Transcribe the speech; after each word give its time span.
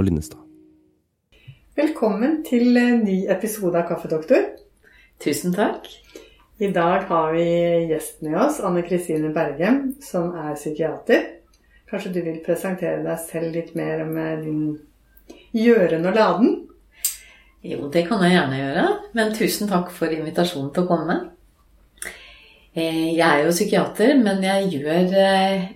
Og 0.00 0.06
Linnestad. 0.06 0.40
Velkommen 1.76 2.38
til 2.46 2.72
en 2.80 3.02
ny 3.04 3.26
episode 3.28 3.76
av 3.76 3.84
Kaffedoktor. 3.90 4.46
Tusen 5.20 5.52
takk. 5.52 5.90
I 6.56 6.70
dag 6.72 7.04
har 7.10 7.34
vi 7.34 7.44
gjest 7.90 8.22
med 8.24 8.38
oss, 8.40 8.62
Anne 8.64 8.80
Kristine 8.86 9.28
Bergem, 9.34 9.90
som 10.00 10.30
er 10.32 10.54
psykiater. 10.56 11.26
Kanskje 11.90 12.14
du 12.14 12.20
vil 12.24 12.38
presentere 12.46 13.02
deg 13.04 13.20
selv 13.26 13.52
litt 13.52 13.74
mer 13.76 14.06
med 14.08 14.46
din 14.46 14.62
gjøren 15.52 16.08
og 16.08 16.16
laden? 16.16 16.56
Jo, 17.60 17.90
det 17.92 18.06
kan 18.08 18.24
jeg 18.24 18.38
gjerne 18.38 18.62
gjøre. 18.62 18.86
Men 19.20 19.36
tusen 19.36 19.68
takk 19.68 19.92
for 19.92 20.16
invitasjonen 20.16 20.72
til 20.72 20.86
å 20.86 20.92
komme. 20.94 21.18
Eh, 22.72 23.18
jeg 23.18 23.26
er 23.28 23.44
jo 23.44 23.52
psykiater, 23.52 24.16
men 24.16 24.40
jeg 24.48 24.78
gjør 24.78 25.20
eh, 25.26 25.68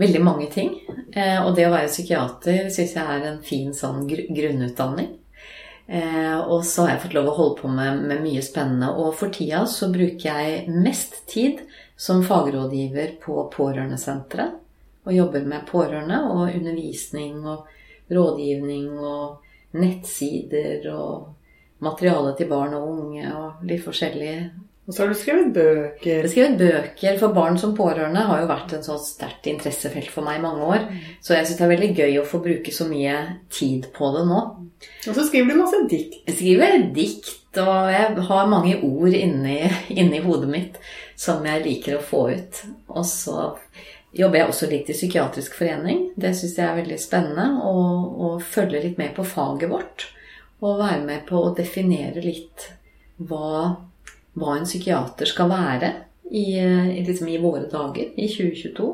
veldig 0.00 0.22
mange 0.24 0.48
ting. 0.52 0.74
Eh, 1.12 1.38
og 1.44 1.54
det 1.56 1.68
å 1.68 1.72
være 1.74 1.90
psykiater 1.92 2.70
syns 2.72 2.96
jeg 2.96 3.04
er 3.04 3.26
en 3.28 3.40
fin 3.44 3.74
sånn 3.76 4.06
grunnutdanning. 4.08 5.16
Og 5.90 6.60
så 6.62 6.84
har 6.84 6.92
jeg 6.92 7.00
fått 7.02 7.14
lov 7.16 7.28
å 7.32 7.32
holde 7.34 7.54
på 7.64 7.68
med, 7.74 8.04
med 8.06 8.20
mye 8.22 8.42
spennende. 8.46 8.92
Og 8.94 9.08
for 9.18 9.32
tida 9.34 9.64
så 9.66 9.88
bruker 9.90 10.22
jeg 10.22 10.70
mest 10.70 11.16
tid 11.26 11.64
som 11.98 12.22
fagrådgiver 12.22 13.16
på 13.24 13.42
Pårørendesenteret. 13.50 14.54
Og 15.02 15.16
jobber 15.16 15.48
med 15.50 15.66
pårørende 15.66 16.20
og 16.30 16.54
undervisning 16.54 17.42
og 17.42 17.66
rådgivning 18.14 18.98
og 19.02 19.76
nettsider 19.80 20.86
og 20.94 21.28
materiale 21.84 22.34
til 22.38 22.50
barn 22.50 22.74
og 22.76 22.88
unge 22.90 23.30
og 23.34 23.64
litt 23.66 23.84
forskjellig 23.84 24.34
og 24.88 24.94
så 24.94 25.04
har 25.04 25.10
du 25.12 25.18
skrevet 25.18 25.52
bøker. 25.54 26.08
Jeg 26.08 26.22
har 26.24 26.32
skrevet 26.32 26.58
bøker 26.58 27.18
for 27.20 27.34
barn 27.36 27.58
som 27.60 27.76
pårørende. 27.78 28.24
har 28.26 28.40
jo 28.40 28.48
vært 28.50 28.72
en 28.74 28.82
sånn 28.82 29.02
sterkt 29.04 29.46
interessefelt 29.46 30.10
for 30.10 30.26
meg 30.26 30.40
i 30.40 30.42
mange 30.42 30.66
år. 30.66 30.86
Så 31.22 31.36
jeg 31.36 31.46
syns 31.46 31.60
det 31.60 31.66
er 31.66 31.72
veldig 31.74 31.90
gøy 31.98 32.16
å 32.18 32.24
få 32.26 32.40
bruke 32.42 32.72
så 32.74 32.88
mye 32.88 33.18
tid 33.52 33.86
på 33.94 34.08
det 34.16 34.24
nå. 34.26 34.40
Og 34.80 35.14
så 35.14 35.26
skriver 35.28 35.52
du 35.52 35.60
masse 35.60 35.78
dikt. 35.90 36.16
Jeg 36.26 36.34
skriver 36.38 36.88
dikt, 36.96 37.60
og 37.60 37.92
jeg 37.92 38.24
har 38.30 38.50
mange 38.50 38.80
ord 38.86 39.14
inni, 39.14 39.60
inni 40.00 40.22
hodet 40.24 40.50
mitt 40.50 40.80
som 41.20 41.44
jeg 41.46 41.62
liker 41.68 41.98
å 41.98 42.04
få 42.10 42.24
ut. 42.32 42.62
Og 42.90 43.06
så 43.06 43.52
jobber 44.16 44.40
jeg 44.40 44.50
også 44.50 44.70
litt 44.72 44.90
i 44.90 44.96
psykiatrisk 44.96 45.54
forening. 45.60 46.08
Det 46.18 46.32
syns 46.34 46.56
jeg 46.58 46.66
er 46.66 46.80
veldig 46.80 46.98
spennende. 46.98 47.46
å 47.62 48.32
følge 48.42 48.82
litt 48.88 48.98
med 48.98 49.14
på 49.14 49.28
faget 49.28 49.70
vårt. 49.70 50.08
Og 50.64 50.80
være 50.80 51.04
med 51.04 51.22
på 51.28 51.44
å 51.44 51.54
definere 51.54 52.24
litt 52.24 52.72
hva 53.20 53.76
hva 54.38 54.56
en 54.56 54.68
psykiater 54.68 55.28
skal 55.28 55.50
være 55.50 55.92
i, 56.30 56.60
liksom 57.06 57.28
i 57.28 57.38
våre 57.42 57.66
dager, 57.70 58.12
i 58.14 58.28
2022. 58.30 58.90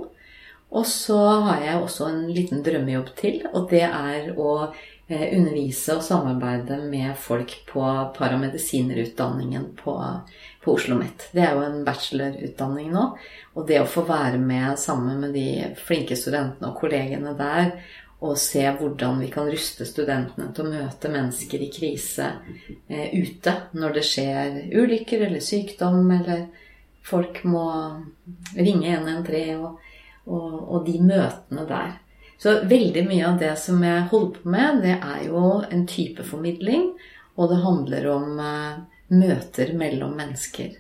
Og 0.77 0.87
så 0.87 1.19
har 1.47 1.63
jeg 1.63 1.81
også 1.81 2.09
en 2.11 2.23
liten 2.35 2.63
drømmejobb 2.67 3.13
til, 3.19 3.43
og 3.53 3.69
det 3.71 3.85
er 3.87 4.33
å 4.35 4.51
eh, 4.67 5.29
undervise 5.37 5.95
og 5.95 6.03
samarbeide 6.05 6.81
med 6.91 7.15
folk 7.21 7.55
på 7.69 7.85
paramedisinerutdanningen 8.17 9.69
på, 9.79 9.95
på 10.65 10.75
Oslo 10.75 10.97
OsloMet. 10.97 11.29
Det 11.37 11.45
er 11.45 11.55
jo 11.55 11.63
en 11.69 11.85
bachelorutdanning 11.87 12.91
nå. 12.97 13.07
Og 13.55 13.69
det 13.69 13.79
å 13.81 13.89
få 13.89 14.05
være 14.09 14.41
med 14.43 14.75
sammen 14.81 15.23
med 15.23 15.37
de 15.37 15.71
flinke 15.79 16.19
studentene 16.19 16.73
og 16.73 16.81
kollegene 16.83 17.37
der 17.39 17.77
og 18.25 18.39
se 18.41 18.63
hvordan 18.79 19.21
vi 19.21 19.29
kan 19.33 19.49
ruste 19.51 19.85
studentene 19.89 20.49
til 20.57 20.65
å 20.65 20.73
møte 20.73 21.11
mennesker 21.13 21.65
i 21.67 21.69
krise 21.73 22.31
eh, 22.89 23.13
ute 23.13 23.53
når 23.77 23.99
det 23.99 24.05
skjer 24.09 24.57
ulykker 24.73 25.27
eller 25.27 25.45
sykdom, 25.45 26.09
eller 26.17 26.47
folk 27.07 27.43
må 27.45 27.67
ringe 28.57 28.95
113, 28.97 29.61
og, 29.61 29.77
og, 30.25 30.57
og 30.65 30.89
de 30.89 30.97
møtene 31.05 31.67
der. 31.69 31.93
Så 32.41 32.59
veldig 32.69 33.05
mye 33.09 33.29
av 33.29 33.39
det 33.41 33.53
som 33.61 33.85
jeg 33.85 34.09
holder 34.11 34.41
på 34.41 34.57
med, 34.57 34.83
det 34.85 34.97
er 34.97 35.23
jo 35.29 35.45
en 35.69 35.87
type 35.89 36.25
formidling, 36.25 36.91
og 37.37 37.53
det 37.53 37.63
handler 37.65 38.11
om 38.15 38.41
eh, 38.41 38.83
møter 39.13 39.77
mellom 39.77 40.17
mennesker. 40.17 40.73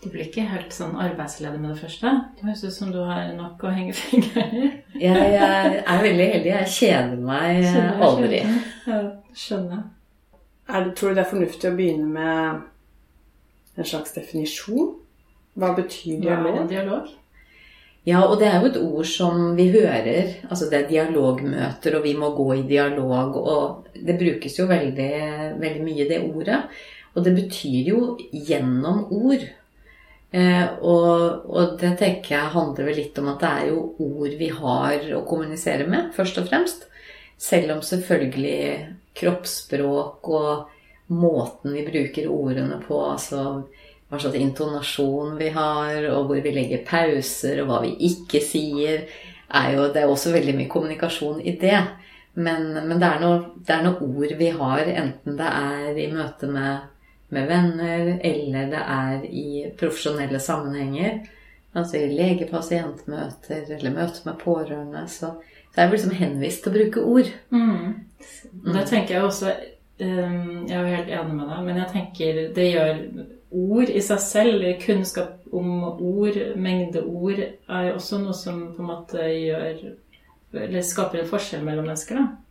Du 0.00 0.08
blir 0.08 0.24
ikke 0.24 0.46
helt 0.48 0.72
sånn 0.72 0.94
arbeidsledig 0.96 1.58
med 1.60 1.74
det 1.74 1.82
første? 1.82 2.10
Det 2.38 2.46
høres 2.46 2.62
ut 2.64 2.72
som 2.72 2.92
du 2.94 3.02
har 3.04 3.34
nok 3.36 3.60
å 3.68 3.72
henge 3.74 3.92
fingeren 3.98 4.54
i. 4.56 4.70
jeg, 5.02 5.26
jeg, 5.34 5.74
er 5.84 6.04
veldig 6.06 6.28
heldig. 6.34 6.52
Jeg 6.54 6.70
kjeder 6.76 7.20
meg 7.26 7.60
skjønner, 7.66 8.04
aldri. 8.06 8.40
Ja, 8.88 9.00
skjønner. 9.36 9.82
Er 10.70 10.86
det, 10.86 10.94
tror 10.96 11.12
du 11.12 11.18
det 11.18 11.24
er 11.26 11.32
fornuftig 11.34 11.68
å 11.68 11.76
begynne 11.76 12.08
med 12.16 13.80
en 13.80 13.90
slags 13.92 14.16
definisjon? 14.16 14.94
Hva 15.60 15.74
betyr 15.76 16.22
dialog? 16.24 16.48
Hva 16.48 16.54
er 16.54 16.62
en 16.62 16.72
dialog? 16.72 17.12
Ja, 18.08 18.22
og 18.24 18.38
det 18.40 18.48
er 18.48 18.62
jo 18.62 18.70
et 18.70 18.80
ord 18.80 19.08
som 19.10 19.42
vi 19.58 19.68
hører. 19.74 20.32
Altså 20.48 20.70
det 20.70 20.78
er 20.78 20.88
dialogmøter, 20.88 21.98
og 21.98 22.06
vi 22.08 22.16
må 22.16 22.32
gå 22.38 22.48
i 22.56 22.66
dialog. 22.70 23.36
Og 23.36 23.92
det 23.92 24.16
brukes 24.16 24.56
jo 24.56 24.68
veldig, 24.70 25.12
veldig 25.60 25.84
mye, 25.84 26.08
det 26.08 26.22
ordet. 26.24 26.62
Og 27.12 27.26
det 27.26 27.34
betyr 27.36 27.90
jo 27.92 28.04
gjennom 28.32 29.04
ord. 29.12 29.44
Eh, 30.30 30.66
og, 30.86 31.46
og, 31.50 31.72
det 31.80 31.96
tenker 31.98 32.36
jeg 32.36 32.54
handler 32.54 32.86
vel 32.86 33.00
litt 33.00 33.16
om 33.18 33.32
at 33.32 33.40
det 33.42 33.50
er 33.50 33.70
jo 33.72 33.80
ord 34.06 34.36
vi 34.38 34.50
har 34.54 35.08
å 35.16 35.24
kommunisere 35.26 35.88
med, 35.90 36.12
først 36.14 36.38
og 36.42 36.50
fremst. 36.50 36.86
Selv 37.40 37.74
om 37.74 37.80
selvfølgelig 37.82 38.60
kroppsspråk 39.16 40.28
og 40.30 41.10
måten 41.10 41.74
vi 41.74 41.86
bruker 41.86 42.28
ordene 42.30 42.78
på, 42.84 43.00
altså 43.10 43.64
hva 44.10 44.18
slags 44.18 44.38
intonasjon 44.38 45.36
vi 45.38 45.50
har, 45.54 46.04
og 46.12 46.28
hvor 46.28 46.42
vi 46.42 46.54
legger 46.54 46.86
pauser, 46.86 47.62
og 47.62 47.70
hva 47.70 47.82
vi 47.86 47.94
ikke 48.10 48.42
sier, 48.44 49.04
er 49.50 49.72
jo 49.74 49.88
Det 49.90 50.02
er 50.02 50.06
også 50.06 50.30
veldig 50.30 50.54
mye 50.54 50.70
kommunikasjon 50.70 51.40
i 51.42 51.56
det. 51.58 51.80
Men, 52.34 52.68
men 52.86 53.00
det, 53.00 53.06
er 53.06 53.22
noe, 53.22 53.38
det 53.66 53.74
er 53.74 53.82
noe 53.82 54.06
ord 54.06 54.34
vi 54.38 54.50
har, 54.54 54.86
enten 54.86 55.38
det 55.38 55.48
er 55.50 55.98
i 55.98 56.06
møte 56.12 56.46
med 56.46 56.86
med 57.30 57.46
venner, 57.50 58.18
eller 58.26 58.70
det 58.72 58.82
er 58.82 59.24
i 59.26 59.50
profesjonelle 59.78 60.40
sammenhenger. 60.42 61.20
Altså 61.72 62.00
i 62.00 62.10
lege-pasient-møter 62.10 63.68
eller 63.76 63.94
møter 63.94 64.24
med 64.26 64.38
pårørende. 64.40 65.04
Så, 65.08 65.34
så 65.70 65.80
er 65.80 65.86
vi 65.86 65.96
liksom 65.96 66.16
henvist 66.18 66.64
til 66.64 66.72
å 66.72 66.78
bruke 66.78 67.04
ord. 67.12 67.30
Mm. 67.54 67.92
Det 68.74 68.86
tenker 68.90 69.14
jeg 69.14 69.24
også 69.24 69.52
um, 70.02 70.66
Jeg 70.68 70.74
er 70.74 70.80
jo 70.80 70.96
helt 70.96 71.12
enig 71.20 71.36
med 71.36 71.46
deg, 71.52 71.62
men 71.68 71.78
jeg 71.80 71.92
tenker 71.94 72.40
det 72.56 72.66
gjør 72.72 73.00
ord 73.50 73.90
i 73.90 74.02
seg 74.04 74.20
selv, 74.22 74.58
eller 74.58 74.82
kunnskap 74.82 75.54
om 75.54 75.70
ord, 75.94 76.36
mengde 76.58 77.02
ord, 77.06 77.40
er 77.40 77.94
også 77.94 78.20
noe 78.22 78.36
som 78.36 78.60
på 78.76 78.84
en 78.84 78.90
måte 78.90 79.24
gjør 79.26 79.80
Eller 80.50 80.82
skaper 80.82 81.22
en 81.22 81.30
forskjell 81.30 81.62
mellom 81.62 81.86
mennesker, 81.86 82.18
da. 82.18 82.49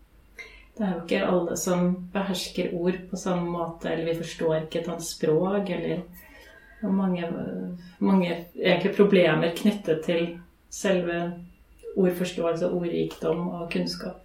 Det 0.79 0.87
er 0.87 0.91
jo 0.95 1.01
ikke 1.03 1.25
alle 1.27 1.55
som 1.59 1.89
behersker 2.13 2.69
ord 2.79 2.97
på 3.09 3.17
samme 3.19 3.49
måte, 3.51 3.89
eller 3.91 4.05
vi 4.07 4.19
forstår 4.21 4.61
ikke 4.61 4.79
et 4.79 4.85
annet 4.87 5.03
språk, 5.03 5.71
eller 5.75 6.05
mange, 6.87 7.27
mange 7.99 8.29
egentlig 8.55 8.93
problemer 8.95 9.51
knyttet 9.57 10.05
til 10.05 10.29
selve 10.71 11.17
ordforståelse, 11.99 12.69
ordrikdom 12.71 13.41
og 13.49 13.65
kunnskap. 13.73 14.21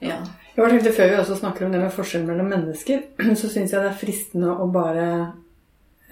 Ja. 0.00 0.20
Jeg 0.54 0.62
bare 0.62 0.70
tenkte 0.70 0.92
Før 0.92 1.10
vi 1.10 1.16
også 1.18 1.38
snakker 1.40 1.66
om 1.66 1.74
det 1.74 1.80
med 1.82 1.92
forskjell 1.94 2.28
mellom 2.28 2.46
mennesker, 2.54 3.02
så 3.40 3.50
syns 3.50 3.74
jeg 3.74 3.82
det 3.82 3.88
er 3.90 3.98
fristende 4.00 4.52
å 4.54 4.68
bare 4.70 5.08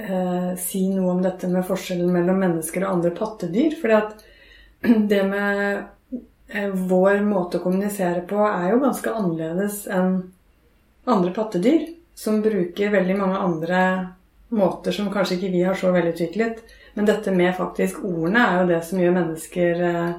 eh, 0.03 0.50
si 0.59 0.82
noe 0.91 1.15
om 1.15 1.22
dette 1.22 1.47
med 1.53 1.66
forskjellen 1.69 2.10
mellom 2.10 2.43
mennesker 2.43 2.82
og 2.82 2.97
andre 2.97 3.15
pattedyr. 3.15 3.78
fordi 3.81 4.00
at 4.00 4.26
det 5.14 5.23
med 5.31 5.87
vår 6.73 7.21
måte 7.29 7.59
å 7.59 7.62
kommunisere 7.65 8.23
på 8.29 8.41
er 8.47 8.71
jo 8.73 8.81
ganske 8.81 9.12
annerledes 9.12 9.83
enn 9.93 10.23
andre 11.09 11.33
pattedyr, 11.37 11.89
som 12.17 12.41
bruker 12.45 12.93
veldig 12.93 13.17
mange 13.19 13.41
andre 13.41 13.83
måter 14.49 14.95
som 14.97 15.11
kanskje 15.12 15.37
ikke 15.37 15.53
vi 15.53 15.65
har 15.67 15.77
så 15.77 15.93
velutviklet. 15.93 16.62
Men 16.97 17.09
dette 17.09 17.35
med 17.35 17.53
faktisk 17.56 18.00
ordene 18.05 18.47
er 18.47 18.62
jo 18.62 18.71
det 18.73 18.81
som 18.89 19.00
gjør 19.03 19.15
mennesker 19.19 19.83
eh, 19.91 20.17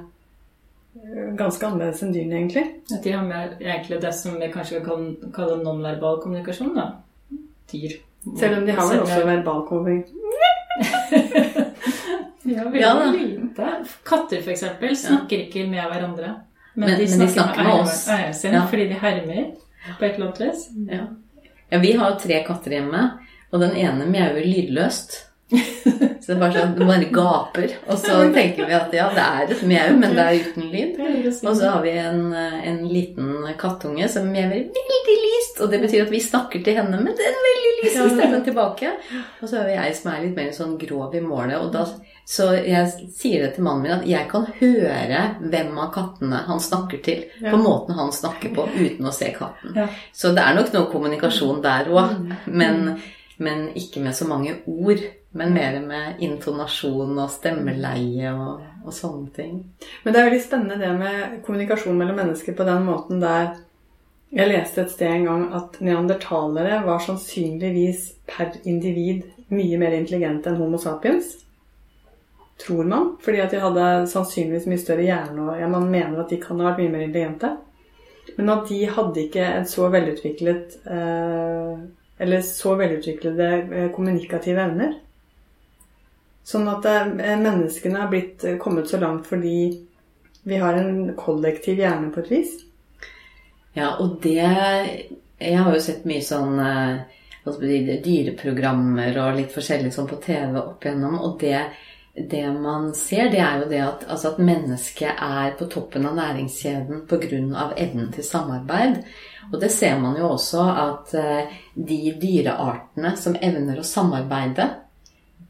ganske 1.38 1.66
annerledes 1.66 2.02
enn 2.06 2.14
dyrene, 2.14 2.38
egentlig. 2.38 2.64
De 2.90 3.14
har 3.14 3.26
med 3.26 3.58
egentlig 3.60 4.00
det 4.02 4.14
som 4.16 4.38
vi 4.40 4.52
kanskje 4.54 4.84
kan 4.86 5.10
kalle 5.34 5.58
nonverbal 5.64 6.22
kommunikasjon, 6.22 6.72
da. 6.78 6.86
Dyr. 7.72 7.98
Selv 8.38 8.60
om 8.60 8.66
de 8.66 8.78
har 8.78 8.88
vel 8.90 9.04
også 9.04 9.26
verbal 9.26 9.66
kommunikasjon. 9.68 10.16
Ja, 12.50 12.64
veldig 12.64 12.80
ja, 12.80 12.94
lite. 13.60 13.96
Katter 14.08 14.42
f.eks. 14.44 14.64
snakker 15.06 15.44
ikke 15.46 15.66
med 15.70 15.84
hverandre. 15.84 16.34
Men, 16.74 16.90
men, 16.90 16.98
de, 17.00 17.08
snakker 17.08 17.18
men 17.18 17.26
de, 17.26 17.32
snakker 17.32 17.64
med, 17.64 17.80
oss. 17.82 18.04
Eier 18.08 18.32
sin 18.32 18.54
ja. 18.54 18.66
fordi 18.70 18.86
de 18.90 19.00
hermer 19.00 19.42
på 19.98 20.04
et 20.04 20.14
eller 20.14 20.26
annet 20.26 20.40
vis. 20.40 20.68
Ja. 20.90 21.06
ja, 21.70 21.80
vi 21.82 21.92
har 21.98 22.18
tre 22.20 22.42
katter 22.46 22.76
hjemme, 22.76 23.02
og 23.50 23.64
den 23.64 23.74
ene 23.76 24.06
mjauer 24.10 24.46
lydløst. 24.46 25.18
Så 26.20 26.30
det 26.30 26.34
er 26.36 26.40
bare 26.40 26.62
sånn, 26.62 26.74
bare 26.86 27.06
gaper. 27.10 27.72
Og 27.90 27.98
så 27.98 28.16
tenker 28.34 28.68
vi 28.68 28.74
at 28.76 28.92
ja, 28.94 29.08
det 29.14 29.22
er 29.24 29.52
et 29.54 29.62
mjau, 29.66 29.96
men 29.98 30.12
det 30.14 30.24
er 30.24 30.42
uten 30.44 30.66
lyd. 30.70 31.00
Og 31.40 31.56
så 31.56 31.72
har 31.72 31.80
vi 31.82 31.94
en, 31.98 32.20
en 32.36 32.80
liten 32.86 33.48
kattunge 33.58 34.06
som 34.12 34.28
mjauer 34.30 34.68
veldig 34.68 35.16
lyst 35.24 35.62
Og 35.64 35.72
det 35.72 35.80
betyr 35.82 36.04
at 36.04 36.12
vi 36.12 36.20
snakker 36.22 36.62
til 36.64 36.76
henne 36.78 37.00
med 37.02 37.18
den 37.18 37.38
veldig 37.46 37.72
lyse 37.80 38.06
stemmen 38.14 38.44
tilbake. 38.46 38.92
Og 39.40 39.48
så 39.48 39.60
har 39.60 39.68
vi 39.68 39.76
jeg 39.78 39.96
som 39.98 40.12
er 40.12 40.24
litt 40.24 40.38
mer 40.38 40.50
sånn 40.56 40.76
grov 40.80 41.16
i 41.16 41.22
målet. 41.24 41.56
Og 41.58 41.72
da, 41.74 41.86
så 42.30 42.50
jeg 42.54 43.10
sier 43.16 43.46
det 43.46 43.54
til 43.56 43.66
mannen 43.66 43.86
min 43.86 43.96
at 43.96 44.08
jeg 44.08 44.28
kan 44.30 44.46
høre 44.60 45.22
hvem 45.40 45.78
av 45.82 45.92
kattene 45.96 46.42
han 46.46 46.62
snakker 46.62 47.02
til. 47.06 47.24
Ja. 47.40 47.54
På 47.54 47.62
måten 47.62 47.98
han 47.98 48.12
snakker 48.14 48.54
på 48.54 48.68
uten 48.76 49.08
å 49.08 49.14
se 49.14 49.32
katten. 49.36 49.74
Ja. 49.76 49.88
Så 50.12 50.34
det 50.36 50.44
er 50.44 50.58
nok 50.58 50.70
noe 50.76 50.90
kommunikasjon 50.92 51.64
der 51.64 51.90
òg. 51.90 52.20
Men, 52.46 53.00
men 53.42 53.70
ikke 53.78 54.04
med 54.04 54.14
så 54.14 54.28
mange 54.30 54.60
ord. 54.68 55.02
Men 55.32 55.54
mer 55.54 55.76
med 55.80 56.22
intonasjon 56.26 57.18
og 57.22 57.30
stemmeleie 57.30 58.32
og, 58.34 58.64
og 58.82 58.94
sånne 58.94 59.30
ting. 59.34 59.58
Men 60.02 60.14
det 60.14 60.20
er 60.20 60.26
veldig 60.26 60.42
spennende 60.42 60.78
det 60.80 60.90
med 60.98 61.36
kommunikasjon 61.46 61.98
mellom 61.98 62.18
mennesker 62.18 62.56
på 62.58 62.66
den 62.66 62.88
måten 62.88 63.22
der 63.22 63.52
Jeg 64.30 64.46
leste 64.46 64.84
et 64.84 64.92
sted 64.92 65.10
en 65.10 65.24
gang 65.26 65.40
at 65.58 65.78
neandertalere 65.82 66.84
var 66.84 67.00
sannsynligvis 67.02 68.04
per 68.30 68.52
individ 68.62 69.24
mye 69.50 69.78
mer 69.78 69.96
intelligente 69.96 70.52
enn 70.52 70.60
Homo 70.60 70.78
sapiens. 70.78 71.32
Tror 72.60 72.84
man. 72.86 73.08
Fordi 73.24 73.40
at 73.42 73.50
de 73.50 73.62
hadde 73.62 73.88
sannsynligvis 74.12 74.68
mye 74.70 74.82
større 74.82 75.06
hjerne. 75.06 75.48
og 75.48 75.58
ja, 75.58 75.66
Man 75.68 75.90
mener 75.90 76.22
at 76.22 76.30
de 76.30 76.38
kan 76.38 76.60
ha 76.60 76.70
vært 76.70 76.82
mye 76.84 76.92
mer 76.92 77.06
intelligente. 77.08 77.56
Men 78.36 78.52
at 78.54 78.68
de 78.68 78.80
hadde 78.86 79.24
ikke 79.24 79.44
en 79.44 79.66
så 79.66 79.88
velutviklet 79.90 80.76
eh, 80.86 81.78
Eller 82.20 82.42
så 82.46 82.74
velutviklede 82.78 83.48
eh, 83.72 83.90
kommunikative 83.94 84.62
evner. 84.62 84.98
Sånn 86.50 86.66
at 86.70 86.86
eh, 86.88 87.12
menneskene 87.38 88.02
har 88.02 88.10
blitt 88.10 88.44
eh, 88.44 88.58
kommet 88.58 88.90
så 88.90 88.98
langt 88.98 89.28
fordi 89.30 89.70
vi 90.42 90.58
har 90.58 90.74
en 90.74 91.12
kollektiv 91.18 91.78
hjerne 91.78 92.10
på 92.10 92.24
et 92.24 92.32
vis. 92.32 92.56
Ja, 93.76 93.92
og 94.02 94.18
det 94.24 94.40
Jeg 95.40 95.56
har 95.56 95.72
jo 95.72 95.80
sett 95.80 96.08
mye 96.08 96.24
sånn 96.24 96.58
eh, 96.60 98.00
dyreprogrammer 98.04 99.14
og 99.22 99.38
litt 99.38 99.54
forskjellig 99.54 99.92
sånn 99.94 100.10
på 100.10 100.18
TV 100.24 100.58
opp 100.58 100.84
igjennom, 100.84 101.14
og 101.24 101.38
det, 101.40 101.62
det 102.18 102.42
man 102.52 102.90
ser, 102.98 103.30
det 103.32 103.40
er 103.40 103.62
jo 103.62 103.70
det 103.70 103.80
at, 103.80 104.04
altså 104.10 104.34
at 104.34 104.42
mennesket 104.50 105.22
er 105.24 105.54
på 105.56 105.70
toppen 105.72 106.10
av 106.10 106.18
næringskjeden 106.18 107.06
pga. 107.08 107.70
evnen 107.76 108.12
til 108.12 108.26
samarbeid. 108.26 109.00
Og 109.52 109.56
det 109.62 109.70
ser 109.72 109.96
man 110.02 110.18
jo 110.18 110.34
også 110.34 110.66
at 110.82 111.16
de 111.74 112.02
dyreartene 112.20 113.16
som 113.16 113.38
evner 113.40 113.80
å 113.80 113.86
samarbeide, 113.86 114.68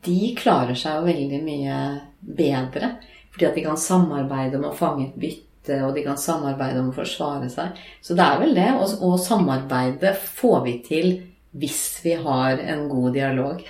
de 0.05 0.35
klarer 0.39 0.79
seg 0.79 0.99
jo 0.99 1.09
veldig 1.09 1.41
mye 1.45 1.79
bedre. 2.21 2.95
Fordi 3.31 3.47
at 3.47 3.59
de 3.59 3.65
kan 3.65 3.79
samarbeide 3.79 4.59
om 4.59 4.69
å 4.71 4.77
fange 4.77 5.09
et 5.09 5.19
bytte, 5.21 5.81
og 5.87 5.95
de 5.95 6.05
kan 6.07 6.19
samarbeide 6.19 6.81
om 6.83 6.91
å 6.91 6.97
forsvare 6.97 7.51
seg. 7.53 7.79
Så 8.03 8.17
det 8.19 8.27
er 8.27 8.41
vel 8.43 8.57
det. 8.57 8.71
Og, 8.75 8.97
og 9.07 9.21
samarbeide 9.23 10.15
får 10.41 10.65
vi 10.67 10.79
til 10.87 11.13
hvis 11.61 11.83
vi 12.05 12.17
har 12.19 12.63
en 12.63 12.89
god 12.91 13.15
dialog. 13.15 13.63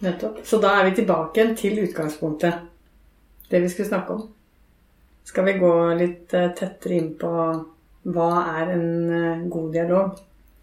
Nettopp. 0.00 0.40
Så 0.46 0.60
da 0.62 0.74
er 0.78 0.88
vi 0.88 0.96
tilbake 1.00 1.50
til 1.58 1.82
utgangspunktet. 1.84 2.66
Det 3.50 3.60
vi 3.60 3.68
skulle 3.68 3.88
snakke 3.88 4.16
om. 4.16 4.28
Skal 5.26 5.46
vi 5.46 5.58
gå 5.60 5.72
litt 5.98 6.34
eh, 6.34 6.52
tettere 6.56 6.96
inn 6.96 7.12
på 7.18 7.30
hva 8.10 8.30
er 8.56 8.72
en 8.72 8.86
eh, 9.12 9.42
god 9.52 9.74
dialog? 9.74 10.14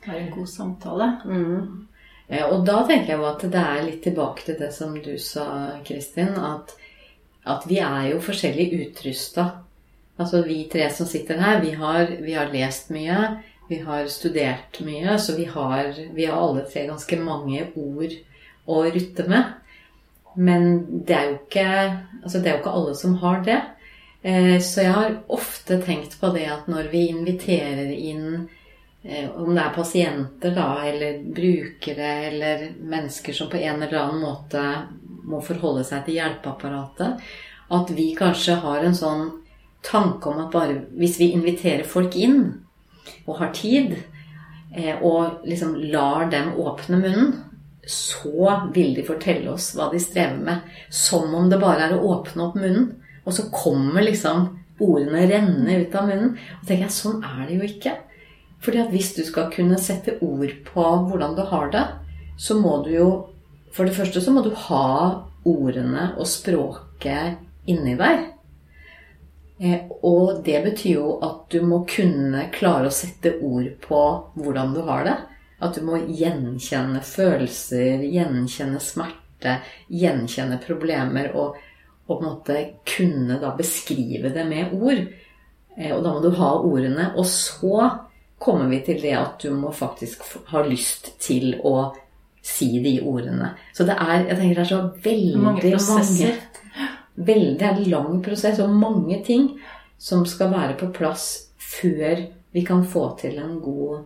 Det 0.03 0.09
er 0.09 0.21
en 0.23 0.33
god 0.33 0.49
samtale. 0.49 1.09
Mm. 1.27 1.87
Eh, 2.29 2.43
Og 2.43 2.65
da 2.65 2.81
tenker 2.87 3.13
jeg 3.13 3.19
jo 3.21 3.29
at 3.29 3.45
det 3.51 3.61
er 3.61 3.85
litt 3.85 4.01
tilbake 4.03 4.43
til 4.45 4.57
det 4.59 4.71
som 4.75 4.95
du 4.95 5.17
sa, 5.17 5.47
Kristin. 5.87 6.35
At, 6.35 6.73
at 7.45 7.67
vi 7.69 7.79
er 7.79 8.11
jo 8.13 8.23
forskjellig 8.23 8.71
utrusta. 8.87 9.49
Altså 10.17 10.41
vi 10.47 10.63
tre 10.71 10.89
som 10.89 11.05
sitter 11.07 11.37
her, 11.39 11.61
vi 11.61 11.75
har, 11.77 12.09
vi 12.21 12.33
har 12.33 12.51
lest 12.53 12.89
mye. 12.89 13.37
Vi 13.69 13.81
har 13.83 14.07
studert 14.07 14.79
mye, 14.79 15.17
så 15.19 15.35
vi 15.35 15.43
har, 15.51 15.91
vi 16.15 16.25
har 16.25 16.39
alle 16.39 16.63
tre 16.71 16.85
ganske 16.87 17.17
mange 17.19 17.65
ord 17.75 18.13
å 18.67 18.83
rutte 18.85 19.25
med. 19.27 19.49
Men 20.37 21.03
det 21.07 21.15
er 21.15 21.25
jo 21.27 21.35
ikke, 21.41 21.65
altså 22.23 22.39
det 22.39 22.47
er 22.47 22.55
jo 22.55 22.61
ikke 22.61 22.75
alle 22.79 22.93
som 22.95 23.17
har 23.23 23.41
det. 23.43 23.57
Eh, 24.23 24.57
Så 24.63 24.81
jeg 24.85 24.93
har 24.95 25.17
ofte 25.27 25.81
tenkt 25.83 26.19
på 26.19 26.31
det 26.35 26.47
at 26.51 26.67
når 26.67 26.91
vi 26.91 27.07
inviterer 27.11 27.91
inn 27.91 28.47
om 29.39 29.53
det 29.55 29.61
er 29.63 29.75
pasienter 29.75 30.55
da, 30.55 30.69
eller 30.83 31.21
brukere 31.23 32.07
eller 32.27 32.63
mennesker 32.81 33.33
som 33.33 33.49
på 33.51 33.59
en 33.61 33.83
eller 33.83 33.99
annen 34.01 34.23
måte 34.23 34.63
må 35.27 35.39
forholde 35.43 35.85
seg 35.87 36.05
til 36.05 36.19
hjelpeapparatet, 36.19 37.23
at 37.71 37.91
vi 37.95 38.09
kanskje 38.17 38.59
har 38.63 38.83
en 38.83 38.95
sånn 38.95 39.25
tanke 39.85 40.31
om 40.31 40.41
at 40.43 40.53
bare 40.53 40.77
hvis 40.99 41.17
vi 41.21 41.31
inviterer 41.35 41.87
folk 41.87 42.15
inn 42.19 42.39
og 43.27 43.39
har 43.41 43.51
tid, 43.55 43.95
eh, 44.75 44.95
og 45.01 45.43
liksom 45.47 45.75
lar 45.91 46.27
dem 46.31 46.53
åpne 46.59 46.99
munnen, 47.01 47.33
så 47.87 48.51
vil 48.75 48.93
de 48.97 49.05
fortelle 49.07 49.51
oss 49.53 49.71
hva 49.75 49.87
de 49.91 49.99
strever 50.03 50.39
med. 50.43 50.63
Som 50.91 51.35
om 51.35 51.47
det 51.51 51.59
bare 51.61 51.87
er 51.87 51.95
å 51.95 52.03
åpne 52.17 52.49
opp 52.49 52.57
munnen, 52.59 52.89
og 53.23 53.35
så 53.35 53.47
kommer 53.51 54.03
liksom 54.03 54.49
ordene 54.83 55.23
renne 55.29 55.79
ut 55.83 55.95
av 55.95 56.09
munnen. 56.09 56.35
Og 56.59 56.67
tenker 56.67 56.87
jeg, 56.87 56.95
sånn 56.97 57.23
er 57.23 57.45
det 57.47 57.59
jo 57.59 57.67
ikke. 57.67 57.95
Fordi 58.67 58.81
at 58.83 58.89
hvis 58.91 59.13
du 59.15 59.21
skal 59.23 59.47
kunne 59.53 59.77
sette 59.79 60.17
ord 60.19 60.51
på 60.67 60.85
hvordan 61.07 61.37
du 61.37 61.43
har 61.47 61.69
det, 61.71 61.85
så 62.35 62.57
må 62.59 62.81
du 62.83 62.91
jo 62.91 63.09
For 63.71 63.85
det 63.85 63.93
første 63.95 64.21
så 64.23 64.31
må 64.33 64.41
du 64.41 64.49
ha 64.55 64.87
ordene 65.45 66.07
og 66.17 66.25
språket 66.27 67.37
inni 67.69 67.93
deg. 67.99 68.23
Eh, 69.59 69.83
Og 70.01 70.41
det 70.45 70.63
betyr 70.63 70.93
jo 70.95 71.19
at 71.21 71.45
du 71.51 71.61
må 71.61 71.83
kunne 71.85 72.47
klare 72.55 72.89
å 72.89 72.95
sette 72.95 73.35
ord 73.43 73.67
på 73.83 74.01
hvordan 74.39 74.73
du 74.73 74.81
har 74.87 75.05
det. 75.05 75.15
At 75.61 75.77
du 75.77 75.85
må 75.85 75.99
gjenkjenne 75.99 77.03
følelser, 77.05 78.01
gjenkjenne 78.07 78.81
smerte, 78.81 79.59
gjenkjenne 79.89 80.57
problemer 80.63 81.31
og, 81.35 81.55
og 82.07 82.11
på 82.15 82.19
en 82.21 82.27
måte 82.31 82.59
kunne 82.87 83.39
da 83.43 83.53
beskrive 83.57 84.33
det 84.33 84.45
med 84.47 84.73
ord. 84.73 85.05
Eh, 85.77 85.91
Og 85.95 86.03
da 86.03 86.13
må 86.13 86.21
du 86.23 86.31
ha 86.39 86.51
ordene. 86.57 87.11
Og 87.15 87.25
så 87.29 88.06
kommer 88.37 88.69
vi 88.69 88.81
til 88.85 88.99
det 89.01 89.15
at 89.17 89.39
du 89.41 89.51
må 89.55 89.71
faktisk 89.73 90.23
ha 90.51 90.61
lyst 90.65 91.13
til 91.23 91.55
å 91.65 91.93
si 92.47 92.79
de 92.83 92.99
ordene. 93.01 93.51
Så 93.73 93.85
det 93.87 93.97
er, 93.97 94.27
jeg 94.29 94.37
tenker 94.37 94.59
det 94.59 94.65
er 94.65 94.71
så 94.71 94.81
veldig 95.03 95.43
Mange 95.43 95.63
prosesser. 95.65 96.37
Veldig, 97.17 97.55
det 97.57 97.65
er 97.65 97.79
en 97.79 97.89
lang 97.91 98.19
prosess 98.23 98.61
og 98.61 98.75
mange 98.77 99.19
ting 99.25 99.49
som 99.97 100.25
skal 100.29 100.53
være 100.53 100.77
på 100.79 100.91
plass 100.93 101.25
før 101.57 102.21
vi 102.53 102.63
kan 102.65 102.85
få 102.87 103.09
til 103.19 103.39
en 103.41 103.57
god, 103.61 104.05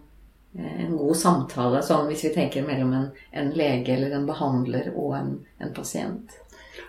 eh, 0.57 0.85
en 0.85 0.95
god 0.97 1.17
samtale. 1.19 1.83
Sånn 1.85 2.07
hvis 2.09 2.23
vi 2.29 2.33
tenker 2.35 2.65
mellom 2.65 2.95
en, 2.97 3.09
en 3.35 3.51
lege 3.55 3.97
eller 3.97 4.15
en 4.15 4.29
behandler 4.29 4.93
og 4.95 5.17
en, 5.19 5.35
en 5.59 5.75
pasient. 5.75 6.39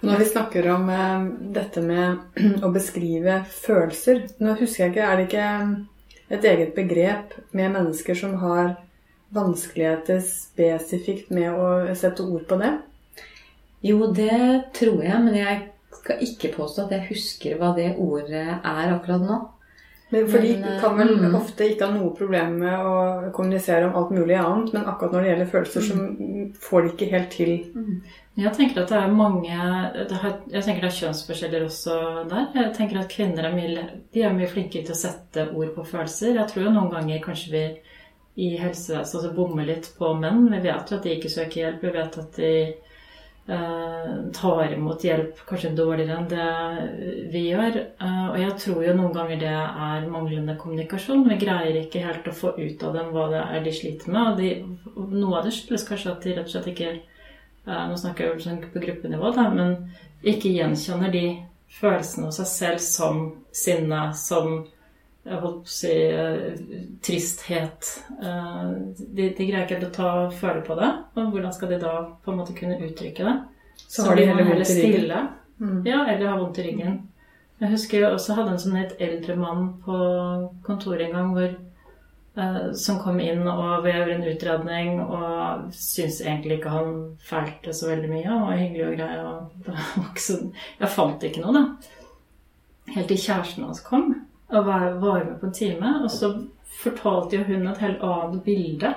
Når 0.02 0.22
vi 0.22 0.30
snakker 0.30 0.70
om 0.72 0.88
eh, 0.94 1.26
dette 1.58 1.82
med 1.84 2.38
å 2.64 2.70
beskrive 2.74 3.42
følelser 3.50 4.24
Nå 4.42 4.54
husker 4.62 4.86
jeg 4.86 4.94
ikke, 4.94 5.08
er 5.08 5.18
det 5.18 5.26
ikke 5.28 5.48
et 6.32 6.44
eget 6.48 6.72
begrep 6.76 7.36
med 7.52 7.74
mennesker 7.74 8.16
som 8.16 8.38
har 8.40 8.74
vanskeligheter 9.32 10.20
spesifikt 10.24 11.30
med 11.32 11.52
å 11.52 11.94
sette 11.96 12.24
ord 12.24 12.46
på 12.48 12.58
det? 12.60 12.72
Jo, 13.82 14.06
det 14.14 14.72
tror 14.76 15.02
jeg, 15.02 15.18
men 15.24 15.36
jeg 15.36 15.60
skal 16.02 16.22
ikke 16.24 16.52
påstå 16.56 16.86
at 16.86 16.94
jeg 16.96 17.08
husker 17.10 17.58
hva 17.58 17.72
det 17.76 17.94
ordet 18.00 18.46
er 18.58 18.94
akkurat 18.94 19.24
nå. 19.26 19.40
Men, 20.12 20.26
for 20.28 20.44
de 20.44 20.50
eh, 20.58 20.80
kan 20.80 20.98
vel 20.98 21.14
mm. 21.16 21.34
ofte 21.38 21.66
ikke 21.72 21.88
ha 21.88 21.94
noe 21.94 22.12
problem 22.16 22.58
med 22.60 22.84
å 22.84 22.96
kommunisere 23.32 23.86
om 23.88 23.94
alt 23.96 24.10
mulig 24.12 24.36
annet, 24.36 24.74
men 24.74 24.84
akkurat 24.84 25.14
når 25.14 25.24
det 25.24 25.30
gjelder 25.30 25.52
følelser, 25.54 25.86
så 25.86 26.58
får 26.66 26.84
de 26.84 26.92
ikke 26.92 27.08
helt 27.14 27.30
til 27.32 27.54
Jeg 28.32 28.52
tenker 28.56 28.80
at 28.80 28.88
det 28.88 28.96
er 28.96 29.10
mange 29.12 29.52
har, 29.52 29.96
Jeg 30.48 30.64
tenker 30.64 30.86
det 30.86 30.88
er 30.88 30.98
kjønnsforskjeller 30.98 31.66
også 31.66 31.96
der. 32.30 32.46
Jeg 32.56 32.74
tenker 32.78 33.02
at 33.02 33.10
kvinner 33.12 33.44
er 33.44 33.56
mye, 33.56 33.82
er 34.16 34.36
mye 34.36 34.48
flinkere 34.48 34.86
til 34.88 34.94
å 34.94 35.00
sette 35.02 35.50
ord 35.52 35.74
på 35.74 35.84
følelser. 35.84 36.38
Jeg 36.38 36.48
tror 36.48 36.64
jo 36.64 36.72
noen 36.72 36.88
ganger 36.94 37.20
kanskje 37.26 37.52
vi 37.52 37.64
i 38.40 38.54
helsevesenet 38.56 39.18
altså, 39.18 39.34
bommer 39.36 39.68
litt 39.68 39.90
på 39.98 40.14
menn. 40.16 40.46
Vi 40.48 40.62
vet 40.64 40.88
jo 40.88 40.96
at 40.96 41.04
de 41.04 41.12
ikke 41.18 41.32
søker 41.34 41.60
hjelp. 41.60 41.84
Vi 41.84 41.92
vet 41.98 42.18
at 42.22 42.40
de 42.40 42.54
eh, 43.52 44.10
tar 44.40 44.74
imot 44.78 45.04
hjelp 45.04 45.44
kanskje 45.52 45.74
dårligere 45.76 46.16
enn 46.16 46.32
det 46.32 47.28
vi 47.36 47.46
gjør. 47.50 47.78
Eh, 48.00 48.26
og 48.30 48.40
jeg 48.40 48.58
tror 48.64 48.82
jo 48.88 48.96
noen 48.96 49.16
ganger 49.18 49.44
det 49.44 49.54
er 49.60 50.08
manglende 50.08 50.56
kommunikasjon. 50.56 51.28
Vi 51.28 51.40
greier 51.44 51.82
ikke 51.84 52.06
helt 52.08 52.32
å 52.32 52.38
få 52.40 52.56
ut 52.56 52.88
av 52.88 52.96
dem 52.96 53.12
hva 53.12 53.28
det 53.34 53.44
er 53.44 53.64
de 53.68 53.76
sliter 53.76 54.16
med. 54.16 54.32
Og 54.32 54.40
de, 54.40 55.16
noe 55.20 55.42
av 55.42 55.44
det 55.44 55.52
skyldes 55.58 55.88
kanskje 55.92 56.16
at 56.16 56.24
de 56.24 56.38
rett 56.38 56.48
og 56.48 56.56
slett 56.56 56.72
ikke 56.72 56.94
Nå 57.66 57.96
snakker 57.98 58.24
jeg 58.24 58.34
jo 58.34 58.44
sånn 58.44 58.62
på 58.72 58.80
gruppenivå, 58.82 59.30
da, 59.36 59.46
men 59.54 59.74
ikke 60.26 60.50
gjenkjenner 60.50 61.12
de 61.14 61.26
følelsene 61.72 62.28
av 62.28 62.36
seg 62.36 62.48
selv 62.50 62.82
som 62.82 63.20
sinne, 63.54 64.00
som 64.18 64.64
jeg 65.22 65.38
holdt 65.38 65.60
på 65.62 65.70
å 65.70 65.70
si 65.70 65.92
eh, 65.94 66.62
tristhet. 67.06 67.90
Eh, 68.18 68.70
de, 68.98 69.28
de 69.28 69.46
greier 69.46 69.62
ikke 69.62 69.76
helt 69.76 69.92
å 69.92 69.94
ta 69.94 70.10
føle 70.34 70.64
på 70.66 70.74
det. 70.80 70.88
Og 71.14 71.30
hvordan 71.30 71.54
skal 71.54 71.70
de 71.70 71.78
da 71.84 71.92
på 72.24 72.32
en 72.32 72.40
måte 72.40 72.56
kunne 72.58 72.80
uttrykke 72.82 73.28
det? 73.28 73.36
Så 73.86 74.08
har 74.08 74.18
de 74.18 74.26
heller 74.26 74.48
vondt 74.50 74.72
i 74.74 74.80
ryggen. 74.80 75.28
Mm. 75.62 75.78
Ja, 75.86 76.00
eller 76.08 76.26
har 76.26 76.40
vondt 76.40 76.58
i 76.58 76.66
ryggen. 76.66 76.98
Jeg 77.62 77.70
husker 77.76 78.00
jeg 78.00 78.10
også 78.10 78.34
hadde 78.34 78.56
en 78.56 78.62
sånn 78.64 78.80
litt 78.80 78.96
eldre 78.98 79.36
mann 79.38 79.68
på 79.84 79.98
kontoret 80.66 81.06
en 81.06 81.14
gang 81.14 81.30
hvor 81.36 81.52
som 82.32 82.96
kom 83.02 83.18
inn 83.20 83.42
og 83.44 83.82
vil 83.84 83.92
gjøre 83.92 84.14
en 84.14 84.26
utredning, 84.30 85.00
og 85.04 85.66
syns 85.76 86.22
egentlig 86.24 86.58
ikke 86.58 86.72
han 86.72 86.94
feilte 87.20 87.74
så 87.76 87.90
veldig 87.90 88.08
mye. 88.08 88.28
Og 88.32 88.46
var 88.46 88.60
hyggelig 88.62 88.86
og 88.86 88.94
grei. 88.96 89.14
og 89.20 89.50
det 89.66 89.74
var 89.76 90.08
ikke 90.08 90.26
så, 90.26 90.38
Jeg 90.80 90.94
fant 90.96 91.26
ikke 91.28 91.44
noe, 91.44 91.54
da. 91.58 91.64
Helt 92.92 93.08
til 93.12 93.20
kjæresten 93.20 93.66
hans 93.68 93.84
kom 93.84 94.10
og 94.52 94.66
var, 94.66 94.90
var 95.00 95.24
med 95.24 95.38
på 95.40 95.48
en 95.48 95.56
time. 95.56 95.94
Og 96.04 96.10
så 96.12 96.32
fortalte 96.82 97.38
jo 97.38 97.48
hun 97.48 97.68
et 97.68 97.82
helt 97.84 98.04
annet 98.04 98.44
bilde. 98.44 98.94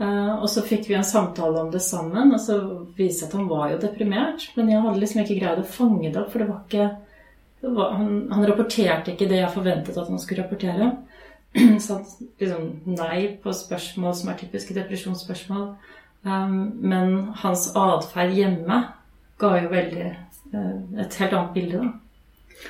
Eh, 0.00 0.32
og 0.34 0.48
så 0.50 0.62
fikk 0.64 0.88
vi 0.88 0.96
en 0.96 1.06
samtale 1.06 1.60
om 1.60 1.70
det 1.72 1.82
sammen, 1.84 2.32
og 2.32 2.40
så 2.40 2.58
viste 2.96 3.26
at 3.28 3.36
han 3.36 3.48
var 3.50 3.74
jo 3.74 3.80
deprimert. 3.82 4.48
Men 4.56 4.72
jeg 4.72 4.82
hadde 4.86 5.02
liksom 5.02 5.22
ikke 5.24 5.38
greid 5.42 5.62
å 5.62 5.70
fange 5.78 6.08
det 6.08 6.20
opp, 6.22 6.32
for 6.32 6.42
det 6.42 6.50
var 6.50 6.66
ikke 6.66 6.90
det 7.60 7.70
var, 7.76 7.90
han, 7.92 8.12
han, 8.30 8.44
rapporterte 8.48 9.12
ikke 9.12 9.26
det 9.28 9.42
jeg 9.42 9.52
forventet 9.52 9.98
at 10.00 10.08
han 10.08 10.20
skulle 10.20 10.46
rapportere. 10.46 10.94
Så 11.86 12.00
liksom 12.40 12.68
nei 12.86 13.22
på 13.42 13.54
spørsmål 13.54 14.14
som 14.16 14.30
er 14.30 14.38
typiske 14.40 14.76
depresjonsspørsmål. 14.76 15.72
Um, 16.22 16.56
men 16.84 17.14
hans 17.42 17.70
atferd 17.78 18.36
hjemme 18.36 18.82
ga 19.40 19.50
jo 19.56 19.70
veldig 19.72 20.08
uh, 20.52 21.00
et 21.00 21.16
helt 21.22 21.32
annet 21.32 21.54
bilde, 21.56 21.80
da. 21.80 21.92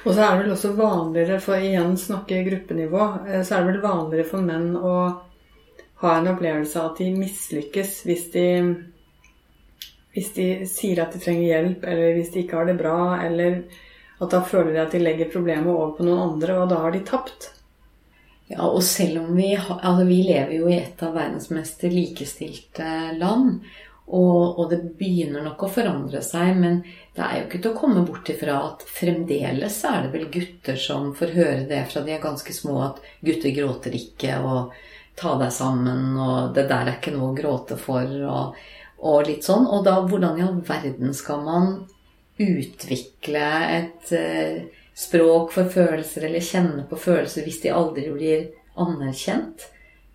Og 0.04 0.14
så 0.14 0.22
er 0.22 0.36
det 0.36 0.44
vel 0.44 0.52
også 0.54 0.70
vanligere, 0.78 1.40
for 1.42 1.58
igjen 1.58 1.96
snakke 1.98 2.44
gruppenivå, 2.46 3.06
eh, 3.26 3.40
så 3.42 3.56
er 3.56 3.64
det 3.64 3.72
vel 3.72 3.82
vanligere 3.82 4.28
for 4.28 4.44
menn 4.46 4.68
å 4.76 4.92
ha 6.04 6.12
en 6.14 6.30
opplevelse 6.30 6.78
av 6.78 6.92
at 6.92 7.00
de 7.02 7.08
mislykkes 7.16 7.96
hvis 8.06 8.28
de 8.36 8.46
hvis 10.14 10.32
de 10.34 10.46
sier 10.66 10.98
at 11.02 11.14
de 11.14 11.20
trenger 11.22 11.46
hjelp, 11.46 11.84
eller 11.86 12.16
hvis 12.16 12.32
de 12.34 12.42
ikke 12.42 12.58
har 12.58 12.66
det 12.66 12.78
bra, 12.80 12.98
eller 13.22 13.60
at 14.20 14.32
da 14.32 14.40
føler 14.42 14.74
de 14.74 14.82
at 14.82 14.94
de 14.94 15.02
legger 15.02 15.30
problemet 15.32 15.70
over 15.70 15.92
på 15.96 16.06
noen 16.06 16.32
andre, 16.32 16.56
og 16.58 16.72
da 16.72 16.80
har 16.82 16.94
de 16.94 17.02
tapt. 17.06 17.52
Ja, 18.50 18.66
og 18.66 18.82
selv 18.82 19.20
om 19.22 19.36
vi, 19.38 19.52
altså 19.54 20.04
vi 20.08 20.22
lever 20.26 20.56
jo 20.56 20.66
i 20.70 20.80
et 20.80 21.02
av 21.06 21.14
verdens 21.14 21.52
mest 21.54 21.84
likestilte 21.86 22.86
land, 23.18 23.60
og, 24.10 24.58
og, 24.58 24.64
det 24.72 24.80
begynner 24.98 25.44
nok 25.46 25.62
å 25.62 25.70
forandre 25.70 26.18
seg, 26.26 26.56
men 26.58 26.80
det 27.14 27.22
er 27.22 27.36
jo 27.36 27.44
ikke 27.44 27.60
til 27.62 27.70
å 27.70 27.78
komme 27.78 28.02
bort 28.02 28.30
ifra 28.32 28.56
at 28.72 28.82
fremdeles 28.90 29.76
er 29.86 30.00
det 30.02 30.10
vel 30.16 30.26
gutter 30.34 30.80
som 30.82 31.12
får 31.14 31.34
høre 31.36 31.68
det 31.70 31.84
fra 31.92 32.02
de 32.02 32.16
er 32.16 32.24
ganske 32.24 32.54
små, 32.56 32.74
at 32.88 32.98
gutter 33.22 33.54
gråter 33.54 33.94
ikke, 33.94 34.40
og 34.42 34.74
ta 35.20 35.36
deg 35.38 35.54
sammen, 35.54 36.18
og 36.18 36.50
det 36.56 36.66
der 36.72 36.90
er 36.90 36.96
ikke 36.96 37.14
noe 37.14 37.30
å 37.30 37.38
gråte 37.38 37.78
for, 37.78 38.18
og, 38.34 38.58
og 38.98 39.30
litt 39.30 39.46
sånn. 39.46 39.68
Og 39.70 39.86
da, 39.86 40.00
hvordan 40.02 40.42
i 40.42 40.46
all 40.48 40.58
verden 40.66 41.14
skal 41.14 41.46
man 41.46 41.72
utvikle 42.40 43.46
et 43.78 44.10
uh, 44.16 44.79
språk 45.00 45.54
for 45.54 45.70
følelser 45.72 46.26
eller 46.28 46.44
kjenne 46.44 46.86
på 46.88 46.98
følelser 47.00 47.46
hvis 47.46 47.60
de 47.62 47.72
aldri 47.74 48.08
blir 48.12 48.48
anerkjent 48.80 49.68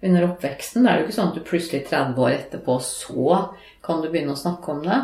under 0.05 0.27
oppveksten? 0.29 0.83
Da 0.85 0.91
er 0.91 0.99
det 0.99 1.05
jo 1.05 1.07
ikke 1.09 1.17
sånn 1.19 1.31
at 1.31 1.39
du 1.39 1.47
plutselig 1.47 1.85
30 1.89 2.21
år 2.25 2.35
etterpå 2.35 2.77
så 2.85 3.39
kan 3.85 4.01
du 4.01 4.11
begynne 4.11 4.35
å 4.35 4.39
snakke 4.39 4.75
om 4.75 4.83
det. 4.85 5.01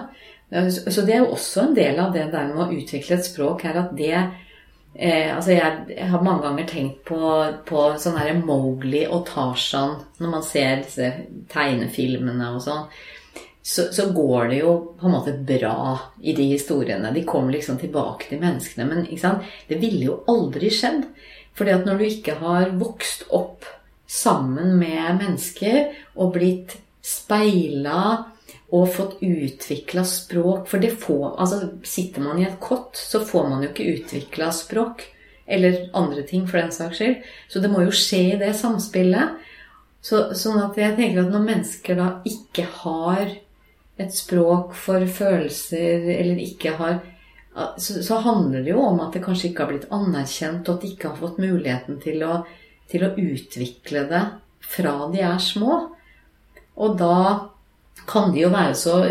Så 0.52 1.06
det 1.08 1.16
er 1.16 1.24
jo 1.24 1.34
også 1.36 1.68
en 1.68 1.76
del 1.78 2.00
av 2.04 2.12
det 2.14 2.28
der 2.34 2.50
med 2.52 2.66
å 2.66 2.72
utvikle 2.76 3.18
et 3.18 3.28
språk 3.28 3.64
her 3.64 3.78
at 3.80 3.94
det 3.96 4.16
eh, 4.18 5.30
altså 5.32 5.54
jeg, 5.56 5.86
jeg, 5.94 6.10
har 6.12 6.26
mange 6.26 6.44
ganger 6.44 6.68
tenkt 6.68 7.06
på, 7.08 7.22
på 7.68 7.86
sånn 8.02 8.20
Mowgli 8.44 9.06
og 9.08 9.24
Tarzan 9.30 9.96
når 10.20 10.34
man 10.34 10.44
ser 10.44 10.84
disse 10.84 11.08
tegnefilmene 11.54 12.52
og 12.52 12.66
sånn. 12.68 12.84
Så, 13.64 13.94
så, 13.94 14.08
går 14.12 14.48
det 14.50 14.62
jo 14.64 14.72
på 14.98 15.06
en 15.06 15.14
måte 15.14 15.34
bra 15.38 16.00
i 16.22 16.34
de 16.34 16.48
historiene. 16.56 17.12
De 17.14 17.22
kommer 17.26 17.54
liksom 17.54 17.78
tilbake 17.78 18.32
til 18.32 18.42
menneskene. 18.42 18.88
Men 18.90 19.06
det 19.68 19.78
ville 19.82 20.08
jo 20.08 20.18
aldri 20.32 20.72
skjedd. 20.74 21.06
Fordi 21.58 21.76
at 21.76 21.86
når 21.86 22.00
du 22.00 22.08
ikke 22.08 22.40
har 22.42 22.74
vokst 22.80 23.28
opp 23.30 23.68
sammen 24.12 24.76
med 24.80 25.22
mennesker 25.22 25.94
og 26.18 26.34
blitt 26.36 26.76
speila 27.06 28.02
og 28.72 28.92
fått 28.96 29.18
utvikla 29.26 30.04
språk 30.08 30.68
For 30.70 30.80
det 30.80 30.94
får 31.00 31.40
Altså, 31.42 31.74
sitter 31.84 32.24
man 32.24 32.40
i 32.40 32.48
et 32.48 32.60
kott, 32.64 32.96
så 32.98 33.22
får 33.26 33.50
man 33.50 33.64
jo 33.64 33.72
ikke 33.72 33.90
utvikla 33.98 34.52
språk. 34.56 35.06
Eller 35.46 35.90
andre 35.98 36.24
ting, 36.24 36.46
for 36.48 36.62
den 36.62 36.72
saks 36.72 37.02
skyld. 37.02 37.24
Så 37.52 37.60
det 37.60 37.72
må 37.72 37.84
jo 37.84 37.94
skje 37.96 38.22
i 38.32 38.40
det 38.40 38.54
samspillet. 38.56 39.40
Så, 40.02 40.32
sånn 40.38 40.62
at 40.64 40.78
jeg 40.80 40.96
tenker 40.98 41.26
at 41.26 41.34
når 41.34 41.44
mennesker 41.46 41.98
da 42.00 42.08
ikke 42.26 42.66
har 42.82 43.34
et 44.00 44.14
språk 44.16 44.76
for 44.78 45.04
følelser, 45.08 46.08
eller 46.16 46.40
ikke 46.42 46.76
har 46.80 47.02
så, 47.78 48.04
så, 48.04 48.16
handler 48.24 48.64
det 48.64 48.72
jo 48.72 48.80
om 48.80 49.00
at 49.04 49.16
det 49.16 49.24
kanskje 49.26 49.50
ikke 49.50 49.66
har 49.66 49.72
blitt 49.74 49.90
anerkjent, 49.92 50.68
og 50.70 50.78
at 50.78 50.84
de 50.86 50.92
ikke 50.94 51.10
har 51.12 51.20
fått 51.20 51.42
muligheten 51.42 51.98
til 52.04 52.24
å, 52.24 52.38
til 52.92 53.04
å 53.04 53.12
utvikle 53.20 54.06
det 54.08 54.22
fra 54.72 54.94
de 55.12 55.24
er 55.28 55.42
små. 55.44 55.82
Og 56.80 56.96
da 57.00 57.18
kan 58.08 58.32
de 58.32 58.46
jo 58.46 58.52
være 58.54 58.76
så 58.78 59.02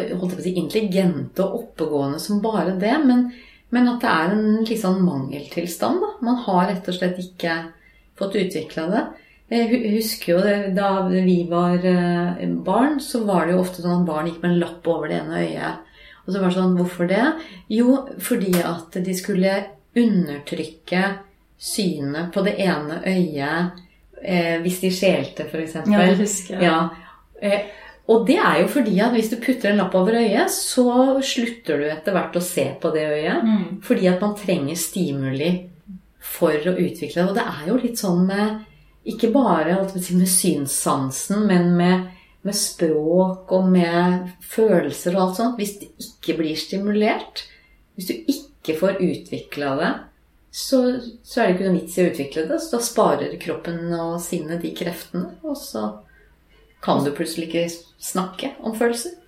si, 0.41 0.55
intelligente 0.57 1.45
og 1.45 1.59
oppegående 1.61 2.21
som 2.23 2.41
bare 2.43 2.79
det. 2.81 2.97
Men, 3.05 3.27
men 3.75 3.93
at 3.93 4.01
det 4.03 4.15
er 4.15 4.35
en 4.35 4.49
litt 4.65 4.83
sånn 4.83 5.03
mangeltilstand. 5.05 6.01
Da. 6.01 6.13
Man 6.25 6.41
har 6.47 6.71
rett 6.71 6.89
og 6.89 6.97
slett 6.97 7.21
ikke 7.21 7.59
fått 8.19 8.41
utvikla 8.41 8.89
det. 8.91 9.05
Jeg 9.51 9.81
husker 9.97 10.33
jo 10.35 10.43
det, 10.45 10.57
Da 10.77 10.91
vi 11.11 11.41
var 11.51 11.83
eh, 11.83 12.45
barn, 12.65 13.01
så 13.03 13.25
var 13.27 13.47
det 13.47 13.57
jo 13.57 13.65
ofte 13.65 13.83
sånn 13.83 14.03
at 14.03 14.09
barn 14.09 14.31
gikk 14.31 14.45
med 14.45 14.55
en 14.55 14.63
lapp 14.63 14.87
over 14.91 15.11
det 15.11 15.19
ene 15.25 15.43
øyet. 15.43 15.89
Og 16.25 16.31
så 16.31 16.39
var 16.39 16.53
det 16.53 16.59
sånn 16.61 16.79
Hvorfor 16.79 17.11
det? 17.11 17.27
Jo, 17.73 17.97
fordi 18.23 18.55
at 18.63 19.01
de 19.03 19.17
skulle 19.19 19.57
undertrykke 19.99 21.03
synet 21.61 22.31
på 22.33 22.45
det 22.47 22.55
ene 22.63 23.01
øyet 23.03 23.81
eh, 24.23 24.57
hvis 24.63 24.81
de 24.85 24.93
skjelte, 24.95 25.49
f.eks. 25.51 25.81
Ja, 25.83 26.07
det 26.07 26.21
husker 26.23 26.57
jeg. 26.57 26.71
Ja. 26.71 26.79
Eh, 27.43 27.67
og 28.11 28.25
det 28.27 28.39
er 28.43 28.63
jo 28.63 28.71
fordi 28.71 28.97
at 29.03 29.13
hvis 29.15 29.31
du 29.31 29.37
putter 29.43 29.71
en 29.71 29.83
lapp 29.83 29.95
over 29.99 30.17
øyet, 30.19 30.51
så 30.51 31.19
slutter 31.23 31.79
du 31.79 31.91
etter 31.91 32.15
hvert 32.15 32.39
å 32.39 32.43
se 32.43 32.65
på 32.81 32.91
det 32.95 33.05
øyet. 33.07 33.45
Mm. 33.47 33.67
Fordi 33.87 34.09
at 34.11 34.23
man 34.23 34.35
trenger 34.39 34.79
stimuli 34.79 35.51
for 36.21 36.55
å 36.55 36.75
utvikle 36.75 37.23
det. 37.23 37.29
Og 37.29 37.37
det 37.39 37.47
er 37.47 37.69
jo 37.69 37.79
litt 37.79 38.01
sånn 38.01 38.25
med 38.27 38.67
ikke 39.09 39.31
bare 39.33 39.77
si, 39.97 40.15
med 40.17 40.29
synssansen, 40.29 41.47
men 41.49 41.73
med, 41.77 42.11
med, 42.43 42.57
språk 42.57 43.53
og 43.57 43.71
med 43.73 44.31
følelser 44.45 45.17
og 45.17 45.23
alt 45.25 45.41
sånt. 45.41 45.57
Hvis 45.61 45.79
det 45.81 45.91
ikke 46.05 46.37
blir 46.43 46.61
stimulert, 46.61 47.45
hvis 47.97 48.11
du 48.11 48.15
ikke 48.19 48.77
får 48.81 49.01
utvikla 49.01 49.75
det, 49.81 49.93
så, 50.51 50.81
så, 51.23 51.41
er 51.41 51.47
det 51.47 51.55
ikke 51.55 51.69
noe 51.69 51.79
vits 51.79 51.97
i 51.97 52.03
å 52.03 52.11
utvikle 52.11 52.47
det. 52.51 52.61
Så 52.61 52.77
da 52.77 52.83
sparer 52.85 53.41
kroppen 53.41 53.95
og 53.95 54.19
sinnet 54.25 54.65
de 54.65 54.75
kreftene. 54.77 55.37
Og 55.47 55.57
så 55.59 55.87
kan 56.85 57.05
du 57.05 57.13
plutselig 57.15 57.49
ikke 57.49 57.67
snakke 58.03 58.55
om 58.65 58.75
følelser. 58.77 59.20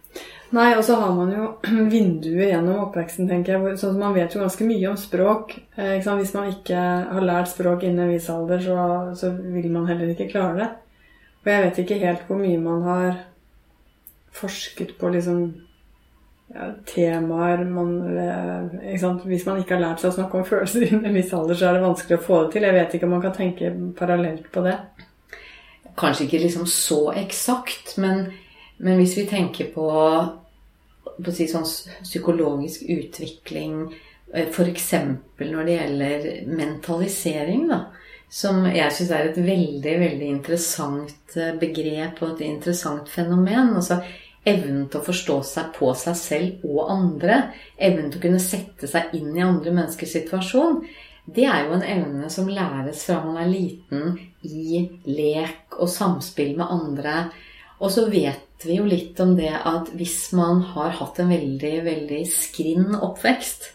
Nei, 0.52 0.74
og 0.76 0.84
så 0.84 0.98
har 1.00 1.12
man 1.16 1.30
jo 1.32 1.46
vinduer 1.94 2.50
gjennom 2.50 2.84
oppveksten, 2.84 3.28
tenker 3.30 3.54
jeg. 3.56 3.80
Sånn 3.80 3.98
Man 4.00 4.12
vet 4.16 4.34
jo 4.34 4.42
ganske 4.42 4.66
mye 4.68 4.90
om 4.90 4.98
språk. 5.00 5.56
Eh, 5.80 5.96
Hvis 6.04 6.34
man 6.36 6.50
ikke 6.50 6.78
har 7.08 7.24
lært 7.24 7.52
språk 7.54 7.86
innen 7.88 8.04
en 8.06 8.12
viss 8.12 8.28
alder, 8.32 8.60
så, 8.60 8.78
så, 9.16 9.32
vil 9.32 9.70
man 9.72 9.88
heller 9.88 10.12
ikke 10.12 10.28
klare 10.32 10.58
det. 10.60 10.70
Og 11.42 11.50
jeg 11.50 11.66
vet 11.66 11.82
ikke 11.82 12.00
helt 12.04 12.26
hvor 12.28 12.40
mye 12.42 12.60
man 12.60 12.84
har 12.86 13.12
forsket 14.32 14.92
på 15.00 15.10
liksom 15.12 15.40
ja, 16.52 16.68
temaer 16.88 17.64
man, 17.64 17.96
eh, 18.12 19.24
Hvis 19.24 19.48
man 19.48 19.62
ikke 19.62 19.78
har 19.78 19.84
lært 19.86 20.04
seg 20.04 20.12
å 20.12 20.18
snakke 20.18 20.42
om 20.42 20.46
følelser 20.52 20.84
innen 20.84 21.08
en 21.08 21.16
viss 21.16 21.32
alder, 21.32 21.56
så 21.56 21.70
er 21.70 21.78
det 21.78 21.86
vanskelig 21.86 22.20
å 22.20 22.26
få 22.28 22.42
det 22.44 22.58
til. 22.58 22.68
Jeg 22.68 22.76
vet 22.76 22.98
ikke 22.98 23.08
om 23.08 23.16
man 23.16 23.24
kan 23.24 23.38
tenke 23.40 23.72
parallelt 23.96 24.52
på 24.52 24.66
det. 24.68 24.76
Kanskje 25.96 26.28
ikke 26.28 26.44
liksom 26.44 26.68
så 26.68 27.00
eksakt, 27.24 27.96
men, 28.04 28.26
men 28.84 29.00
hvis 29.00 29.16
vi 29.16 29.28
tenker 29.32 29.72
på, 29.72 29.88
si 31.34 31.48
sånn 31.50 31.66
psykologisk 32.02 32.86
utvikling, 32.92 33.92
eh, 34.32 34.48
f.eks. 34.48 34.88
når 35.38 35.68
det 35.68 35.76
gjelder 35.76 36.26
mentalisering, 36.48 37.68
da, 37.70 37.84
som 38.32 38.64
jeg 38.66 38.96
syns 38.96 39.12
er 39.12 39.30
et 39.30 39.40
veldig, 39.44 39.94
veldig 40.06 40.28
interessant 40.32 41.36
eh, 41.36 41.54
begrep 41.60 42.22
og 42.22 42.36
et 42.36 42.46
interessant 42.48 43.08
fenomen. 43.12 43.76
altså 43.76 44.02
Evnen 44.42 44.88
til 44.90 44.98
å 44.98 45.06
forstå 45.06 45.34
seg 45.46 45.68
på 45.76 45.92
seg 45.94 46.16
selv 46.18 46.64
og 46.66 46.88
andre. 46.90 47.36
Evnen 47.78 48.10
til 48.10 48.18
å 48.18 48.24
kunne 48.24 48.42
sette 48.42 48.88
seg 48.90 49.12
inn 49.14 49.36
i 49.36 49.44
andre 49.44 49.70
menneskers 49.70 50.16
situasjon 50.16 50.80
det 51.24 51.44
er 51.46 51.66
jo 51.66 51.76
en 51.76 51.84
evne 51.86 52.28
som 52.34 52.50
læres 52.50 53.04
fra 53.06 53.20
man 53.22 53.38
er 53.44 53.50
liten 53.50 54.16
i 54.42 54.82
lek 55.06 55.76
og 55.78 55.90
samspill 55.90 56.56
med 56.58 56.66
andre. 56.66 57.14
Og 57.78 57.92
så 57.94 58.08
vet 58.10 58.51
vi 58.66 58.78
jo 58.78 58.86
litt 58.88 59.20
om 59.22 59.34
det 59.38 59.52
at 59.52 59.90
hvis 59.96 60.32
man 60.36 60.62
har 60.74 60.94
hatt 60.98 61.20
en 61.22 61.32
veldig, 61.32 61.74
veldig 61.86 62.22
skrinn 62.30 62.96
oppvekst, 62.96 63.70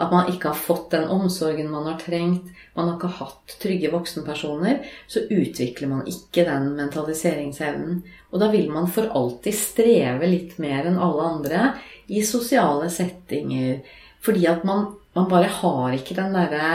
at 0.00 0.12
man 0.14 0.30
ikke 0.32 0.54
har 0.54 0.60
fått 0.60 0.94
den 0.94 1.10
omsorgen 1.12 1.68
man 1.72 1.88
har 1.90 1.98
trengt, 2.00 2.48
man 2.76 2.88
har 2.88 2.96
ikke 2.96 3.12
hatt 3.18 3.56
trygge 3.60 3.90
voksenpersoner, 3.92 4.78
så 5.10 5.26
utvikler 5.26 5.90
man 5.90 6.06
ikke 6.08 6.46
den 6.48 6.70
mentaliseringsevnen. 6.78 7.98
Og 8.30 8.40
da 8.40 8.48
vil 8.52 8.70
man 8.72 8.88
for 8.88 9.10
alltid 9.10 9.58
streve 9.58 10.30
litt 10.30 10.56
mer 10.62 10.88
enn 10.88 11.00
alle 11.02 11.26
andre 11.34 11.66
i 12.08 12.22
sosiale 12.24 12.88
settinger. 12.94 13.82
Fordi 14.24 14.46
at 14.48 14.64
man 14.68 14.88
man 15.16 15.28
bare 15.30 15.50
har 15.50 15.94
ikke 15.96 16.16
den 16.18 16.34
derre 16.36 16.70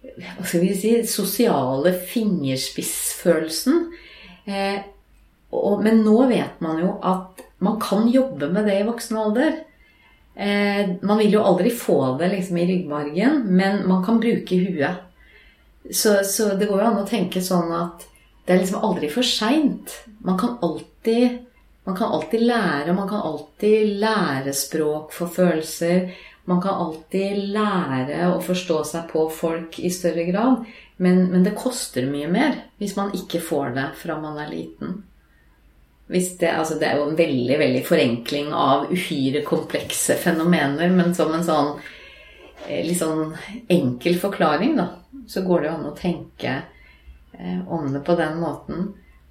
hva 0.00 0.46
skal 0.46 0.62
vi 0.62 0.70
si, 0.78 0.92
sosiale 1.04 1.92
fingerspissfølelsen. 2.08 3.82
Eh, 4.48 4.78
og, 5.50 5.82
men 5.82 6.02
nå 6.06 6.16
vet 6.30 6.60
man 6.62 6.78
jo 6.82 6.94
at 7.02 7.42
man 7.60 7.80
kan 7.82 8.08
jobbe 8.08 8.48
med 8.52 8.68
det 8.70 8.78
i 8.80 8.86
voksen 8.86 9.18
alder. 9.20 9.58
Eh, 10.34 10.96
man 11.02 11.18
vil 11.18 11.34
jo 11.34 11.44
aldri 11.44 11.72
få 11.74 12.16
det 12.20 12.30
liksom 12.32 12.58
i 12.58 12.66
ryggmargen, 12.70 13.42
men 13.50 13.82
man 13.88 14.04
kan 14.06 14.20
bruke 14.22 14.56
huet. 14.56 15.06
Så, 15.90 16.20
så 16.24 16.54
det 16.54 16.68
går 16.70 16.80
jo 16.80 16.86
an 16.86 17.02
å 17.02 17.08
tenke 17.08 17.42
sånn 17.42 17.72
at 17.74 18.06
det 18.46 18.54
er 18.54 18.62
liksom 18.62 18.84
aldri 18.86 19.10
for 19.12 19.26
seint. 19.26 19.96
Man 20.24 20.38
kan 20.40 20.58
alltid 20.64 21.46
man 21.88 21.96
kan 21.96 22.12
alltid 22.12 22.42
lære, 22.44 22.92
man 22.92 23.08
kan 23.08 23.22
alltid 23.24 23.88
lære 23.98 24.52
språk 24.54 25.14
for 25.16 25.32
følelser. 25.32 26.10
Man 26.44 26.60
kan 26.62 26.76
alltid 26.84 27.38
lære 27.54 28.28
å 28.30 28.40
forstå 28.44 28.76
seg 28.86 29.08
på 29.10 29.24
folk 29.32 29.78
i 29.80 29.90
større 29.90 30.26
grad. 30.28 30.64
Men, 31.00 31.24
men 31.32 31.44
det 31.44 31.56
koster 31.58 32.06
mye 32.06 32.28
mer 32.30 32.58
hvis 32.78 32.94
man 32.98 33.14
ikke 33.16 33.40
får 33.42 33.72
det 33.78 33.86
fra 33.98 34.18
man 34.20 34.38
er 34.38 34.52
liten. 34.52 35.00
Det, 36.10 36.48
altså 36.50 36.74
det, 36.80 36.88
er 36.88 36.98
jo 36.98 37.06
en 37.06 37.18
veldig 37.18 37.56
veldig 37.60 37.82
forenkling 37.86 38.48
av 38.56 38.88
uhyre 38.90 39.44
komplekse 39.46 40.16
fenomener, 40.18 40.90
men 40.90 41.14
som 41.14 41.30
en 41.36 41.44
sånn 41.46 41.68
eh, 42.66 42.80
litt 42.82 42.98
sånn 42.98 43.36
enkel 43.70 44.18
forklaring, 44.18 44.74
da, 44.80 44.88
så 45.30 45.44
går 45.46 45.62
det 45.62 45.70
jo 45.70 45.76
an 45.76 45.86
å 45.92 45.94
tenke 45.94 46.56
eh, 47.38 47.60
om 47.70 47.92
det 47.94 48.02
på 48.06 48.18
den 48.18 48.40
måten. 48.42 48.90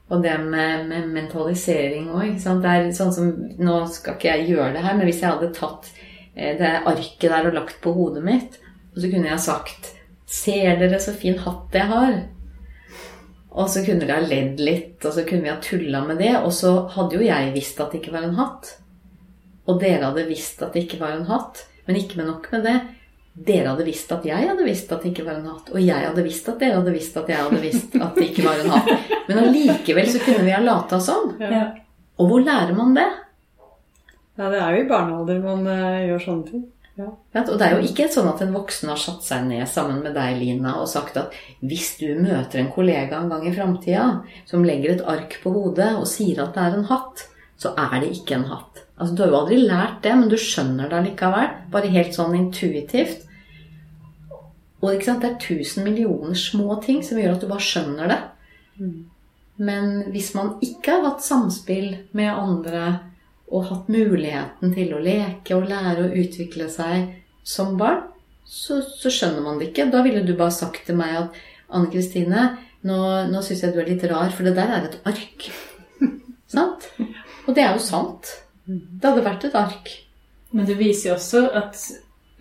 Og 0.09 0.23
det 0.23 0.37
med, 0.41 0.87
med 0.89 1.11
mentalisering 1.13 2.07
òg. 2.15 2.39
Sånn 2.41 3.11
som, 3.13 3.27
nå 3.61 3.75
skal 3.91 4.15
ikke 4.15 4.31
jeg 4.31 4.55
gjøre 4.55 4.71
det 4.77 4.85
her, 4.87 4.95
men 4.97 5.05
hvis 5.05 5.19
jeg 5.21 5.35
hadde 5.35 5.51
tatt 5.53 5.91
eh, 6.33 6.55
det 6.57 6.73
arket 6.79 7.27
der 7.27 7.51
og 7.51 7.59
lagt 7.59 7.77
på 7.83 7.93
hodet 7.93 8.23
mitt, 8.25 8.57
og 8.95 9.03
så 9.03 9.11
kunne 9.11 9.33
jeg 9.33 9.47
sagt 9.51 9.95
Ser 10.29 10.75
dere 10.77 10.99
så 11.01 11.09
fin 11.17 11.39
hatt 11.41 11.73
jeg 11.73 11.89
har? 11.89 12.17
Og 13.49 13.69
så 13.71 13.81
kunne 13.85 14.05
de 14.05 14.13
ha 14.13 14.21
ledd 14.21 14.61
litt, 14.61 14.99
og 15.01 15.15
så 15.15 15.25
kunne 15.25 15.47
vi 15.47 15.51
ha 15.51 15.57
tulla 15.63 16.03
med 16.05 16.21
det. 16.21 16.35
Og 16.43 16.53
så 16.53 16.75
hadde 16.93 17.17
jo 17.17 17.25
jeg 17.25 17.53
visst 17.55 17.81
at 17.81 17.91
det 17.91 18.03
ikke 18.03 18.13
var 18.13 18.27
en 18.27 18.37
hatt. 18.37 18.75
Og 19.69 19.81
dere 19.81 20.05
hadde 20.05 20.27
visst 20.29 20.61
at 20.65 20.75
det 20.75 20.85
ikke 20.85 21.01
var 21.01 21.15
en 21.15 21.27
hatt. 21.29 21.65
Men 21.87 21.97
ikke 21.97 22.19
med 22.19 22.29
nok 22.29 22.49
med 22.53 22.65
det. 22.67 22.77
Dere 23.49 23.71
hadde 23.71 23.85
visst 23.87 24.11
at 24.11 24.25
jeg 24.27 24.49
hadde 24.49 24.65
visst 24.67 24.91
at 24.91 25.03
det 25.03 25.13
ikke 25.13 25.25
var 25.25 25.39
en 25.39 25.49
hatt. 25.49 25.71
Og 25.73 25.81
jeg 25.81 26.05
hadde 26.05 26.25
visst 26.25 26.49
at 26.51 26.61
dere 26.61 26.79
hadde 26.79 26.93
visst 26.93 27.17
at 27.17 27.29
jeg 27.31 27.41
hadde 27.41 27.61
visst 27.63 27.95
at 27.97 28.17
det 28.17 28.27
ikke 28.29 28.45
var 28.45 28.61
en 28.61 28.73
hatt. 28.75 29.13
Men 29.29 29.41
allikevel 29.45 30.09
så 30.11 30.21
kunne 30.25 30.45
vi 30.45 30.53
ha 30.53 30.61
lata 30.63 30.99
sånn. 31.01 31.33
Ja. 31.41 31.63
Og 32.19 32.29
hvor 32.29 32.43
lærer 32.43 32.75
man 32.77 32.97
det? 32.97 33.07
Ja, 34.39 34.49
det 34.51 34.59
er 34.59 34.75
jo 34.75 34.83
i 34.83 34.89
barnealder 34.89 35.39
man 35.43 35.65
uh, 35.67 36.01
gjør 36.07 36.25
sånne 36.25 36.51
ting. 36.51 36.67
Ja. 36.99 37.07
Og 37.45 37.53
det 37.55 37.63
er 37.63 37.77
jo 37.77 37.87
ikke 37.87 38.09
sånn 38.11 38.27
at 38.27 38.41
en 38.43 38.51
voksen 38.51 38.89
har 38.91 38.99
satt 38.99 39.23
seg 39.23 39.45
ned 39.47 39.63
sammen 39.71 40.01
med 40.03 40.17
deg, 40.17 40.35
Lina, 40.41 40.75
og 40.81 40.89
sagt 40.91 41.15
at 41.21 41.35
hvis 41.63 41.93
du 42.01 42.09
møter 42.19 42.59
en 42.59 42.71
kollega 42.73 43.21
en 43.21 43.31
gang 43.31 43.45
i 43.47 43.53
framtida 43.55 44.07
som 44.49 44.65
legger 44.67 44.97
et 44.97 45.05
ark 45.07 45.37
på 45.43 45.53
hodet 45.55 45.93
og 45.95 46.07
sier 46.11 46.43
at 46.43 46.57
det 46.57 46.65
er 46.65 46.75
en 46.75 46.89
hatt, 46.89 47.23
så 47.59 47.71
er 47.79 48.01
det 48.03 48.11
ikke 48.17 48.35
en 48.39 48.49
hatt. 48.51 48.83
Altså, 48.99 49.15
Du 49.15 49.23
har 49.23 49.31
jo 49.31 49.39
aldri 49.39 49.61
lært 49.63 50.01
det, 50.03 50.15
men 50.15 50.31
du 50.31 50.35
skjønner 50.39 50.91
det 50.91 51.01
likevel. 51.07 51.55
Bare 51.71 51.93
helt 51.93 52.15
sånn 52.15 52.35
intuitivt. 52.35 53.25
Og 54.79 54.95
det 54.95 55.27
er 55.27 55.39
tusen 55.39 55.83
millioner 55.83 56.35
små 56.39 56.79
ting 56.83 57.01
som 57.03 57.19
gjør 57.19 57.35
at 57.35 57.41
du 57.43 57.47
bare 57.47 57.63
skjønner 57.63 58.11
det. 58.11 58.19
Mm. 58.79 58.99
Men 59.59 59.89
hvis 60.11 60.33
man 60.35 60.53
ikke 60.63 60.95
har 60.95 61.07
hatt 61.09 61.23
samspill 61.23 61.97
med 62.15 62.31
andre 62.31 62.83
og 63.49 63.65
hatt 63.69 63.89
muligheten 63.91 64.73
til 64.75 64.93
å 64.93 65.01
leke 65.01 65.57
og 65.57 65.67
lære 65.69 66.05
å 66.05 66.15
utvikle 66.21 66.69
seg 66.71 67.09
som 67.45 67.77
barn, 67.79 68.03
så, 68.45 68.79
så 68.81 69.11
skjønner 69.13 69.45
man 69.45 69.59
det 69.59 69.69
ikke. 69.69 69.89
Da 69.93 70.03
ville 70.05 70.23
du 70.25 70.35
bare 70.37 70.53
sagt 70.53 70.85
til 70.87 70.97
meg 70.99 71.15
at 71.17 71.39
Anne 71.69 71.89
Kristine, 71.93 72.45
nå, 72.85 72.99
nå 73.29 73.41
syns 73.45 73.63
jeg 73.65 73.75
du 73.75 73.81
er 73.81 73.89
litt 73.89 74.05
rar, 74.09 74.31
for 74.33 74.47
det 74.47 74.55
der 74.57 74.73
er 74.75 74.87
et 74.87 74.99
ark. 75.09 75.49
sant? 76.55 76.89
Og 77.45 77.55
det 77.57 77.65
er 77.65 77.73
jo 77.75 77.83
sant. 77.83 78.31
Det 78.65 79.05
hadde 79.05 79.25
vært 79.25 79.49
et 79.49 79.57
ark. 79.57 79.91
Men 80.53 80.65
det 80.69 80.77
viser 80.79 81.11
jo 81.11 81.17
også 81.17 81.43
at 81.57 81.81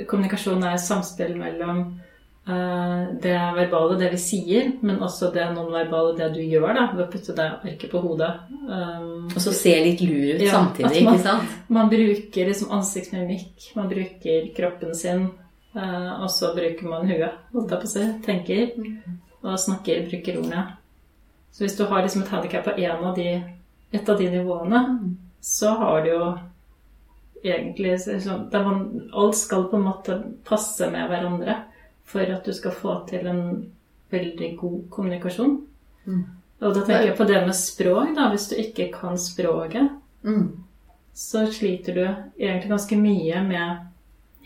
kommunikasjon 0.09 0.65
er 0.65 0.81
samspill 0.81 1.35
mellom 1.37 1.83
det 2.49 3.53
verbale, 3.57 3.99
det 4.01 4.09
vi 4.15 4.19
sier, 4.21 4.71
men 4.81 5.03
også 5.05 5.29
det 5.35 5.51
nonverbale, 5.53 6.15
det 6.17 6.31
du 6.33 6.41
gjør 6.41 6.71
da, 6.73 6.87
ved 6.95 7.03
å 7.05 7.09
putte 7.13 7.35
det 7.37 7.45
arket 7.45 7.91
på 7.93 8.01
hodet. 8.01 8.31
Um, 8.49 9.27
og 9.29 9.43
så 9.45 9.53
se 9.53 9.75
litt 9.85 10.01
lur 10.01 10.39
ut 10.39 10.45
ja, 10.47 10.55
samtidig, 10.55 11.03
man, 11.05 11.19
ikke 11.19 11.27
sant? 11.27 11.59
Man 11.77 11.93
bruker 11.93 12.49
liksom 12.49 12.73
ansiktsmimikk, 12.79 13.69
man 13.77 13.93
bruker 13.93 14.49
kroppen 14.57 14.97
sin, 14.97 15.29
uh, 15.77 16.11
og 16.23 16.31
så 16.33 16.55
bruker 16.57 16.89
man 16.89 17.05
huet, 17.11 17.37
holdt 17.53 17.77
jeg 17.77 17.85
på 17.85 17.91
å 17.91 17.93
si, 17.93 18.09
tenker, 18.25 18.75
og 19.45 19.61
snakker, 19.69 20.05
bruker 20.09 20.41
ordene. 20.41 20.67
Så 21.53 21.67
hvis 21.67 21.77
du 21.77 21.85
har 21.91 22.05
liksom 22.05 22.25
et 22.25 22.33
handikap 22.33 22.65
på 22.65 22.79
en 22.81 23.09
av 23.11 23.17
de, 23.19 23.31
et 23.93 24.09
av 24.09 24.21
de 24.21 24.33
nivåene, 24.33 24.87
så 25.45 25.77
har 25.83 26.01
du 26.05 26.15
jo 26.15 26.35
egentlig 27.45 27.99
sånn, 28.01 28.49
man, 28.51 28.87
Alt 29.13 29.37
skal 29.39 29.69
på 29.69 29.77
en 29.77 29.91
måte 29.93 30.23
passe 30.49 30.89
med 30.91 31.13
hverandre 31.13 31.67
for 32.09 32.25
at 32.25 32.47
du 32.47 32.55
skal 32.57 32.73
få 32.73 32.95
til 33.09 33.27
en 33.29 33.43
veldig 34.11 34.55
god 34.61 34.79
kommunikasjon. 34.91 35.59
Mm. 36.07 36.23
Og 36.59 36.75
da 36.75 36.81
tenker 36.81 37.11
jeg 37.11 37.19
på 37.19 37.27
det 37.29 37.43
med 37.47 37.55
språk. 37.55 38.15
da, 38.17 38.31
Hvis 38.33 38.49
du 38.49 38.57
ikke 38.57 38.89
kan 38.95 39.19
språket, 39.19 39.91
mm. 40.23 40.49
så 41.15 41.47
sliter 41.53 41.95
du 41.95 42.05
egentlig 42.39 42.71
ganske 42.71 42.97
mye 42.97 43.43
med 43.45 43.85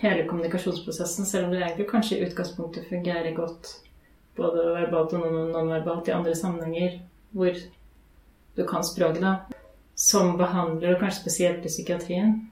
hele 0.03 0.27
kommunikasjonsprosessen, 0.29 1.27
selv 1.27 1.46
om 1.46 1.55
det 1.55 1.62
egentlig 1.62 1.88
kanskje 1.90 2.18
i 2.18 2.27
utgangspunktet 2.27 2.88
fungerer 2.88 3.35
godt 3.37 3.70
både 4.37 4.64
verbalt 4.75 5.14
og 5.14 5.27
nonverbalt 5.53 6.09
i 6.09 6.16
andre 6.16 6.35
sammenhenger 6.35 6.98
hvor 7.31 7.57
du 8.57 8.64
kan 8.66 8.85
språket. 8.85 9.22
da. 9.22 9.37
Som 9.94 10.37
behandler, 10.38 10.94
og 10.94 11.01
kanskje 11.01 11.20
spesielt 11.20 11.64
i 11.64 11.68
psykiatrien, 11.68 12.52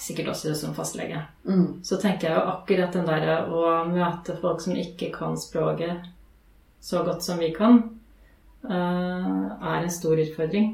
sikkert 0.00 0.32
også 0.32 0.54
som 0.56 0.74
fastlege, 0.76 1.20
mm. 1.44 1.82
så 1.84 1.98
tenker 2.00 2.28
jeg 2.28 2.38
jo 2.38 2.52
akkurat 2.54 2.96
den 2.96 3.08
derre 3.08 3.36
å 3.52 3.64
møte 3.90 4.36
folk 4.40 4.62
som 4.64 4.78
ikke 4.78 5.10
kan 5.14 5.36
språket 5.40 6.08
så 6.80 7.02
godt 7.04 7.22
som 7.22 7.40
vi 7.42 7.50
kan, 7.52 7.82
uh, 8.64 9.44
er 9.60 9.82
en 9.82 9.92
stor 9.92 10.16
utfordring. 10.16 10.72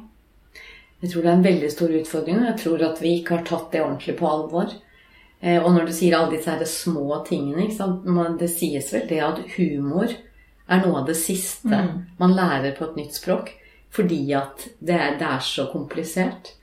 Jeg 1.03 1.13
tror 1.13 1.23
det 1.23 1.31
er 1.31 1.37
en 1.37 1.45
veldig 1.45 1.71
stor 1.73 1.95
utfordring, 1.99 2.39
og 2.41 2.51
jeg 2.53 2.61
tror 2.63 2.85
at 2.87 3.03
vi 3.03 3.17
ikke 3.19 3.37
har 3.37 3.49
tatt 3.49 3.73
det 3.75 3.83
ordentlig 3.83 4.17
på 4.21 4.29
alvor. 4.31 4.71
Eh, 5.41 5.59
og 5.61 5.75
når 5.75 5.89
du 5.89 5.93
sier 5.93 6.17
alle 6.17 6.33
disse 6.33 6.49
her 6.49 6.65
små 6.65 7.19
tingene 7.27 7.69
Det 8.41 8.49
sies 8.49 8.89
vel 8.95 9.05
det 9.11 9.19
at 9.21 9.43
humor 9.59 10.09
er 10.09 10.81
noe 10.81 11.03
av 11.03 11.07
det 11.07 11.19
siste 11.21 11.69
mm. 11.69 11.91
man 12.19 12.33
lærer 12.33 12.73
på 12.79 12.87
et 12.87 12.97
nytt 12.97 13.19
språk. 13.19 13.53
Fordi 13.93 14.33
at 14.35 14.65
det 14.81 14.97
er, 14.97 15.19
det 15.21 15.29
er 15.29 15.45
så 15.45 15.69
komplisert. 15.73 16.55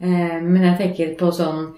Eh, 0.00 0.40
men 0.40 0.62
jeg 0.62 0.78
tenker 0.80 1.14
på 1.20 1.30
sånn 1.32 1.74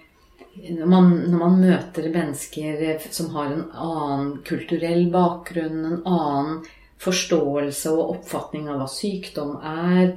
når 0.79 0.87
man, 0.87 1.11
når 1.31 1.38
man, 1.38 1.61
møter 1.61 2.09
mennesker 2.12 3.05
som 3.14 3.31
har 3.35 3.53
en 3.53 3.64
annen 3.73 4.31
kulturell 4.47 5.09
bakgrunn, 5.12 5.85
en 5.85 6.03
annen 6.07 6.61
forståelse 7.03 7.92
og 7.94 8.14
oppfatning 8.16 8.68
av 8.71 8.81
hva 8.81 8.88
sykdom 8.90 9.57
er 9.62 10.16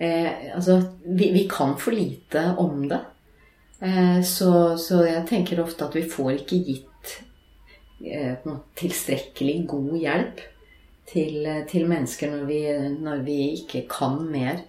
eh, 0.00 0.54
Altså, 0.56 0.80
vi, 1.04 1.30
vi, 1.34 1.44
kan 1.50 1.76
for 1.78 1.94
lite 1.94 2.42
om 2.58 2.88
det. 2.90 3.00
Eh, 3.80 4.20
så, 4.26 4.50
så, 4.80 5.02
jeg 5.06 5.26
tenker 5.28 5.62
ofte 5.62 5.86
at 5.86 5.96
vi 5.96 6.06
får 6.10 6.32
ikke 6.40 6.62
gitt 6.66 7.16
eh, 8.02 8.48
tilstrekkelig 8.80 9.58
god 9.70 9.92
hjelp 10.02 10.42
til, 11.06 11.46
til 11.70 11.86
mennesker 11.86 12.32
når 12.32 12.48
vi, 12.48 12.62
når 13.06 13.22
vi 13.28 13.38
ikke 13.60 13.86
kan 13.90 14.18
mer. 14.32 14.64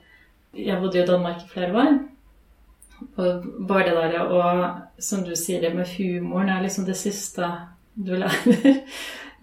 Jeg 0.57 0.77
bodde 0.81 1.01
i 1.01 1.09
Danmark 1.09 1.41
i 1.41 1.49
flere 1.51 1.73
år. 1.73 1.97
Og 3.17 3.47
bare 3.69 3.89
det 3.89 3.95
der 4.13 4.33
og 4.33 5.03
som 5.03 5.23
du 5.25 5.35
sier, 5.35 5.61
det 5.61 5.75
med 5.75 5.89
humoren 5.97 6.49
er 6.49 6.65
liksom 6.65 6.85
det 6.87 6.97
siste 6.97 7.49
du 7.93 8.15
lærer. 8.17 8.83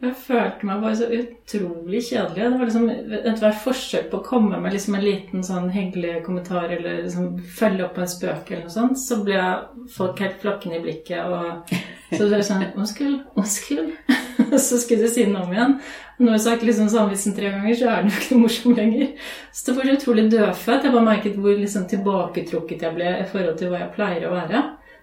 Jeg 0.04 0.16
følte 0.20 0.66
meg 0.68 0.82
bare 0.82 0.96
så 0.98 1.06
utrolig 1.06 2.00
kjedelig. 2.04 2.48
Det 2.50 2.58
var 2.58 2.68
liksom 2.68 2.88
Ethvert 3.30 3.60
forsøk 3.62 4.10
på 4.10 4.18
å 4.18 4.24
komme 4.26 4.58
med 4.60 4.74
liksom 4.74 4.98
en 4.98 5.04
liten 5.04 5.44
sånn 5.46 5.70
hyggelig 5.72 6.18
kommentar 6.26 6.66
eller 6.74 7.04
liksom 7.06 7.38
følge 7.56 7.86
opp 7.86 8.00
en 8.02 8.10
spøk 8.10 8.50
eller 8.50 8.66
noe 8.66 8.74
sånt, 8.74 9.00
så 9.00 9.22
ble 9.24 9.38
folk 9.94 10.20
helt 10.20 10.42
flakkende 10.42 10.80
i 10.80 10.84
blikket. 10.84 11.24
Og 11.24 11.72
så 12.10 12.20
det 12.20 12.32
var 12.34 12.44
sånn 12.50 12.66
Unnskyld, 12.74 13.22
unnskyld. 13.38 13.94
så 14.66 14.80
skulle 14.82 15.06
du 15.06 15.14
si 15.14 15.24
noe 15.30 15.46
om 15.46 15.54
igjen. 15.54 15.78
Når 16.18 16.29
jeg 16.29 16.35
har 16.38 16.42
sagt 16.44 16.62
liksom 16.62 16.88
samme 16.88 17.16
tre 17.16 17.48
ganger, 17.50 17.74
så 17.74 17.88
er 17.90 18.03
den 18.03 18.12
jo 18.12 18.20
ikke 18.20 18.37
morsom 18.38 18.74
lenger. 18.77 19.09
Så 19.53 19.66
det 19.66 19.77
var 19.77 19.88
så 19.88 19.94
utrolig 19.96 20.24
dødfødt. 20.31 20.85
Jeg 20.85 20.92
bare 20.94 21.09
merket 21.09 21.38
hvor 21.42 21.57
liksom 21.59 21.87
tilbaketrukket 21.90 22.83
jeg 22.87 22.94
ble 22.94 23.09
i 23.18 23.27
forhold 23.31 23.57
til 23.59 23.72
hva 23.72 23.81
jeg 23.83 23.94
pleier 23.96 24.27
å 24.29 24.35
være. 24.35 24.61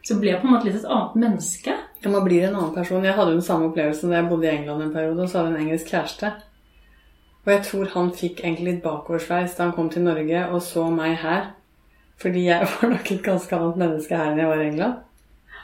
Så 0.08 0.15
ble 0.21 0.32
jeg 0.32 0.39
på 0.41 0.47
en 0.47 0.56
måte 0.56 0.69
litt 0.69 0.80
et 0.80 0.88
annet 0.88 1.17
menneske. 1.19 1.76
Ja, 2.02 2.10
Man 2.10 2.24
blir 2.26 2.47
en 2.47 2.56
annen 2.56 2.74
person. 2.74 3.04
Jeg 3.04 3.13
hadde 3.17 3.34
jo 3.34 3.41
den 3.41 3.45
samme 3.45 3.67
opplevelsen 3.67 4.10
da 4.10 4.21
jeg 4.21 4.30
bodde 4.32 4.47
i 4.47 4.54
England 4.56 4.86
en 4.86 4.93
periode, 4.95 5.21
og 5.21 5.30
så 5.30 5.41
hadde 5.41 5.52
jeg 5.52 5.58
en 5.58 5.65
engelsk 5.67 5.91
kjæreste. 5.91 6.32
Og 7.41 7.52
jeg 7.52 7.63
tror 7.67 7.91
han 7.95 8.13
fikk 8.13 8.43
egentlig 8.43 8.67
litt 8.69 8.84
bakoversveis 8.86 9.58
da 9.58 9.65
han 9.65 9.76
kom 9.76 9.89
til 9.91 10.06
Norge 10.06 10.45
og 10.47 10.62
så 10.63 10.86
meg 10.93 11.17
her. 11.21 11.52
Fordi 12.21 12.45
jeg 12.47 12.69
var 12.71 12.93
nok 12.95 13.12
et 13.12 13.26
ganske 13.26 13.60
annet 13.60 13.84
menneske 13.84 14.15
her 14.15 14.32
enn 14.32 14.41
jeg 14.41 14.54
var 14.54 14.63
i 14.63 14.69
England. 14.69 14.95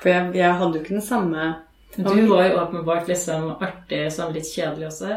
For 0.01 0.11
jeg, 0.11 0.35
jeg 0.37 0.59
hadde 0.59 0.75
jo 0.75 0.83
ikke 0.83 0.97
den 0.97 1.07
samme 1.07 1.47
Du 1.95 2.27
var 2.27 2.47
jo 2.47 2.59
åpenbart 2.61 3.07
liksom 3.07 3.55
artig 3.63 4.03
sånn 4.13 4.33
litt 4.35 4.49
kjedelig 4.51 4.87
også. 4.91 5.07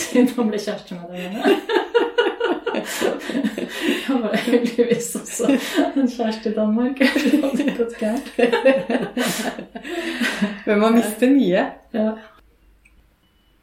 Siden 0.00 0.30
han 0.36 0.52
ble 0.52 0.60
kjæreste 0.60 0.96
med 0.96 1.06
deg. 1.12 1.32
Jeg 4.06 4.20
var 4.22 4.36
heldigvis 4.46 5.08
også 5.18 5.48
en 5.50 6.08
kjæreste 6.08 6.50
i 6.50 6.54
Danmark. 6.56 7.00
Det 7.00 7.40
hadde 7.42 7.74
gått 7.76 7.96
gærent. 8.00 8.28
Men 10.66 10.80
man 10.80 10.96
mister 10.96 11.32
mye. 11.32 11.66
Ja. 11.96 12.08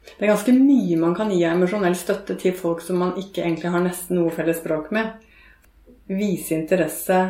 Det 0.04 0.26
er 0.26 0.30
ganske 0.30 0.54
mye 0.54 0.98
man 1.00 1.14
kan 1.16 1.32
gi 1.32 1.40
av 1.46 1.56
emosjonell 1.56 1.96
støtte 1.98 2.36
til 2.40 2.54
folk 2.56 2.82
som 2.84 3.00
man 3.02 3.16
ikke 3.20 3.42
egentlig 3.42 3.72
har 3.74 3.82
nesten 3.84 4.20
noe 4.20 4.34
felles 4.34 4.60
språk 4.60 4.92
med. 4.94 5.14
Vise 6.10 6.54
interesse, 6.58 7.20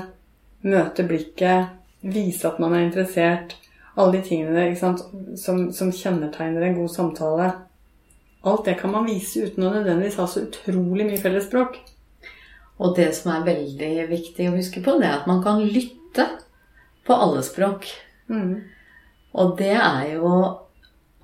møte 0.67 1.07
blikket, 1.07 1.77
vise 2.03 2.49
at 2.51 2.59
man 2.61 2.75
er 2.75 2.89
interessert. 2.89 3.55
Alle 3.95 4.19
de 4.19 4.23
tingene 4.27 4.69
ikke 4.71 4.81
sant, 4.81 5.05
som, 5.39 5.69
som 5.75 5.93
kjennetegner 5.95 6.67
en 6.67 6.79
god 6.81 6.91
samtale. 6.91 7.51
Alt 8.45 8.67
det 8.67 8.79
kan 8.81 8.93
man 8.93 9.07
vise 9.09 9.47
uten 9.47 9.65
å 9.65 9.73
nødvendigvis 9.73 10.19
ha 10.21 10.27
så 10.29 10.45
utrolig 10.45 11.07
mye 11.09 11.21
felles 11.23 11.47
språk. 11.49 11.79
Og 12.83 12.97
det 12.99 13.13
som 13.15 13.31
er 13.33 13.47
veldig 13.47 13.93
viktig 14.11 14.49
å 14.51 14.57
huske 14.57 14.83
på, 14.85 14.97
det 14.99 15.09
er 15.09 15.21
at 15.21 15.31
man 15.31 15.43
kan 15.45 15.63
lytte 15.63 16.27
på 17.07 17.15
alle 17.15 17.45
språk. 17.47 17.87
Mm. 18.29 18.65
Og 19.39 19.57
det 19.59 19.75
er 19.77 20.17
jo 20.17 20.33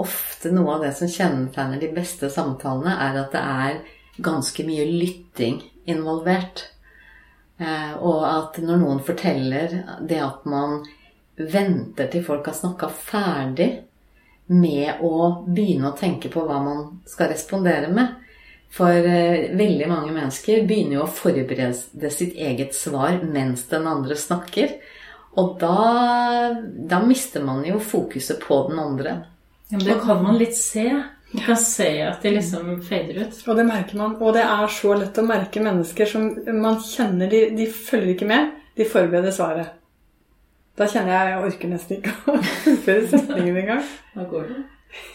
ofte 0.01 0.53
noe 0.55 0.77
av 0.77 0.85
det 0.87 0.95
som 0.97 1.11
kjennetegner 1.11 1.83
de 1.83 1.91
beste 1.93 2.31
samtalene, 2.33 2.95
er 2.95 3.19
at 3.21 3.35
det 3.35 3.43
er 3.43 3.81
ganske 4.23 4.65
mye 4.67 4.87
lytting 4.89 5.61
involvert. 5.91 6.65
Eh, 7.61 7.93
og 7.99 8.25
at 8.25 8.57
når 8.63 8.81
noen 8.81 9.03
forteller 9.05 9.75
det 10.09 10.21
at 10.25 10.47
man 10.49 10.81
venter 11.41 12.11
til 12.13 12.25
folk 12.25 12.49
har 12.51 12.57
snakka 12.57 12.91
ferdig 12.93 13.71
med 14.51 15.03
å 15.07 15.45
begynne 15.47 15.93
å 15.93 15.99
tenke 15.99 16.31
på 16.33 16.43
hva 16.47 16.59
man 16.63 16.83
skal 17.09 17.31
respondere 17.31 17.91
med. 17.95 18.17
For 18.71 18.91
eh, 18.91 19.51
veldig 19.59 19.87
mange 19.91 20.15
mennesker 20.15 20.65
begynner 20.67 21.01
jo 21.01 21.05
å 21.05 21.13
forberede 21.15 22.11
sitt 22.15 22.37
eget 22.39 22.75
svar 22.77 23.19
mens 23.23 23.67
den 23.71 23.87
andre 23.91 24.19
snakker. 24.19 24.77
Og 25.39 25.57
da, 25.61 25.77
da 26.91 27.01
mister 27.07 27.43
man 27.47 27.65
jo 27.67 27.79
fokuset 27.83 28.43
på 28.43 28.65
den 28.69 28.79
andre. 28.83 29.17
Ja, 29.71 29.79
men 29.79 29.87
det 29.87 29.99
kan 30.03 30.23
man 30.23 30.39
litt 30.39 30.57
se. 30.59 30.87
Man 31.31 31.45
kan 31.47 31.59
se 31.63 31.91
at 32.03 32.23
de 32.23 32.35
liksom 32.35 32.73
fader 32.83 33.23
ut. 33.23 33.43
Og 33.47 33.59
det 33.59 33.67
merker 33.67 33.99
man. 33.99 34.17
Og 34.19 34.35
det 34.35 34.43
er 34.43 34.71
så 34.75 34.97
lett 34.99 35.19
å 35.19 35.27
merke 35.27 35.63
mennesker 35.63 36.11
som 36.11 36.31
man 36.59 36.81
kjenner 36.83 37.31
De, 37.31 37.45
de 37.55 37.69
følger 37.71 38.17
ikke 38.17 38.31
med. 38.31 38.51
De 38.79 38.87
forbereder 38.87 39.35
svaret. 39.35 39.80
Da 40.81 40.87
kjenner 40.89 41.13
jeg 41.13 41.33
jeg 41.33 41.41
orker 41.47 41.69
nesten 41.75 41.99
ikke 41.99 42.13
å 42.33 42.37
fullføre 42.65 43.09
setningen 43.11 43.59
engang. 43.63 43.83
Da 44.15 44.25
går 44.31 44.47
det. 44.49 44.61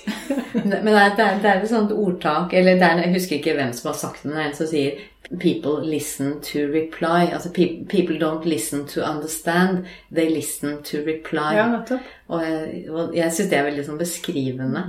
Men 0.54 0.86
det 0.86 0.99
er, 1.01 1.15
det 1.17 1.25
er, 1.25 1.39
det 1.41 1.54
et 1.58 1.67
sånt 1.67 1.91
ordtak 1.91 2.54
eller 2.56 2.78
det 2.80 2.86
er, 2.88 3.01
Jeg 3.04 3.13
husker 3.17 3.36
ikke 3.39 3.56
hvem 3.58 3.73
som 3.75 3.89
har 3.89 3.97
sagt 3.99 4.21
det, 4.23 4.30
men 4.30 4.38
det 4.38 4.43
er 4.43 4.49
en 4.49 4.56
som 4.56 4.69
sier 4.69 5.01
'People 5.25 5.89
listen 5.89 6.39
to 6.41 6.60
reply'. 6.60 7.34
Altså 7.34 7.49
'people 7.49 8.19
don't 8.21 8.45
listen 8.45 8.88
to 8.88 9.01
understand, 9.01 9.86
they 10.15 10.30
listen 10.30 10.84
to 10.84 10.97
reply'. 10.97 11.56
Ja, 11.58 11.67
nettopp. 11.67 11.99
Og 12.28 12.41
jeg, 12.41 12.86
og 12.89 13.15
jeg 13.15 13.34
syns 13.34 13.49
det 13.49 13.58
er 13.58 13.63
veldig 13.63 13.86
sånn 13.86 13.97
beskrivende. 13.97 14.84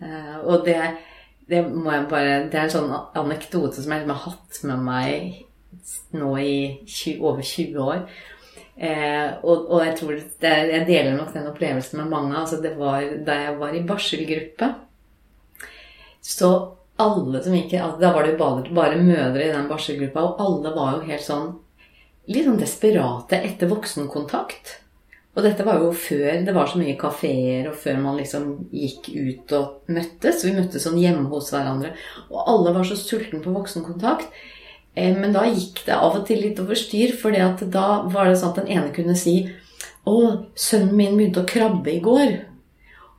Uh, 0.00 0.38
og 0.44 0.66
det, 0.66 0.80
det 1.48 1.62
må 1.72 1.92
jeg 1.92 2.06
bare 2.10 2.48
Det 2.52 2.54
er 2.54 2.64
en 2.64 2.70
sånn 2.70 2.90
anekdote 3.14 3.82
som 3.82 3.92
jeg 3.92 4.00
liksom 4.00 4.16
har 4.16 4.24
hatt 4.24 4.64
med 4.64 4.78
meg 4.78 5.46
nå 6.12 6.36
i 6.36 6.56
20, 6.86 7.20
over 7.20 7.42
20 7.42 7.78
år. 7.78 8.08
Eh, 8.76 9.28
og, 9.40 9.70
og 9.72 9.78
jeg 9.80 9.94
tror 9.96 10.18
det 10.42 10.50
Jeg 10.68 10.84
deler 10.84 11.14
nok 11.16 11.30
den 11.32 11.46
opplevelsen 11.48 12.02
med 12.02 12.10
mange. 12.12 12.36
Altså 12.36 12.60
det 12.62 12.74
var 12.76 13.04
da 13.26 13.38
jeg 13.46 13.58
var 13.60 13.76
i 13.76 13.84
barselgruppe. 13.88 14.72
Så 16.20 16.50
alle 17.00 17.42
som 17.44 17.54
gikk 17.56 17.76
altså 17.78 18.00
Da 18.00 18.10
var 18.12 18.24
det 18.24 18.34
jo 18.34 18.40
bare, 18.40 18.74
bare 18.74 18.98
mødre 19.00 19.44
i 19.44 19.52
den 19.52 19.68
barselgruppa, 19.70 20.24
og 20.24 20.42
alle 20.42 20.74
var 20.76 20.96
jo 20.96 21.06
helt 21.10 21.24
sånn 21.24 21.54
litt 22.26 22.48
sånn 22.48 22.58
desperate 22.58 23.38
etter 23.46 23.70
voksenkontakt. 23.70 24.80
Og 25.36 25.44
dette 25.44 25.66
var 25.66 25.82
jo 25.84 25.90
før 25.92 26.40
det 26.46 26.54
var 26.56 26.70
så 26.70 26.80
mye 26.80 26.96
kafeer, 26.98 27.68
og 27.68 27.76
før 27.78 28.00
man 28.00 28.16
liksom 28.16 28.46
gikk 28.72 29.10
ut 29.12 29.52
og 29.54 29.92
møttes. 29.92 30.42
Vi 30.46 30.54
møttes 30.56 30.86
sånn 30.86 30.96
hjemme 30.98 31.28
hos 31.30 31.52
hverandre. 31.52 31.92
Og 32.32 32.40
alle 32.40 32.72
var 32.74 32.88
så 32.88 32.96
sultne 32.98 33.42
på 33.44 33.52
voksenkontakt. 33.54 34.32
Eh, 34.96 35.14
Men 35.16 35.32
da 35.32 35.44
gikk 35.46 35.84
det 35.86 35.94
av 35.94 36.16
og 36.16 36.26
til 36.26 36.40
litt 36.42 36.60
over 36.62 36.78
styr, 36.78 37.12
for 37.20 37.30
da 37.32 37.86
var 38.08 38.28
det 38.28 38.38
sånn 38.40 38.54
at 38.54 38.64
den 38.64 38.72
ene 38.78 38.94
kunne 38.96 39.16
si 39.16 39.38
Å, 40.06 40.46
sønnen 40.54 40.94
min 40.94 41.16
begynte 41.18 41.42
å 41.42 41.48
krabbe 41.50 41.90
i 41.90 42.00
går. 42.00 42.36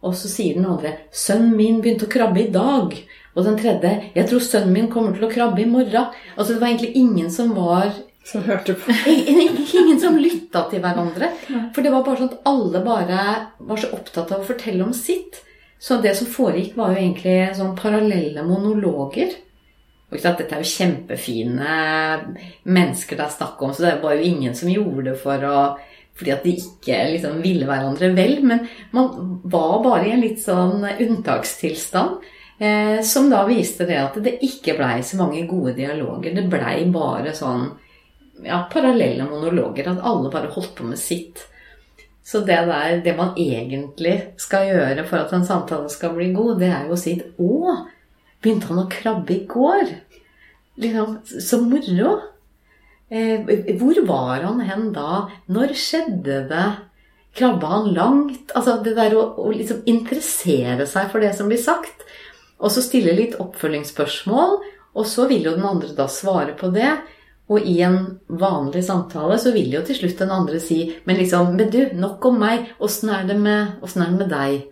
Og 0.07 0.13
så 0.15 0.29
sier 0.31 0.55
den 0.55 0.67
andre 0.69 0.93
Sønnen 1.11 1.55
min 1.57 1.81
begynte 1.81 2.07
å 2.07 2.11
krabbe 2.11 2.45
i 2.45 2.51
dag. 2.53 2.93
Og 3.35 3.45
den 3.45 3.57
tredje 3.59 3.91
Jeg 4.15 4.29
tror 4.29 4.43
sønnen 4.45 4.73
min 4.73 4.91
kommer 4.91 5.15
til 5.15 5.27
å 5.27 5.31
krabbe 5.31 5.61
i 5.61 5.69
morgen. 5.69 6.13
Altså 6.35 6.53
det 6.53 6.61
var 6.61 6.71
egentlig 6.71 6.95
ingen 6.95 7.31
som 7.33 7.53
var 7.57 7.91
Som 8.27 8.43
hørte 8.43 8.73
på. 8.75 8.91
Ingen 9.07 9.99
som 10.01 10.17
lytta 10.19 10.65
til 10.67 10.81
hverandre. 10.83 11.29
For 11.71 11.79
det 11.79 11.93
var 11.93 12.01
bare 12.03 12.19
sånn 12.19 12.33
at 12.33 12.49
alle 12.49 12.81
bare 12.83 13.19
var 13.69 13.79
så 13.79 13.91
opptatt 13.95 14.33
av 14.35 14.41
å 14.41 14.47
fortelle 14.49 14.83
om 14.83 14.91
sitt. 14.91 15.39
Så 15.79 16.01
det 16.03 16.11
som 16.17 16.27
foregikk, 16.27 16.73
var 16.75 16.91
jo 16.91 16.99
egentlig 17.05 17.55
sånn 17.55 17.77
parallelle 17.79 18.43
monologer. 18.43 19.31
Dette 20.07 20.47
er 20.47 20.63
jo 20.63 20.71
kjempefine 20.71 21.71
mennesker 22.63 23.19
det 23.19 23.25
er 23.25 23.33
snakk 23.33 23.61
om, 23.61 23.73
så 23.75 23.83
det 23.83 23.97
var 24.01 24.15
jo 24.15 24.29
ingen 24.29 24.55
som 24.55 24.71
gjorde 24.71 25.09
det 25.09 25.17
for 25.19 25.43
å 25.43 25.59
fordi 26.17 26.31
at 26.33 26.45
de 26.47 26.53
ikke 26.57 26.95
liksom 27.13 27.41
ville 27.43 27.67
hverandre 27.69 28.09
vel. 28.17 28.39
Men 28.41 28.63
man 28.95 29.11
var 29.45 29.83
bare 29.83 30.07
i 30.07 30.13
en 30.15 30.23
litt 30.23 30.41
sånn 30.41 30.81
unntakstilstand. 30.81 32.23
Eh, 32.57 33.03
som 33.05 33.27
da 33.29 33.43
viste 33.45 33.85
det 33.85 33.99
at 34.01 34.15
det 34.25 34.39
ikke 34.41 34.73
blei 34.79 35.03
så 35.05 35.19
mange 35.19 35.43
gode 35.49 35.75
dialoger. 35.77 36.33
Det 36.33 36.47
blei 36.49 36.87
bare 36.89 37.35
sånn 37.37 37.67
ja, 38.41 38.63
parallelle 38.71 39.27
monologer. 39.29 39.91
At 39.91 40.01
alle 40.01 40.33
bare 40.33 40.49
holdt 40.55 40.73
på 40.79 40.87
med 40.89 40.97
sitt. 40.97 41.43
Så 42.25 42.41
det 42.47 42.57
der, 42.67 42.97
det 43.05 43.13
man 43.15 43.37
egentlig 43.39 44.17
skal 44.41 44.71
gjøre 44.71 45.05
for 45.07 45.21
at 45.21 45.37
en 45.37 45.45
samtale 45.47 45.87
skal 45.93 46.17
bli 46.17 46.33
god, 46.35 46.57
det 46.59 46.71
er 46.73 46.89
jo 46.89 46.97
å 46.97 46.99
si 46.99 47.13
at 47.15 47.37
'Å, 47.39 47.77
begynte 48.47 48.71
han 48.71 48.85
å 48.85 48.89
krabbe 48.91 49.35
i 49.35 49.45
går?' 49.45 49.95
Liksom, 50.77 51.19
Så 51.25 51.61
moro. 51.61 52.21
Eh, 53.09 53.39
hvor 53.79 53.97
var 54.05 54.43
han 54.43 54.59
hen 54.61 54.91
da? 54.93 55.29
Når 55.47 55.73
skjedde 55.73 56.41
det? 56.49 56.67
Krabba 57.37 57.67
han 57.67 57.93
langt? 57.93 58.51
Altså 58.55 58.79
det 58.83 58.95
der 58.97 59.15
å, 59.15 59.23
å 59.39 59.51
liksom 59.53 59.85
interessere 59.87 60.87
seg 60.89 61.11
for 61.11 61.23
det 61.23 61.33
som 61.37 61.47
blir 61.47 61.61
sagt. 61.61 62.03
Og 62.57 62.73
så 62.73 62.81
stille 62.81 63.15
litt 63.15 63.37
oppfølgingsspørsmål, 63.39 64.57
og 64.97 65.05
så 65.05 65.27
vil 65.29 65.45
jo 65.45 65.53
den 65.55 65.67
andre 65.69 65.93
da 65.95 66.07
svare 66.09 66.55
på 66.57 66.71
det. 66.73 66.89
Og 67.47 67.63
i 67.63 67.77
en 67.85 68.17
vanlig 68.27 68.81
samtale 68.83 69.37
så 69.39 69.53
vil 69.55 69.71
jo 69.71 69.83
til 69.87 70.01
slutt 70.01 70.19
den 70.19 70.33
andre 70.35 70.59
si 70.59 70.81
Men 71.05 71.15
liksom, 71.21 71.53
men 71.55 71.69
du, 71.71 71.79
nok 71.95 72.25
om 72.27 72.41
meg. 72.41 72.73
Åssen 72.83 73.13
er, 73.13 73.23
er 73.23 73.29
det 73.29 73.37
med 74.17 74.27
deg? 74.33 74.65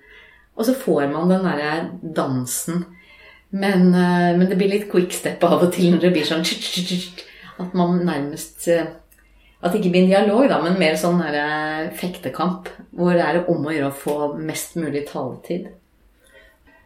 Og 0.58 0.68
så 0.68 0.76
får 0.76 1.08
man 1.14 1.32
den 1.32 1.46
derre 1.46 1.72
dansen. 2.02 2.84
Men, 3.56 3.94
eh, 3.94 4.36
men 4.38 4.50
det 4.50 4.58
blir 4.60 4.72
litt 4.72 4.90
quick 4.92 5.14
step 5.16 5.44
av 5.48 5.62
og 5.64 5.72
til 5.76 5.94
når 5.94 6.04
det 6.04 6.14
blir 6.18 6.28
sånn 6.28 6.44
At 7.64 7.76
man 7.78 8.02
nærmest 8.04 8.68
eh, 8.68 8.90
At 9.62 9.72
det 9.72 9.80
ikke 9.80 9.94
blir 9.94 10.04
en 10.04 10.12
dialog, 10.12 10.50
da, 10.52 10.60
men 10.62 10.76
mer 10.80 10.98
sånn 11.00 11.22
derre 11.24 11.88
fektekamp. 11.96 12.68
Hvor 12.92 13.16
det 13.16 13.24
er 13.24 13.40
om 13.50 13.64
å 13.64 13.74
gjøre 13.74 13.94
å 13.94 13.98
få 14.02 14.18
mest 14.38 14.76
mulig 14.78 15.06
taletid. 15.08 15.72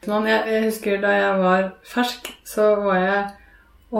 Jeg 0.05 0.61
husker 0.63 1.01
da 1.01 1.11
jeg 1.11 1.41
var 1.41 1.65
fersk, 1.83 2.29
så 2.47 2.69
var 2.85 3.01
jeg 3.01 3.25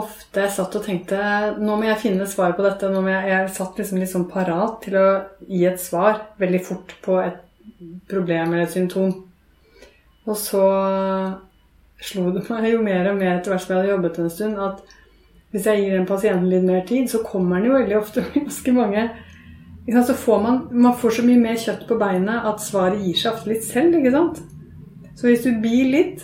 ofte 0.00 0.46
jeg 0.46 0.54
satt 0.54 0.76
og 0.78 0.86
tenkte 0.86 1.18
Nå 1.58 1.74
må 1.76 1.88
jeg 1.90 2.00
finne 2.06 2.28
svar 2.30 2.54
på 2.56 2.64
dette. 2.64 2.88
Nå 2.88 3.02
må 3.04 3.12
jeg, 3.12 3.28
jeg 3.34 3.52
satt 3.58 3.82
liksom 3.82 4.00
litt 4.00 4.14
sånn 4.14 4.30
parat 4.30 4.78
til 4.86 4.96
å 4.96 5.06
gi 5.44 5.66
et 5.68 5.82
svar 5.82 6.22
veldig 6.40 6.62
fort 6.70 6.96
på 7.04 7.18
et 7.20 7.42
problem 8.08 8.54
eller 8.54 8.64
et 8.64 8.78
symptom. 8.78 9.12
Og 10.24 10.38
så 10.38 10.64
slo 12.00 12.30
det 12.34 12.46
meg 12.48 12.70
jo 12.70 12.80
mer 12.84 13.10
og 13.10 13.18
mer 13.20 13.36
etter 13.36 13.52
hvert 13.52 13.64
som 13.64 13.74
jeg 13.74 13.80
hadde 13.82 13.92
jobbet 13.94 14.20
en 14.22 14.32
stund, 14.32 14.60
at 14.60 14.96
hvis 15.50 15.66
jeg 15.66 15.82
gir 15.82 15.96
en 15.98 16.06
pasient 16.06 16.46
litt 16.46 16.64
mer 16.66 16.84
tid, 16.86 17.10
så 17.10 17.22
kommer 17.26 17.58
den 17.58 17.70
jo 17.70 17.76
veldig 17.76 17.98
ofte 17.98 18.22
med 18.22 18.44
ganske 18.44 18.72
mange 18.76 19.08
Så 20.06 20.14
får 20.14 20.42
man, 20.42 20.58
man 20.70 20.96
får 20.96 21.16
så 21.16 21.22
mye 21.26 21.40
mer 21.40 21.56
kjøtt 21.58 21.86
på 21.88 21.98
beinet 21.98 22.46
at 22.46 22.62
svaret 22.62 23.00
gir 23.02 23.16
seg 23.18 23.32
ofte 23.32 23.50
litt 23.50 23.64
selv, 23.66 23.96
ikke 23.98 24.12
sant? 24.14 24.42
Så 25.18 25.26
hvis 25.26 25.42
du 25.42 25.56
blir 25.60 25.90
litt, 25.90 26.22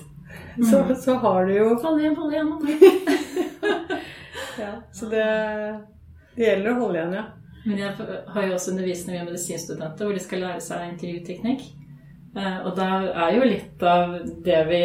så, 0.70 0.84
så 0.94 1.16
har 1.20 1.48
du 1.48 1.56
jo 1.56 1.72
Hold 1.82 2.00
igjen, 2.00 2.14
hold 2.16 2.32
igjen. 2.32 2.52
ja, 4.62 4.70
Så 4.94 5.10
det, 5.10 5.26
det 6.36 6.46
gjelder 6.46 6.70
å 6.72 6.78
holde 6.84 7.00
igjen, 7.00 7.18
ja. 7.18 7.26
Men 7.66 7.82
jeg 7.82 7.96
har 8.30 8.46
jo 8.46 8.54
også 8.54 8.70
undervisning 8.76 9.18
med 9.18 9.32
medisinstudenter 9.32 10.06
hvor 10.06 10.14
de 10.14 10.22
skal 10.22 10.44
lære 10.46 10.62
seg 10.62 10.86
intervjuteknikk. 10.92 11.66
Eh, 12.36 12.58
Og 12.66 12.74
da 12.76 12.88
er 13.26 13.36
jo 13.36 13.46
litt 13.48 13.82
av 13.82 14.18
det 14.44 14.58
vi 14.68 14.80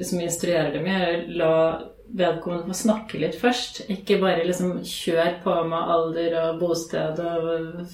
liksom 0.00 0.24
instruerer 0.24 0.72
dem 0.74 0.88
i, 0.90 1.36
la 1.38 1.52
vedkommende 2.16 2.70
få 2.70 2.76
snakke 2.78 3.18
litt 3.20 3.38
først. 3.38 3.84
Ikke 3.90 4.18
bare 4.22 4.44
liksom 4.46 4.80
kjør 4.86 5.40
på 5.44 5.54
med 5.70 5.92
alder 5.94 6.36
og 6.42 6.60
bosted 6.60 7.18
og 7.22 7.48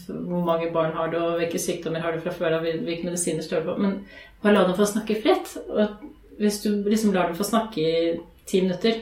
hvor 0.08 0.42
mange 0.46 0.70
barn 0.72 0.92
har 0.96 1.12
du, 1.12 1.16
og 1.20 1.38
hvilke 1.40 1.60
sykdommer 1.60 2.04
har 2.04 2.12
du 2.12 2.20
fra 2.24 2.34
før 2.36 2.58
av, 2.58 2.66
hvilke 2.66 3.08
medisiner 3.08 3.44
står 3.44 3.62
du 3.62 3.70
på. 3.70 3.78
Men 3.80 3.96
bare 4.42 4.58
la 4.58 4.66
dem 4.68 4.76
få 4.76 4.88
snakke 4.88 5.16
fritt. 5.22 5.54
Og 5.68 6.04
hvis 6.40 6.60
du 6.64 6.70
liksom 6.88 7.14
lar 7.14 7.30
dem 7.30 7.38
få 7.38 7.48
snakke 7.48 7.80
i 7.80 8.12
ti 8.48 8.60
minutter, 8.64 9.00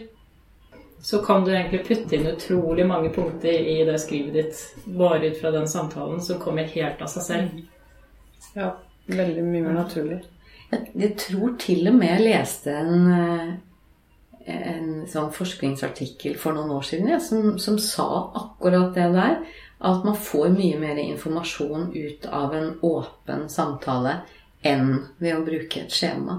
så 1.02 1.22
kan 1.24 1.46
du 1.46 1.50
egentlig 1.54 1.86
putte 1.86 2.16
inn 2.16 2.28
utrolig 2.28 2.84
mange 2.86 3.10
punkter 3.14 3.54
i 3.56 3.78
det 3.88 3.96
skrivet 4.02 4.34
ditt 4.36 4.58
bare 4.84 5.30
ut 5.30 5.38
fra 5.40 5.50
den 5.54 5.68
samtalen 5.70 6.20
som 6.22 6.38
kommer 6.42 6.68
helt 6.74 7.00
av 7.00 7.08
seg 7.08 7.24
selv. 7.24 7.62
Ja, 8.54 8.74
veldig 9.06 9.44
mye 9.46 9.64
mer 9.64 9.78
naturlig. 9.80 10.20
Jeg, 10.70 10.92
jeg 10.94 11.16
tror 11.18 11.56
til 11.58 11.88
og 11.90 11.96
med 11.98 12.12
jeg 12.12 12.26
leste 12.26 12.74
en, 12.76 13.08
eh, 13.14 13.48
en 14.54 14.92
sånn 15.10 15.32
forskningsartikkel 15.34 16.38
for 16.38 16.56
noen 16.56 16.70
år 16.76 16.86
siden 16.86 17.10
ja, 17.10 17.18
som, 17.22 17.56
som 17.58 17.78
sa 17.82 18.08
akkurat 18.42 18.94
det 18.94 19.10
der. 19.16 19.42
At 19.80 20.04
man 20.04 20.16
får 20.16 20.50
mye 20.52 20.76
mer 20.76 20.98
informasjon 21.00 21.90
ut 21.94 22.26
av 22.28 22.54
en 22.54 22.74
åpen 22.84 23.46
samtale 23.48 24.18
enn 24.60 24.98
ved 25.18 25.38
å 25.38 25.44
bruke 25.46 25.86
et 25.86 25.94
skjema. 25.94 26.36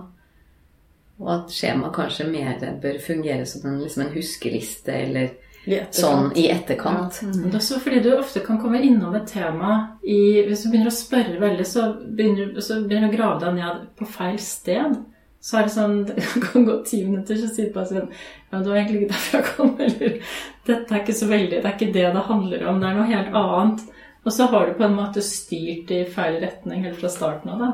Og 1.21 1.29
at 1.35 1.53
skjema 1.53 1.89
kanskje 1.93 2.29
mer 2.29 2.61
bør 2.81 2.99
fungere 3.01 3.45
som 3.49 3.65
en, 3.69 3.79
liksom 3.81 4.05
en 4.05 4.13
huskeliste 4.13 4.93
eller 4.93 5.33
I 5.65 5.75
etterkant. 5.77 5.97
sånn 5.99 6.31
i 6.39 6.47
etterkant. 6.49 7.19
Det 7.21 7.51
er 7.51 7.57
også 7.59 7.77
fordi 7.83 7.99
du 8.01 8.09
ofte 8.15 8.41
kan 8.41 8.57
komme 8.61 8.81
innom 8.81 9.13
et 9.17 9.27
tema 9.29 9.75
i 10.01 10.41
Hvis 10.47 10.63
du 10.63 10.71
begynner 10.71 10.89
å 10.89 10.95
spørre 10.95 11.37
veldig, 11.41 11.67
så 11.69 11.83
begynner, 12.01 12.55
så 12.65 12.79
begynner 12.81 13.11
du 13.11 13.13
å 13.13 13.17
grave 13.19 13.43
deg 13.43 13.59
ned 13.59 13.83
på 13.99 14.07
feil 14.09 14.39
sted. 14.41 14.97
Så 15.41 15.57
er 15.57 15.67
det 15.67 15.73
sånn 15.73 15.95
Det 16.07 16.43
kan 16.47 16.65
gå 16.65 16.79
ti 16.87 17.03
minutter, 17.05 17.37
så 17.37 17.49
sier 17.49 17.69
du 17.69 17.77
bare 17.77 17.89
sånn 17.91 18.09
Ja, 18.09 18.57
det 18.57 18.65
var 18.67 18.79
egentlig 18.79 19.03
ikke 19.03 19.13
derfor 19.13 19.37
jeg 19.37 19.49
kom, 19.51 19.71
eller 19.87 20.35
Dette 20.69 20.95
er 20.95 21.03
ikke 21.03 21.17
så 21.21 21.29
veldig 21.29 21.61
Det 21.61 21.69
er 21.69 21.77
ikke 21.77 21.93
det 21.99 22.09
det 22.17 22.25
handler 22.31 22.67
om, 22.69 22.81
det 22.81 22.89
er 22.89 22.97
noe 22.97 23.11
helt 23.11 23.39
annet. 23.43 23.85
Og 24.21 24.33
så 24.33 24.45
har 24.51 24.67
du 24.67 24.75
på 24.77 24.85
en 24.85 24.97
måte 24.97 25.23
styrt 25.25 25.93
i 25.93 26.03
feil 26.09 26.37
retning 26.43 26.85
helt 26.85 26.99
fra 27.01 27.09
starten 27.09 27.53
av 27.53 27.63
det. 27.63 27.71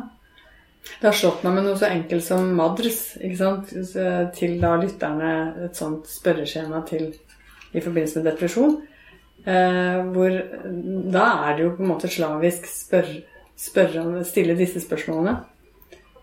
Det 1.02 1.10
har 1.10 1.18
slått 1.20 1.42
meg 1.44 1.58
med 1.58 1.66
noe 1.68 1.76
så 1.80 1.90
enkelt 1.90 2.24
som 2.24 2.46
Madrs, 2.56 3.02
ikke 3.20 3.40
sant? 3.40 3.74
Til 4.38 4.54
da 4.62 4.78
lytterne 4.80 5.32
et 5.66 5.76
sånt 5.76 6.08
spørreskjema 6.08 6.80
til 6.88 7.10
i 7.74 7.82
forbindelse 7.82 8.22
med 8.22 8.32
depresjon. 8.32 8.78
Eh, 9.48 10.00
hvor 10.12 10.34
da 11.14 11.28
er 11.48 11.56
det 11.56 11.64
jo 11.64 11.76
på 11.78 11.86
en 11.86 11.92
måte 11.94 12.10
slavisk 12.12 12.68
spør, 12.68 13.14
stille 14.28 14.58
disse 14.58 14.82
spørsmålene. 14.84 15.38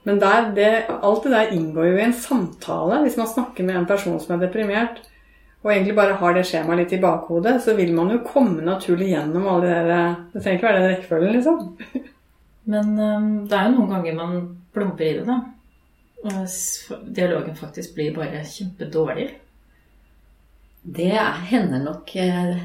Men 0.05 0.21
der, 0.21 0.51
det, 0.57 0.71
alt 1.03 1.25
det 1.25 1.33
der 1.33 1.53
inngår 1.57 1.89
jo 1.89 1.97
i 1.97 2.05
en 2.05 2.17
samtale. 2.17 3.01
Hvis 3.03 3.17
man 3.17 3.31
snakker 3.31 3.65
med 3.65 3.79
en 3.79 3.89
person 3.89 4.19
som 4.21 4.37
er 4.37 4.47
deprimert, 4.47 5.01
og 5.65 5.73
egentlig 5.73 5.95
bare 5.97 6.19
har 6.21 6.35
det 6.37 6.45
skjemaet 6.45 6.83
litt 6.83 6.93
i 6.93 7.01
bakhodet, 7.01 7.55
så 7.65 7.73
vil 7.79 7.95
man 7.97 8.13
jo 8.13 8.21
komme 8.27 8.61
naturlig 8.67 9.15
gjennom 9.15 9.47
alle 9.49 9.71
de 9.71 9.87
der 9.89 10.11
Det 10.35 10.43
trenger 10.43 10.59
ikke 10.59 10.69
være 10.69 10.83
den 10.83 10.91
rekkefølgen, 10.93 11.33
liksom. 11.39 12.03
Men 12.75 12.93
um, 12.99 13.31
det 13.49 13.57
er 13.57 13.71
jo 13.71 13.79
noen 13.79 13.95
ganger 13.95 14.19
man 14.19 14.37
plumper 14.77 15.07
i 15.07 15.15
det, 15.17 15.25
da. 15.25 15.39
Og 16.25 17.09
dialogen 17.17 17.57
faktisk 17.57 17.97
blir 17.97 18.13
bare 18.17 18.45
kjempedårlig. 18.49 19.31
Det 20.85 21.11
er, 21.17 21.39
hender 21.49 21.81
nok 21.81 22.11
eh, 22.21 22.57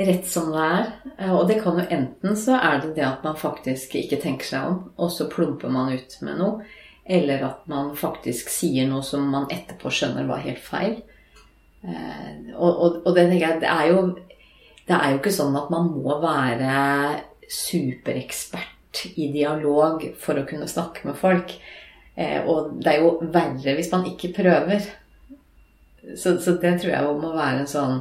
rett 0.00 0.26
som 0.28 0.50
det 0.54 0.62
er. 0.64 0.86
Eh, 1.18 1.32
Og 1.34 1.46
det 1.48 1.60
kan 1.62 1.78
jo 1.80 1.86
enten 1.92 2.36
så 2.38 2.56
er 2.56 2.80
det 2.84 2.94
det 2.96 3.04
at 3.06 3.24
man 3.26 3.36
faktisk 3.36 3.94
ikke 4.00 4.20
tenker 4.22 4.46
seg 4.48 4.68
om, 4.70 4.78
og 4.96 5.10
så 5.12 5.28
plumper 5.32 5.68
man 5.72 5.92
ut 5.92 6.16
med 6.24 6.38
noe. 6.40 6.64
Eller 7.10 7.42
at 7.44 7.66
man 7.68 7.92
faktisk 7.98 8.48
sier 8.52 8.86
noe 8.88 9.02
som 9.04 9.26
man 9.32 9.48
etterpå 9.50 9.90
skjønner 9.92 10.28
var 10.28 10.44
helt 10.44 10.62
feil. 10.62 11.00
Eh, 11.84 12.54
Og, 12.56 12.70
og, 12.84 12.96
og 13.06 13.14
det 13.16 13.28
det 13.30 13.68
er 13.68 13.86
jo 13.88 14.00
Det 14.88 14.96
er 14.96 15.10
jo 15.12 15.18
ikke 15.20 15.30
sånn 15.32 15.56
at 15.56 15.70
man 15.70 15.86
må 15.94 16.16
være 16.20 17.20
superekspert 17.50 19.04
i 19.16 19.28
dialog 19.32 20.02
for 20.18 20.34
å 20.40 20.46
kunne 20.48 20.66
snakke 20.68 21.06
med 21.06 21.16
folk. 21.16 21.52
Og 22.18 22.72
det 22.82 22.90
er 22.92 22.98
jo 23.04 23.12
verre 23.32 23.74
hvis 23.78 23.92
man 23.92 24.04
ikke 24.10 24.32
prøver. 24.34 24.82
Så, 26.16 26.38
så 26.40 26.56
det 26.60 26.78
tror 26.80 26.92
jeg 26.92 27.20
må 27.20 27.32
være 27.34 27.62
en 27.62 27.70
sånn 27.70 28.00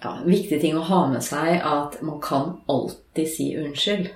ja, 0.00 0.14
viktig 0.24 0.60
ting 0.60 0.78
å 0.78 0.86
ha 0.88 1.02
med 1.12 1.24
seg, 1.24 1.60
at 1.64 2.00
man 2.04 2.20
kan 2.24 2.56
alltid 2.70 3.28
si 3.28 3.50
unnskyld. 3.60 4.10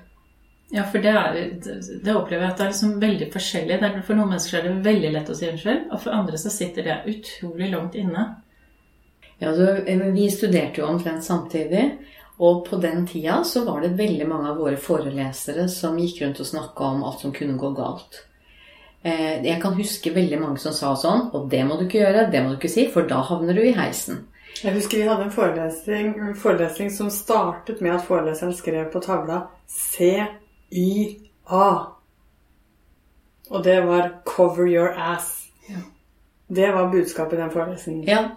Ja, 0.74 0.82
for 0.90 1.04
det, 1.04 1.12
er, 1.12 1.36
det, 1.60 2.14
opplever 2.14 2.46
jeg 2.46 2.52
at 2.52 2.58
det 2.58 2.64
er 2.64 2.72
liksom 2.72 2.94
veldig 3.02 3.28
forskjellig. 3.34 3.76
For 4.06 4.18
noen 4.18 4.32
mennesker 4.32 4.58
er 4.58 4.66
det 4.66 4.86
veldig 4.86 5.12
lett 5.14 5.30
å 5.30 5.36
si 5.38 5.50
unnskyld, 5.50 5.84
og 5.92 6.00
for 6.02 6.16
andre 6.16 6.40
så 6.40 6.50
sitter 6.50 6.88
det 6.88 6.96
utrolig 7.12 7.70
langt 7.70 7.98
inne. 8.00 8.24
Ja, 9.38 9.52
så, 9.54 9.68
eh, 9.84 10.04
vi 10.14 10.30
studerte 10.32 10.80
jo 10.80 10.88
omtrent 10.88 11.24
samtidig, 11.24 11.84
og 12.42 12.64
på 12.66 12.80
den 12.82 13.04
tida 13.06 13.42
så 13.46 13.62
var 13.68 13.84
det 13.84 13.94
veldig 13.98 14.26
mange 14.26 14.50
av 14.50 14.58
våre 14.58 14.78
forelesere 14.80 15.68
som 15.70 15.98
gikk 16.00 16.22
rundt 16.22 16.40
og 16.42 16.48
snakka 16.48 16.90
om 16.96 17.04
alt 17.06 17.22
som 17.22 17.34
kunne 17.34 17.58
gå 17.60 17.70
galt. 17.76 18.24
Eh, 19.04 19.44
Jeg 19.44 19.60
kan 19.62 19.74
huske 19.76 20.14
veldig 20.14 20.40
mange 20.40 20.58
som 20.58 20.72
sa 20.72 20.94
sånn 20.96 21.26
Og 21.34 21.50
det 21.50 21.60
må 21.68 21.76
du 21.76 21.84
ikke 21.84 22.00
gjøre, 22.00 22.30
det 22.32 22.42
må 22.42 22.50
du 22.50 22.56
ikke 22.56 22.72
si, 22.72 22.86
for 22.90 23.02
da 23.08 23.20
havner 23.20 23.54
du 23.54 23.60
i 23.60 23.74
heisen. 23.76 24.24
Jeg 24.62 24.74
husker 24.76 24.98
vi 24.98 25.08
hadde 25.08 25.24
en 25.26 25.32
forelesning, 25.34 26.12
en 26.28 26.36
forelesning 26.38 26.90
som 26.94 27.10
startet 27.10 27.80
med 27.82 27.96
at 27.96 28.04
foreleseren 28.06 28.54
skrev 28.54 28.86
på 28.92 29.00
tavla 29.02 29.40
C-Y-A. 29.66 31.66
Og 33.50 33.64
det 33.64 33.86
var 33.86 34.10
'cover 34.24 34.66
your 34.66 34.88
ass'. 34.94 35.50
Det 36.54 36.72
var 36.72 36.92
budskapet 36.92 37.38
i 37.38 37.42
den 37.42 37.50
forelesningen. 37.50 38.08
Ja, 38.08 38.28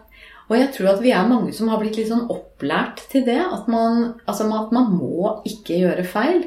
og 0.49 0.57
jeg 0.57 0.69
tror 0.73 0.87
at 0.87 1.03
vi 1.03 1.11
er 1.11 1.27
mange 1.27 1.53
som 1.53 1.67
har 1.67 1.79
blitt 1.79 1.97
litt 1.99 2.07
sånn 2.07 2.29
opplært 2.31 3.01
til 3.11 3.25
det. 3.25 3.39
At 3.39 3.67
man, 3.67 4.13
altså 4.27 4.43
at 4.43 4.71
man 4.71 4.95
må 4.95 5.41
ikke 5.45 5.79
gjøre 5.81 6.05
feil. 6.07 6.45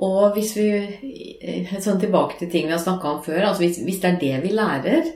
Og 0.00 0.36
hvis 0.36 0.54
vi 0.56 0.68
Sånn 1.80 2.00
tilbake 2.00 2.38
til 2.38 2.50
ting 2.52 2.66
vi 2.68 2.72
har 2.74 2.80
snakka 2.80 3.08
om 3.14 3.22
før. 3.24 3.42
altså 3.48 3.64
hvis, 3.64 3.80
hvis 3.84 4.00
det 4.00 4.08
er 4.10 4.20
det 4.20 4.42
vi 4.44 4.52
lærer, 4.56 5.08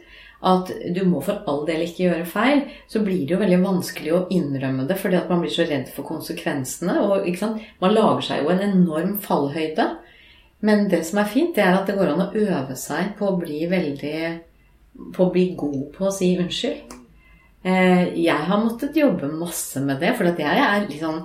at 0.44 0.70
du 0.92 1.00
må 1.08 1.22
for 1.24 1.44
all 1.48 1.62
del 1.68 1.84
ikke 1.86 2.04
gjøre 2.04 2.26
feil, 2.28 2.62
så 2.88 3.00
blir 3.04 3.22
det 3.24 3.32
jo 3.32 3.40
veldig 3.40 3.60
vanskelig 3.62 4.12
å 4.12 4.24
innrømme 4.34 4.84
det 4.88 4.98
fordi 5.00 5.16
at 5.16 5.30
man 5.32 5.40
blir 5.40 5.52
så 5.52 5.64
redd 5.68 5.88
for 5.92 6.04
konsekvensene. 6.08 6.98
og? 7.00 7.28
Man 7.80 7.94
lager 7.96 8.26
seg 8.26 8.42
jo 8.42 8.52
en 8.52 8.64
enorm 8.66 9.14
fallhøyde. 9.24 9.86
Men 10.64 10.88
det 10.88 11.02
som 11.08 11.20
er 11.20 11.28
fint, 11.32 11.54
det 11.56 11.64
er 11.64 11.78
at 11.78 11.88
det 11.88 11.96
går 11.96 12.12
an 12.12 12.26
å 12.26 12.32
øve 12.32 12.76
seg 12.80 13.14
på 13.18 13.28
å 13.28 13.38
bli 13.40 13.64
veldig 13.68 14.18
På 15.16 15.24
å 15.26 15.32
bli 15.34 15.48
god 15.58 15.88
på 15.96 16.04
å 16.06 16.12
si 16.14 16.36
unnskyld. 16.38 16.92
Eh, 17.64 18.12
Jeg 18.14 18.46
har 18.46 18.60
måttet 18.62 18.94
jobbe 18.94 19.26
masse 19.26 19.80
med 19.82 19.98
det, 19.98 20.12
for 20.14 20.28
jeg 20.28 20.60
er 20.60 20.84
litt 20.86 21.00
sånn 21.00 21.24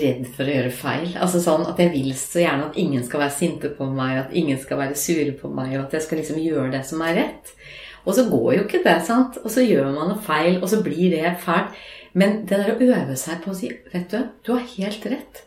redd 0.00 0.26
for 0.34 0.48
å 0.48 0.56
gjøre 0.56 0.74
feil. 0.74 1.12
Altså 1.20 1.40
sånn 1.42 1.64
at 1.68 1.80
Jeg 1.80 1.92
vil 1.92 2.10
så 2.18 2.42
gjerne 2.42 2.68
at 2.70 2.78
ingen 2.80 3.04
skal 3.06 3.24
være 3.24 3.36
sinte 3.36 3.70
på 3.76 3.86
meg, 3.90 4.18
at 4.20 4.34
ingen 4.36 4.60
skal 4.60 4.80
være 4.80 4.98
sure 4.98 5.32
på 5.38 5.50
meg, 5.52 5.76
og 5.76 5.86
at 5.86 5.96
jeg 5.98 6.06
skal 6.06 6.20
liksom 6.22 6.42
gjøre 6.42 6.70
det 6.74 6.82
som 6.88 7.04
er 7.06 7.18
rett. 7.20 7.54
Og 8.02 8.16
så 8.16 8.26
går 8.30 8.48
jo 8.56 8.64
ikke 8.66 8.82
det, 8.84 8.96
sant? 9.06 9.38
Og 9.44 9.50
så 9.54 9.64
gjør 9.64 9.92
man 9.94 10.10
noe 10.10 10.22
feil, 10.24 10.58
og 10.60 10.68
så 10.70 10.82
blir 10.82 11.12
det 11.14 11.36
fælt. 11.42 11.76
Men 12.18 12.42
det 12.44 12.58
der 12.58 12.74
å 12.74 12.90
øve 12.92 13.16
seg 13.16 13.40
på 13.40 13.54
å 13.54 13.56
si 13.56 13.70
Vet 13.92 14.10
du, 14.12 14.18
du 14.44 14.52
har 14.52 14.66
helt 14.74 15.06
rett. 15.08 15.44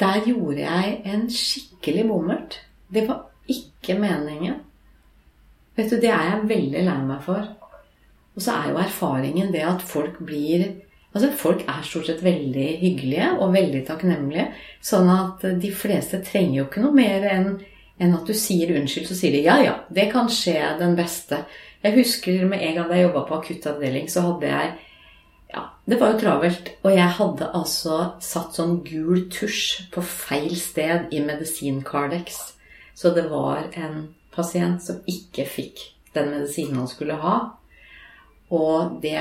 Der 0.00 0.22
gjorde 0.24 0.62
jeg 0.62 0.94
en 1.08 1.26
skikkelig 1.32 2.06
bommert. 2.08 2.60
Det 2.92 3.06
var 3.08 3.26
ikke 3.50 3.96
meningen. 4.00 4.60
Vet 5.76 5.92
du, 5.92 5.98
det 6.00 6.12
er 6.12 6.30
jeg 6.30 6.48
veldig 6.48 6.82
lei 6.86 6.98
meg 7.04 7.22
for. 7.24 7.48
Og 8.36 8.44
så 8.44 8.52
er 8.52 8.70
jo 8.70 8.80
erfaringen 8.80 9.52
det 9.52 9.64
at 9.64 9.84
folk 9.84 10.18
blir 10.24 10.66
Altså, 11.16 11.30
folk 11.32 11.62
er 11.64 11.84
stort 11.86 12.10
sett 12.10 12.20
veldig 12.20 12.66
hyggelige 12.82 13.30
og 13.40 13.54
veldig 13.54 13.78
takknemlige. 13.88 14.50
Sånn 14.84 15.08
at 15.08 15.46
de 15.62 15.70
fleste 15.72 16.20
trenger 16.20 16.58
jo 16.58 16.66
ikke 16.66 16.82
noe 16.84 16.96
mer 16.96 17.24
enn 17.30 17.54
en 17.96 18.12
at 18.18 18.28
du 18.28 18.34
sier 18.36 18.74
unnskyld, 18.76 19.06
så 19.08 19.16
sier 19.16 19.32
de 19.32 19.46
ja, 19.46 19.54
ja, 19.64 19.78
det 19.88 20.10
kan 20.12 20.28
skje 20.28 20.58
den 20.76 20.92
beste. 20.98 21.38
Jeg 21.80 21.96
husker 21.96 22.44
med 22.50 22.60
en 22.60 22.76
gang 22.76 22.90
da 22.90 22.98
jeg 22.98 23.06
jobba 23.06 23.22
på 23.28 23.38
akuttavdeling, 23.38 24.10
så 24.12 24.26
hadde 24.30 24.52
jeg 24.52 24.74
Ja, 25.54 25.62
det 25.86 25.96
var 26.00 26.12
jo 26.12 26.20
travelt. 26.20 26.70
Og 26.84 26.90
jeg 26.92 27.16
hadde 27.16 27.48
altså 27.54 27.98
satt 28.20 28.56
sånn 28.58 28.80
gul 28.84 29.28
tusj 29.32 29.86
på 29.94 30.02
feil 30.04 30.56
sted 30.58 31.14
i 31.14 31.22
medisinkardex. 31.24 32.40
Så 32.98 33.14
det 33.16 33.28
var 33.30 33.70
en 33.78 34.08
pasient 34.34 34.82
som 34.82 34.98
ikke 35.08 35.46
fikk 35.48 35.84
den 36.18 36.32
medisinen 36.34 36.82
han 36.82 36.90
skulle 36.90 37.16
ha. 37.22 37.36
Og 38.54 39.00
det, 39.02 39.16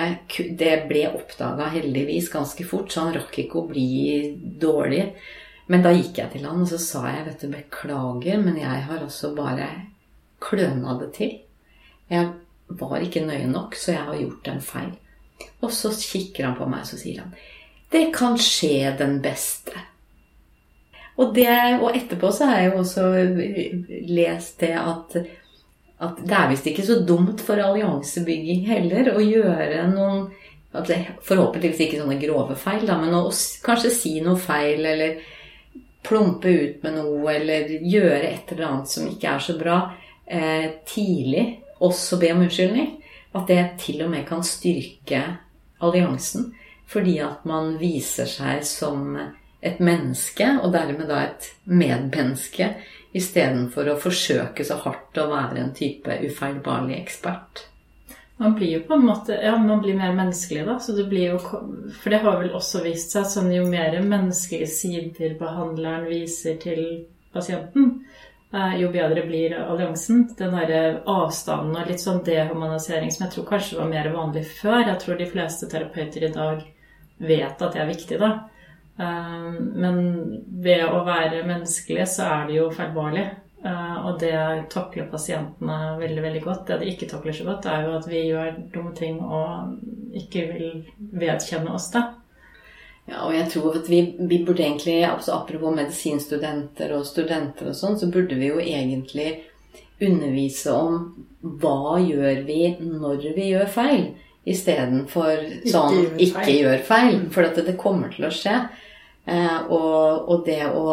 det 0.60 0.76
ble 0.90 1.08
oppdaga 1.10 1.72
heldigvis 1.74 2.30
ganske 2.34 2.66
fort, 2.68 2.92
så 2.92 3.08
han 3.08 3.16
rakk 3.18 3.40
ikke 3.42 3.62
å 3.62 3.68
bli 3.70 4.36
dårlig. 4.62 5.08
Men 5.72 5.82
da 5.82 5.96
gikk 5.96 6.20
jeg 6.22 6.36
til 6.36 6.46
han 6.46 6.62
og 6.62 6.70
så 6.70 6.78
sa 6.82 7.08
jeg, 7.10 7.26
vet 7.26 7.42
du, 7.42 7.50
beklager, 7.50 8.38
men 8.44 8.60
jeg 8.62 8.84
har 8.86 9.02
også 9.02 9.34
bare 9.38 9.70
kløna 10.46 11.00
det 11.00 11.10
til. 11.18 11.34
Jeg 12.12 12.30
var 12.78 13.02
ikke 13.02 13.26
nøye 13.26 13.50
nok, 13.50 13.74
så 13.78 13.96
jeg 13.96 14.06
har 14.12 14.22
gjort 14.22 14.52
en 14.52 14.62
feil. 14.62 14.94
Og 15.66 15.74
så 15.74 15.90
kikker 15.98 16.46
han 16.50 16.58
på 16.60 16.70
meg 16.70 16.86
og 16.86 16.92
så 16.92 17.02
sier 17.02 17.24
han, 17.24 17.34
det 17.94 18.08
kan 18.14 18.38
skje 18.42 18.94
den 19.00 19.18
beste. 19.24 19.74
Og, 21.16 21.32
det, 21.36 21.50
og 21.80 21.96
etterpå 21.96 22.30
så 22.36 22.50
har 22.50 22.62
jeg 22.62 22.72
jo 22.72 22.80
også 22.82 23.04
lest 24.12 24.60
det 24.62 24.74
at 24.76 25.16
at 26.04 26.18
det 26.20 26.36
er 26.36 26.50
visst 26.52 26.66
ikke 26.68 26.84
så 26.86 26.98
dumt 27.08 27.44
for 27.44 27.62
alliansebygging 27.62 28.66
heller 28.68 29.14
å 29.16 29.22
gjøre 29.24 29.86
noen 29.94 30.28
Forhåpentligvis 30.76 31.86
ikke 31.86 32.02
sånne 32.02 32.18
grove 32.20 32.58
feil, 32.60 32.82
da, 32.84 32.98
men 33.00 33.14
å 33.16 33.30
kanskje 33.64 33.94
si 33.96 34.10
noe 34.20 34.36
feil 34.36 34.84
eller 34.84 35.22
plumpe 36.04 36.52
ut 36.52 36.84
med 36.84 36.98
noe 36.98 37.32
eller 37.32 37.70
gjøre 37.80 38.28
et 38.28 38.52
eller 38.52 38.68
annet 38.68 38.92
som 38.92 39.08
ikke 39.08 39.30
er 39.38 39.46
så 39.46 39.56
bra, 39.56 39.78
eh, 40.28 40.68
tidlig. 40.84 41.46
Også 41.80 42.20
be 42.20 42.34
om 42.34 42.44
unnskyldning. 42.44 42.92
at 43.36 43.48
det 43.48 43.80
til 43.80 44.02
og 44.02 44.12
med 44.12 44.28
kan 44.28 44.44
styrke 44.44 45.22
alliansen. 45.84 46.54
Fordi 46.88 47.18
at 47.20 47.46
man 47.46 47.78
viser 47.78 48.26
seg 48.26 48.64
som 48.64 49.18
et 49.62 49.80
menneske, 49.80 50.60
og 50.64 50.72
dermed 50.72 51.08
da 51.10 51.24
et 51.26 51.50
medmenneske, 51.66 52.76
istedenfor 53.16 53.94
å 53.94 54.00
forsøke 54.02 54.66
så 54.68 54.78
hardt 54.84 55.18
å 55.22 55.30
være 55.32 55.62
en 55.62 55.72
type 55.76 56.20
ufeilbarlig 56.28 56.98
ekspert. 57.00 57.66
Man 58.38 58.56
blir 58.58 58.74
jo 58.74 58.82
på 58.84 58.94
en 58.98 59.06
måte 59.08 59.38
Ja, 59.40 59.56
man 59.58 59.82
blir 59.82 59.96
mer 59.96 60.14
menneskelig, 60.14 60.66
da. 60.68 60.80
Så 60.80 60.92
det 60.92 61.08
blir 61.08 61.36
jo 61.36 61.40
For 61.40 62.12
det 62.12 62.20
har 62.26 62.40
vel 62.42 62.52
også 62.58 62.84
vist 62.84 63.16
seg 63.16 63.28
sånn 63.32 63.54
jo 63.56 63.64
mer 63.70 63.96
menneskelige 64.04 64.68
sider 64.68 65.38
behandleren 65.40 66.10
viser 66.10 66.58
til 66.60 66.82
pasienten, 67.36 68.02
eh, 68.54 68.76
jo 68.80 68.92
bedre 68.92 69.24
blir 69.28 69.56
alliansen. 69.60 70.26
Den 70.38 70.56
derre 70.56 70.82
avstanden 71.12 71.76
og 71.80 71.88
litt 71.88 72.04
sånn 72.04 72.24
dehumanisering 72.28 73.12
som 73.12 73.26
jeg 73.26 73.36
tror 73.36 73.48
kanskje 73.54 73.80
var 73.80 73.92
mer 73.92 74.12
vanlig 74.12 74.46
før. 74.60 74.82
Jeg 74.84 75.00
tror 75.04 75.20
de 75.20 75.32
fleste 75.32 75.72
terapeuter 75.72 76.28
i 76.28 76.34
dag 76.36 76.64
vet 77.18 77.62
at 77.62 77.74
det 77.74 77.82
er 77.82 77.92
viktig, 77.92 78.20
da. 78.20 78.34
Eh, 79.00 79.48
men 79.76 79.98
ved 80.64 80.86
å 80.88 81.02
være 81.08 81.44
menneskelig 81.48 82.08
så 82.16 82.30
er 82.32 82.48
det 82.50 82.60
jo 82.60 82.70
feilbarlig. 82.76 83.26
Eh, 83.66 83.96
og 84.06 84.20
det 84.22 84.36
takler 84.74 85.10
pasientene 85.12 85.96
veldig 86.00 86.26
veldig 86.28 86.44
godt. 86.46 86.68
Det 86.68 86.82
de 86.82 86.92
ikke 86.94 87.10
takler 87.12 87.36
så 87.36 87.48
godt, 87.48 87.68
er 87.72 87.88
jo 87.88 87.96
at 87.98 88.08
vi 88.10 88.28
gjør 88.30 88.60
dumme 88.74 88.94
ting 88.98 89.18
og 89.24 90.16
ikke 90.16 90.46
vil 90.54 90.70
vedkjenne 91.26 91.74
oss 91.76 91.90
det. 91.96 92.06
Ja, 93.06 93.20
og 93.28 93.36
jeg 93.36 93.50
tror 93.54 93.76
at 93.78 93.90
vi, 93.90 94.00
vi 94.18 94.40
burde 94.46 94.64
egentlig, 94.66 95.04
altså 95.06 95.36
apropos 95.36 95.76
medisinstudenter 95.76 96.96
og 96.96 97.06
studenter 97.06 97.70
og 97.70 97.78
sånn, 97.78 98.00
så 98.02 98.10
burde 98.10 98.38
vi 98.40 98.50
jo 98.50 98.62
egentlig 98.62 99.44
undervise 100.02 100.74
om 100.74 100.96
hva 101.62 102.00
gjør 102.02 102.42
vi 102.48 102.62
når 102.82 103.28
vi 103.36 103.52
gjør 103.52 103.70
feil, 103.72 104.08
istedenfor 104.46 105.46
sånn 105.70 106.18
ikke 106.22 106.50
gjør 106.50 106.82
feil. 106.88 107.22
For 107.34 107.46
at 107.46 107.62
det 107.68 107.78
kommer 107.82 108.14
til 108.14 108.28
å 108.28 108.34
skje. 108.34 108.58
Eh, 109.26 109.60
og, 109.74 110.30
og 110.30 110.44
det 110.46 110.62
å 110.70 110.90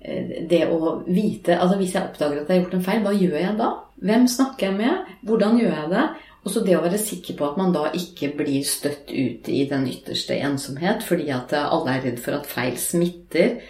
eh, 0.00 0.44
det 0.48 0.62
å 0.72 0.94
vite 1.04 1.58
altså 1.58 1.76
Hvis 1.76 1.92
jeg 1.92 2.08
oppdager 2.08 2.40
at 2.40 2.48
jeg 2.48 2.56
har 2.56 2.62
gjort 2.62 2.76
en 2.78 2.86
feil, 2.86 3.02
hva 3.04 3.12
gjør 3.12 3.36
jeg 3.40 3.58
da? 3.60 3.70
Hvem 4.04 4.24
snakker 4.32 4.70
jeg 4.70 4.78
med? 4.78 5.10
Hvordan 5.28 5.60
gjør 5.60 5.74
jeg 5.82 5.90
det? 5.92 6.06
Og 6.44 6.52
så 6.52 6.60
det 6.64 6.76
å 6.76 6.82
være 6.84 7.00
sikker 7.00 7.38
på 7.38 7.46
at 7.46 7.58
man 7.60 7.72
da 7.72 7.86
ikke 7.96 8.34
blir 8.36 8.64
støtt 8.68 9.12
ut 9.12 9.48
i 9.48 9.62
den 9.68 9.86
ytterste 9.88 10.36
ensomhet 10.44 11.04
fordi 11.06 11.30
at 11.32 11.54
alle 11.56 11.94
er 11.94 12.04
redd 12.08 12.20
for 12.24 12.36
at 12.36 12.48
feil 12.48 12.76
smitter. 12.80 13.62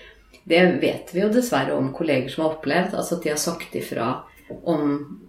Det 0.44 0.62
vet 0.82 1.12
vi 1.14 1.22
jo 1.22 1.30
dessverre 1.32 1.76
om 1.78 1.92
kolleger 1.94 2.32
som 2.32 2.44
har 2.44 2.56
opplevd. 2.56 2.96
Altså 2.98 3.18
at 3.18 3.26
de 3.26 3.30
har 3.30 3.38
sagt 3.40 3.76
ifra 3.78 4.08
om 4.66 5.20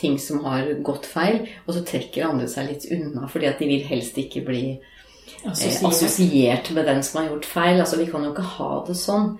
ting 0.00 0.18
som 0.18 0.44
har 0.44 0.70
gått 0.86 1.06
feil, 1.10 1.42
og 1.66 1.74
så 1.76 1.82
trekker 1.86 2.28
andre 2.28 2.48
seg 2.48 2.70
litt 2.70 2.86
unna 2.94 3.28
fordi 3.30 3.50
at 3.50 3.60
de 3.60 3.68
vil 3.68 3.84
helst 3.88 4.16
ikke 4.20 4.44
bli 4.46 4.62
Assosiert. 5.44 5.84
assosiert 5.88 6.70
med 6.70 6.84
den 6.86 7.02
som 7.02 7.22
har 7.22 7.30
gjort 7.30 7.44
feil. 7.48 7.80
Altså, 7.80 7.96
vi 7.96 8.06
kan 8.10 8.24
jo 8.24 8.32
ikke 8.34 8.48
ha 8.58 8.84
det 8.86 8.96
sånn. 8.96 9.38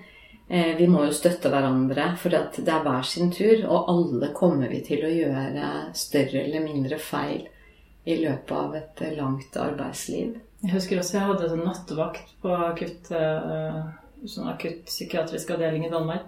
Eh, 0.49 0.75
Vi 0.77 0.87
må 0.87 1.05
jo 1.05 1.11
støtte 1.15 1.49
hverandre, 1.49 2.17
for 2.17 2.29
det 2.29 2.67
er 2.67 2.83
hver 2.83 3.05
sin 3.07 3.31
tur. 3.31 3.65
Og 3.69 3.89
alle 3.89 4.33
kommer 4.33 4.67
vi 4.69 4.81
til 4.81 5.05
å 5.05 5.11
gjøre 5.13 5.93
større 5.95 6.43
eller 6.43 6.65
mindre 6.65 6.97
feil 6.99 7.47
i 8.05 8.15
løpet 8.17 8.51
av 8.51 8.75
et 8.75 9.01
eh, 9.01 9.15
langt 9.17 9.57
arbeidsliv. 9.57 10.35
Jeg 10.61 10.73
husker 10.75 10.99
også 10.99 11.17
jeg 11.17 11.27
hadde 11.29 11.51
en 11.53 11.65
nattevakt 11.65 12.35
på 12.41 12.49
akutt, 12.53 13.11
eh, 13.11 13.81
sånn 14.25 14.51
akutt 14.51 14.85
psykiatrisk 14.85 15.49
avdeling 15.55 15.85
i 15.87 15.93
Danmark. 15.93 16.27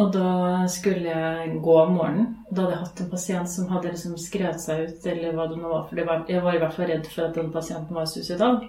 Og 0.00 0.12
da 0.14 0.28
skulle 0.72 1.10
jeg 1.12 1.58
gå 1.62 1.72
om 1.82 1.90
morgenen. 1.98 2.28
Da 2.50 2.62
hadde 2.62 2.72
jeg 2.76 2.82
hatt 2.84 3.00
en 3.04 3.10
pasient 3.12 3.50
som 3.52 3.68
hadde 3.68 3.90
liksom 3.92 4.14
skrevet 4.20 4.60
seg 4.62 4.86
ut, 4.88 5.06
eller 5.12 5.34
hva 5.36 5.44
det 5.50 5.58
nå 5.60 5.68
var. 5.68 5.82
For 5.88 5.96
det 6.00 6.06
var, 6.08 6.22
jeg 6.32 6.44
var 6.46 6.56
i 6.56 6.62
hvert 6.62 6.76
fall 6.78 6.88
redd 6.88 7.10
for 7.12 7.26
at 7.26 7.34
den 7.36 7.50
pasienten 7.52 7.98
var 7.98 8.08
suicidal. 8.08 8.62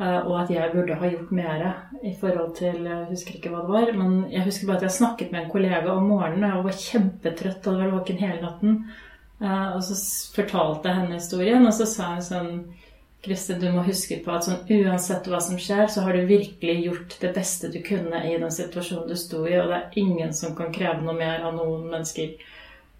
eh, 0.00 0.18
Og 0.26 0.34
at 0.40 0.50
jeg 0.50 0.72
burde 0.72 0.94
ha 0.98 1.10
gjort 1.12 1.30
mer 1.32 1.62
i 2.02 2.14
forhold 2.20 2.54
til 2.56 2.84
Jeg 2.84 3.06
husker 3.10 3.34
ikke 3.38 3.50
hva 3.54 3.62
det 3.62 3.74
var. 3.76 3.92
Men 4.02 4.30
jeg 4.32 4.44
husker 4.48 4.66
bare 4.66 4.76
at 4.82 4.82
jeg 4.88 4.96
snakket 4.98 5.32
med 5.32 5.44
en 5.44 5.50
kollega 5.50 5.92
om 5.94 6.08
morgenen, 6.10 6.44
og 6.50 6.56
jeg 6.56 6.64
var 6.64 6.82
kjempetrøtt 6.88 7.66
og 7.70 7.78
vært 7.78 7.94
våken 8.00 8.18
hele 8.24 8.42
natten. 8.42 8.84
Eh, 9.40 9.76
Og 9.76 9.82
så 9.82 9.94
fortalte 10.34 10.88
jeg 10.88 10.96
henne 11.04 11.14
historien, 11.22 11.66
og 11.66 11.72
så 11.72 11.86
sa 11.86 12.14
hun 12.14 12.22
sånn 12.22 12.52
Kristin, 13.24 13.58
du 13.60 13.72
må 13.74 13.82
huske 13.82 14.20
på 14.22 14.30
at 14.30 14.46
sånn, 14.46 14.60
uansett 14.70 15.26
hva 15.26 15.40
som 15.42 15.58
skjer, 15.58 15.88
så 15.90 16.04
har 16.04 16.14
du 16.14 16.28
virkelig 16.28 16.76
gjort 16.84 17.16
det 17.20 17.32
beste 17.34 17.70
du 17.74 17.80
kunne 17.82 18.20
i 18.28 18.36
den 18.38 18.52
situasjonen 18.54 19.10
du 19.10 19.16
sto 19.18 19.42
i, 19.48 19.56
og 19.58 19.72
det 19.72 19.80
er 19.80 19.98
ingen 19.98 20.30
som 20.36 20.54
kan 20.58 20.70
kreve 20.74 21.02
noe 21.02 21.16
mer 21.18 21.42
av 21.48 21.56
noen 21.56 21.88
mennesker. 21.90 22.36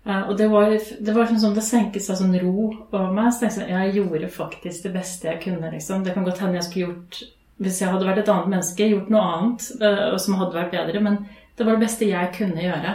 Uh, 0.09 0.25
og 0.31 0.37
det 0.41 0.49
var, 0.51 0.73
det 0.75 1.15
var 1.15 1.29
sånn 1.29 1.43
som 1.43 1.55
det 1.55 1.63
senket 1.67 2.03
seg 2.03 2.19
sånn 2.19 2.37
ro 2.41 2.69
over 2.71 3.11
meg. 3.13 3.33
Så 3.35 3.45
tenkte 3.45 3.67
jeg 3.67 3.75
jeg 3.75 3.97
gjorde 3.99 4.31
faktisk 4.33 4.87
det 4.87 4.95
beste 4.95 5.29
jeg 5.29 5.43
kunne. 5.43 5.73
liksom. 5.75 6.05
Det 6.07 6.15
kan 6.15 6.27
godt 6.27 6.41
hende 6.43 6.59
jeg 6.59 6.69
skulle 6.69 6.87
gjort 6.87 7.21
Hvis 7.59 7.81
jeg 7.83 7.91
hadde 7.91 8.07
vært 8.07 8.21
et 8.23 8.29
annet 8.31 8.53
menneske, 8.53 8.87
gjort 8.87 9.09
noe 9.11 9.23
annet 9.35 9.65
uh, 9.83 10.17
som 10.23 10.39
hadde 10.39 10.55
vært 10.55 10.75
bedre. 10.75 11.03
Men 11.03 11.19
det 11.59 11.67
var 11.67 11.77
det 11.77 11.85
beste 11.85 12.09
jeg 12.09 12.35
kunne 12.39 12.63
gjøre. 12.63 12.95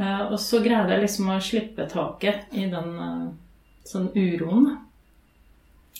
Uh, 0.00 0.22
og 0.32 0.38
så 0.42 0.60
greide 0.64 0.96
jeg 0.96 1.04
liksom 1.04 1.28
å 1.30 1.40
slippe 1.44 1.86
taket 1.92 2.56
i 2.56 2.64
den 2.72 2.96
sånn 3.86 4.08
uroen. 4.16 4.72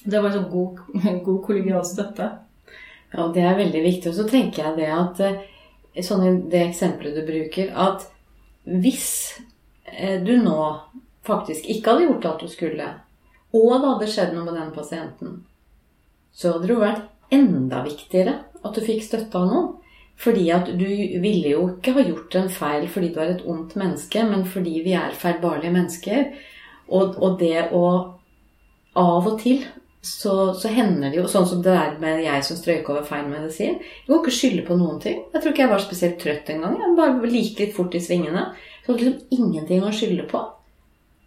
Det 0.03 0.21
var 0.21 0.35
sånn 0.35 0.51
god, 0.51 0.83
god 1.27 1.41
kollegial 1.47 1.85
støtte. 1.87 2.31
Ja, 3.15 3.29
det 3.35 3.45
er 3.47 3.61
veldig 3.61 3.83
viktig. 3.85 4.11
Og 4.11 4.19
så 4.19 4.27
tenker 4.29 4.65
jeg 4.65 4.79
det 4.81 4.91
at 4.91 5.23
eh, 5.23 6.03
sånn 6.03 6.27
i 6.27 6.35
det 6.51 6.65
eksempelet 6.69 7.17
du 7.17 7.23
bruker, 7.29 7.71
at 7.71 8.09
hvis 8.65 9.09
eh, 9.87 10.19
du 10.25 10.35
nå 10.43 10.59
faktisk 11.25 11.69
ikke 11.71 11.95
hadde 11.95 12.09
gjort 12.09 12.29
alt 12.31 12.45
du 12.45 12.53
skulle, 12.53 12.89
og 13.55 13.71
det 13.71 13.91
hadde 13.93 14.11
skjedd 14.11 14.35
noe 14.35 14.49
med 14.49 14.59
den 14.59 14.73
pasienten, 14.75 15.37
så 16.35 16.57
hadde 16.57 16.67
det 16.67 16.75
jo 16.75 16.83
vært 16.83 17.35
enda 17.35 17.85
viktigere 17.85 18.35
at 18.65 18.75
du 18.75 18.83
fikk 18.85 19.05
støtte 19.07 19.39
av 19.39 19.51
noen. 19.51 19.73
Fordi 20.21 20.45
at 20.55 20.69
du 20.79 20.87
ville 21.23 21.51
jo 21.57 21.63
ikke 21.73 21.95
ha 21.97 22.03
gjort 22.07 22.37
en 22.39 22.51
feil 22.53 22.85
fordi 22.91 23.09
du 23.15 23.17
er 23.19 23.33
et 23.33 23.47
ondt 23.51 23.73
menneske, 23.79 24.23
men 24.29 24.45
fordi 24.47 24.77
vi 24.85 24.93
er 24.95 25.17
feilbarlige 25.19 25.75
mennesker. 25.75 26.29
Og, 26.87 27.17
og 27.19 27.41
det 27.41 27.71
å 27.75 27.87
Av 28.95 29.25
og 29.27 29.41
til 29.43 29.65
så, 30.05 30.53
så 30.55 30.69
hender 30.69 31.09
det 31.09 31.17
jo 31.17 31.29
Sånn 31.31 31.47
som 31.49 31.63
det 31.65 31.73
er 31.73 31.95
med 32.03 32.21
jeg 32.25 32.45
som 32.45 32.59
strøyk 32.59 32.89
over 32.93 33.07
feil 33.09 33.25
medisin. 33.31 33.79
Jeg 33.81 34.09
kan 34.11 34.21
ikke 34.21 34.35
skylde 34.37 34.65
på 34.67 34.77
noen 34.77 34.99
ting. 35.01 35.23
Jeg 35.33 35.41
tror 35.41 35.55
ikke 35.55 35.65
jeg 35.65 35.73
var 35.73 35.85
spesielt 35.85 36.19
trøtt 36.21 36.51
en 36.53 36.67
gang. 36.67 36.75
Jeg 36.83 36.97
bare 36.99 37.31
gikk 37.33 37.63
litt 37.63 37.73
fort 37.77 37.97
i 37.97 38.03
svingene. 38.05 38.45
Så 38.85 38.93
hadde 38.93 39.07
liksom 39.07 39.39
ingenting 39.39 39.87
å 39.87 39.93
skylde 39.97 40.27
på. 40.29 40.43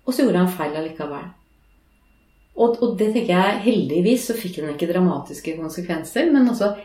Og 0.06 0.14
så 0.14 0.24
gjorde 0.24 0.44
han 0.44 0.54
feil 0.60 0.78
allikevel. 0.78 1.26
Og, 2.58 2.78
og 2.82 2.94
det 3.00 3.12
tenker 3.14 3.34
jeg 3.34 3.64
heldigvis 3.66 4.30
så 4.30 4.36
fikk 4.38 4.60
den 4.62 4.76
ikke 4.76 4.90
dramatiske 4.92 5.56
konsekvenser. 5.58 6.30
Men 6.34 6.52
altså, 6.54 6.76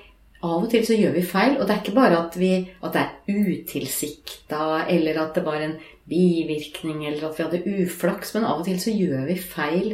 av 0.43 0.65
og 0.65 0.71
til 0.73 0.87
så 0.89 0.97
gjør 0.97 1.17
vi 1.19 1.27
feil. 1.29 1.59
Og 1.59 1.67
det 1.67 1.75
er 1.77 1.83
ikke 1.85 1.97
bare 1.99 2.23
at, 2.23 2.39
vi, 2.41 2.55
at 2.81 2.97
det 2.97 3.05
er 3.05 3.43
utilsikta, 3.53 4.87
eller 4.93 5.21
at 5.27 5.37
det 5.37 5.45
var 5.45 5.61
en 5.61 5.77
bivirkning, 6.09 7.05
eller 7.09 7.29
at 7.29 7.37
vi 7.37 7.47
hadde 7.47 7.85
uflaks. 7.85 8.33
Men 8.37 8.49
av 8.49 8.65
og 8.65 8.67
til 8.69 8.81
så 8.81 8.97
gjør 8.97 9.29
vi 9.29 9.39
feil 9.45 9.93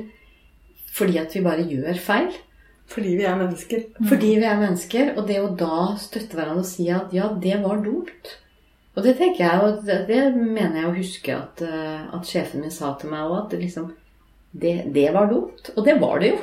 fordi 0.94 1.18
at 1.20 1.34
vi 1.36 1.44
bare 1.44 1.66
gjør 1.68 1.98
feil. 2.02 2.32
Fordi 2.88 3.14
vi 3.18 3.24
er 3.28 3.36
mennesker. 3.36 3.82
Fordi 4.08 4.34
vi 4.40 4.46
er 4.48 4.60
mennesker. 4.60 5.10
Og 5.18 5.26
det 5.28 5.40
å 5.42 5.50
da 5.60 5.94
støtte 6.00 6.38
hverandre 6.38 6.64
og 6.64 6.68
si 6.70 6.86
at 6.88 7.12
ja, 7.12 7.28
det 7.42 7.58
var 7.62 7.82
dumt. 7.84 8.30
Og 8.96 9.04
det 9.04 9.12
tenker 9.18 9.44
jeg, 9.44 9.62
og 9.62 9.84
det, 9.86 9.98
det 10.08 10.22
mener 10.34 10.80
jeg 10.80 10.88
å 10.88 10.94
huske 10.96 11.34
at, 11.36 11.60
eh, 11.62 12.06
at 12.16 12.26
sjefen 12.26 12.64
min 12.64 12.72
sa 12.74 12.94
til 12.98 13.12
meg 13.12 13.28
òg, 13.28 13.36
at 13.44 13.58
liksom 13.60 13.92
det, 14.58 14.72
det 14.94 15.10
var 15.14 15.28
dumt. 15.30 15.68
Og 15.76 15.84
det 15.86 15.98
var 16.00 16.18
det 16.24 16.32
jo. 16.32 16.40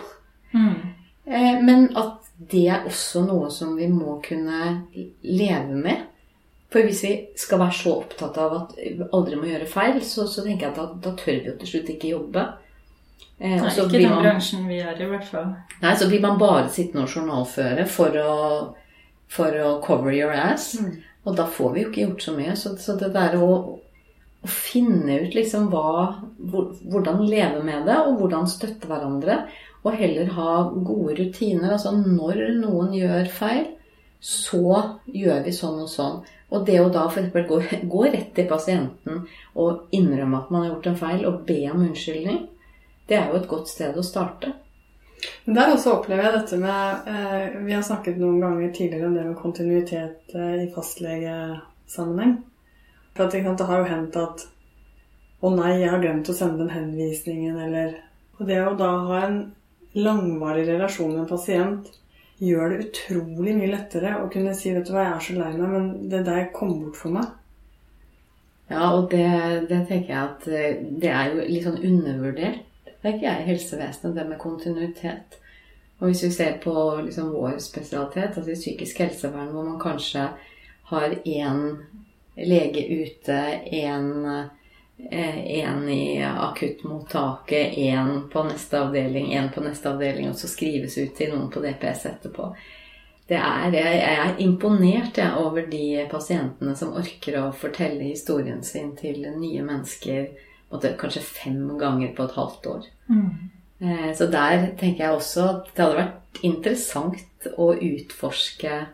Eh, 1.25 1.57
Men 1.65 1.89
at 1.97 2.29
det 2.51 2.67
er 2.69 2.85
også 2.87 3.25
noe 3.25 3.49
som 3.51 3.73
vi 3.75 3.87
må 3.91 4.19
kunne 4.23 4.85
leve 5.23 5.75
med. 5.75 6.05
For 6.71 6.83
hvis 6.85 7.03
vi 7.03 7.13
skal 7.39 7.59
være 7.61 7.75
så 7.77 7.97
opptatt 8.01 8.37
av 8.41 8.55
at 8.61 8.77
vi 8.77 9.09
aldri 9.15 9.37
må 9.39 9.49
gjøre 9.49 9.67
feil, 9.71 9.99
så, 10.03 10.25
så 10.27 10.43
tenker 10.45 10.67
jeg 10.67 10.73
at 10.75 10.79
da, 10.79 10.87
da 11.09 11.13
tør 11.19 11.37
vi 11.41 11.49
jo 11.49 11.57
til 11.59 11.71
slutt 11.73 11.91
ikke 11.95 12.13
jobbe. 12.13 12.45
Eh, 13.39 13.57
Nei, 13.59 13.69
ikke 13.69 13.89
den 13.91 14.09
man- 14.09 14.23
bransjen 14.23 14.67
vi 14.67 14.77
er 14.79 14.95
i, 15.01 15.05
hvert 15.09 15.25
fall. 15.27 15.49
Nei, 15.81 15.95
så 15.99 16.07
blir 16.07 16.21
man 16.23 16.37
bare 16.39 16.69
sittende 16.71 17.03
og 17.03 17.09
journalføre 17.11 17.85
for 17.87 18.15
å, 18.15 18.75
for 19.27 19.51
å 19.59 19.81
cover 19.83 20.13
your 20.15 20.31
ass. 20.31 20.77
Og 21.25 21.35
da 21.35 21.45
får 21.45 21.73
vi 21.73 21.81
jo 21.83 21.89
ikke 21.89 22.05
gjort 22.05 22.21
så 22.23 22.35
mye. 22.37 22.55
Så, 22.55 22.75
så 22.79 22.95
det 22.99 23.11
der 23.13 23.35
å, 23.41 23.49
å 24.45 24.47
finne 24.47 25.19
ut 25.25 25.35
liksom 25.35 25.67
hva 25.73 26.21
hvor, 26.37 26.69
Hvordan 26.85 27.25
leve 27.27 27.63
med 27.65 27.85
det, 27.89 27.97
og 28.07 28.19
hvordan 28.21 28.47
støtte 28.47 28.87
hverandre. 28.87 29.41
Og 29.83 29.93
heller 29.99 30.31
ha 30.37 30.69
gode 30.71 31.17
rutiner. 31.19 31.73
Altså 31.75 31.91
når 31.97 32.39
noen 32.61 32.93
gjør 32.95 33.27
feil, 33.29 33.67
så 34.21 34.63
gjør 35.11 35.43
vi 35.45 35.51
sånn 35.53 35.83
og 35.83 35.89
sånn. 35.91 36.21
Og 36.55 36.63
det 36.65 36.79
å 36.79 36.89
da 36.93 37.07
f.eks. 37.09 37.33
Gå, 37.49 37.59
gå 37.89 38.03
rett 38.05 38.31
til 38.37 38.47
pasienten 38.47 39.25
og 39.59 39.89
innrømme 39.91 40.39
at 40.39 40.51
man 40.53 40.63
har 40.63 40.71
gjort 40.75 40.87
en 40.93 40.95
feil, 41.03 41.25
og 41.27 41.43
be 41.49 41.59
om 41.73 41.83
unnskyldning, 41.89 42.45
det 43.09 43.17
er 43.17 43.29
jo 43.29 43.39
et 43.39 43.49
godt 43.49 43.69
sted 43.69 43.97
å 43.97 44.05
starte. 44.05 44.53
Men 45.45 45.57
der 45.57 45.71
også 45.73 45.93
opplever 45.95 46.27
jeg 46.27 46.35
dette 46.35 46.57
med 46.61 47.07
eh, 47.09 47.55
Vi 47.65 47.73
har 47.73 47.83
snakket 47.85 48.17
noen 48.19 48.41
ganger 48.43 48.73
tidligere 48.75 49.07
om 49.07 49.15
det 49.15 49.23
med 49.25 49.37
kontinuitet 49.39 50.35
eh, 50.35 50.65
i 50.65 50.71
fastlegesammenheng. 50.75 52.35
For 53.15 53.25
at, 53.25 53.37
sant, 53.37 53.61
det 53.61 53.69
har 53.69 53.81
jo 53.81 53.91
hendt 53.91 54.17
at 54.19 54.47
'Å 55.45 55.51
nei, 55.53 55.71
jeg 55.81 55.91
har 55.91 56.01
glemt 56.01 56.29
å 56.31 56.33
sende 56.35 56.63
den 56.63 56.73
henvisningen', 56.73 57.59
eller 57.67 58.01
Og 58.39 58.47
det 58.49 58.57
å 58.59 58.73
da 58.75 58.89
ha 59.07 59.19
en 59.27 59.37
langvarig 59.95 60.65
relasjon 60.67 61.13
med 61.13 61.21
en 61.21 61.29
pasient 61.29 61.91
gjør 62.43 62.73
det 62.73 62.87
utrolig 62.89 63.53
mye 63.55 63.71
lettere 63.71 64.17
å 64.19 64.29
kunne 64.31 64.55
si 64.57 64.73
'Vet 64.73 64.87
du 64.87 64.93
hva, 64.95 65.05
jeg 65.05 65.15
er 65.15 65.25
så 65.27 65.35
lei 65.37 65.51
meg, 65.55 65.69
men 65.69 66.09
det 66.09 66.25
der 66.25 66.49
kom 66.53 66.73
bort 66.81 66.99
for 66.99 67.15
meg'. 67.15 67.31
Ja, 68.69 68.89
og 68.97 69.11
det, 69.11 69.25
det 69.69 69.83
tenker 69.87 70.09
jeg 70.09 70.23
at 70.23 70.47
eh, 70.49 70.79
det 71.01 71.11
er 71.13 71.29
jo 71.31 71.43
litt 71.45 71.67
sånn 71.67 71.83
undervurdert, 71.85 72.64
tenker 73.05 73.27
jeg, 73.27 73.41
i 73.41 73.49
helsevesenet, 73.51 74.15
det 74.17 74.27
med 74.29 74.41
kontinuitet. 74.41 75.39
Og 75.99 76.09
hvis 76.09 76.25
vi 76.25 76.31
ser 76.35 76.57
på 76.63 76.73
liksom 77.05 77.31
vår 77.31 77.59
spesialitet, 77.63 78.35
altså 78.35 78.51
i 78.51 78.59
psykisk 78.59 78.99
helsevern, 79.05 79.53
hvor 79.53 79.63
man 79.63 79.79
kanskje 79.79 80.27
har 80.91 81.15
én 81.23 81.61
lege 82.35 82.83
ute, 83.05 83.39
én 83.71 84.11
en 84.97 85.89
i 85.89 86.23
akuttmottaket, 86.23 87.73
én 87.77 88.29
på 88.31 88.43
neste 88.43 88.79
avdeling, 88.79 89.33
én 89.33 89.51
på 89.51 89.61
neste 89.61 89.89
avdeling, 89.89 90.29
og 90.29 90.35
så 90.35 90.47
skrives 90.47 90.97
ut 90.97 91.15
til 91.15 91.33
noen 91.33 91.49
på 91.51 91.63
DPS 91.63 92.05
etterpå. 92.11 92.49
Det 93.27 93.37
er, 93.39 93.73
jeg 93.73 94.15
er 94.15 94.39
imponert 94.39 95.17
jeg, 95.17 95.31
over 95.41 95.65
de 95.67 96.05
pasientene 96.11 96.75
som 96.77 96.93
orker 96.95 97.39
å 97.41 97.51
fortelle 97.57 98.11
historien 98.11 98.61
sin 98.63 98.93
til 98.95 99.25
nye 99.35 99.63
mennesker 99.65 100.29
måtte, 100.71 100.95
kanskje 100.99 101.21
fem 101.21 101.77
ganger 101.79 102.13
på 102.17 102.23
et 102.25 102.37
halvt 102.39 102.67
år. 102.73 102.87
Eh, 103.81 104.11
Så 104.15 104.27
der 104.31 104.69
tenker 104.79 105.03
jeg 105.05 105.15
også 105.15 105.47
at 105.49 105.71
det 105.75 105.83
hadde 105.83 105.99
vært 106.01 106.43
interessant 106.43 107.49
å 107.57 107.73
utforske 107.75 108.85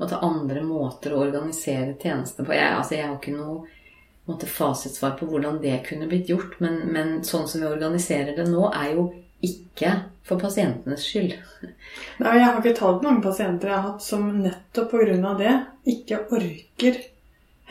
måte, 0.00 0.18
andre 0.22 0.62
måter 0.66 1.14
å 1.14 1.22
organisere 1.22 1.94
tjenestene 2.00 2.46
på. 2.46 2.56
Jeg, 2.56 2.74
altså, 2.76 2.96
jeg 2.98 3.06
har 3.06 3.18
ikke 3.18 3.36
noe 3.36 3.62
måte, 4.28 4.46
fasitsvar 4.46 5.16
på 5.18 5.26
hvordan 5.30 5.60
det 5.62 5.80
kunne 5.88 6.08
blitt 6.10 6.30
gjort, 6.30 6.58
men, 6.62 6.80
men 6.94 7.20
sånn 7.26 7.48
som 7.50 7.62
vi 7.62 7.70
organiserer 7.70 8.36
det 8.36 8.48
nå, 8.50 8.68
er 8.70 8.94
jo 8.96 9.08
ikke 9.42 9.96
for 10.26 10.38
pasientenes 10.38 11.02
skyld. 11.02 11.32
Nei, 12.22 12.36
Jeg 12.38 12.44
har 12.46 12.60
ikke 12.60 12.76
talt 12.78 13.02
mange 13.02 13.24
pasienter 13.24 13.72
jeg 13.72 13.78
har 13.78 13.88
hatt 13.90 14.04
som 14.04 14.28
nettopp 14.42 14.92
pga. 14.92 15.32
det 15.40 15.54
ikke 15.94 16.20
orker 16.30 17.00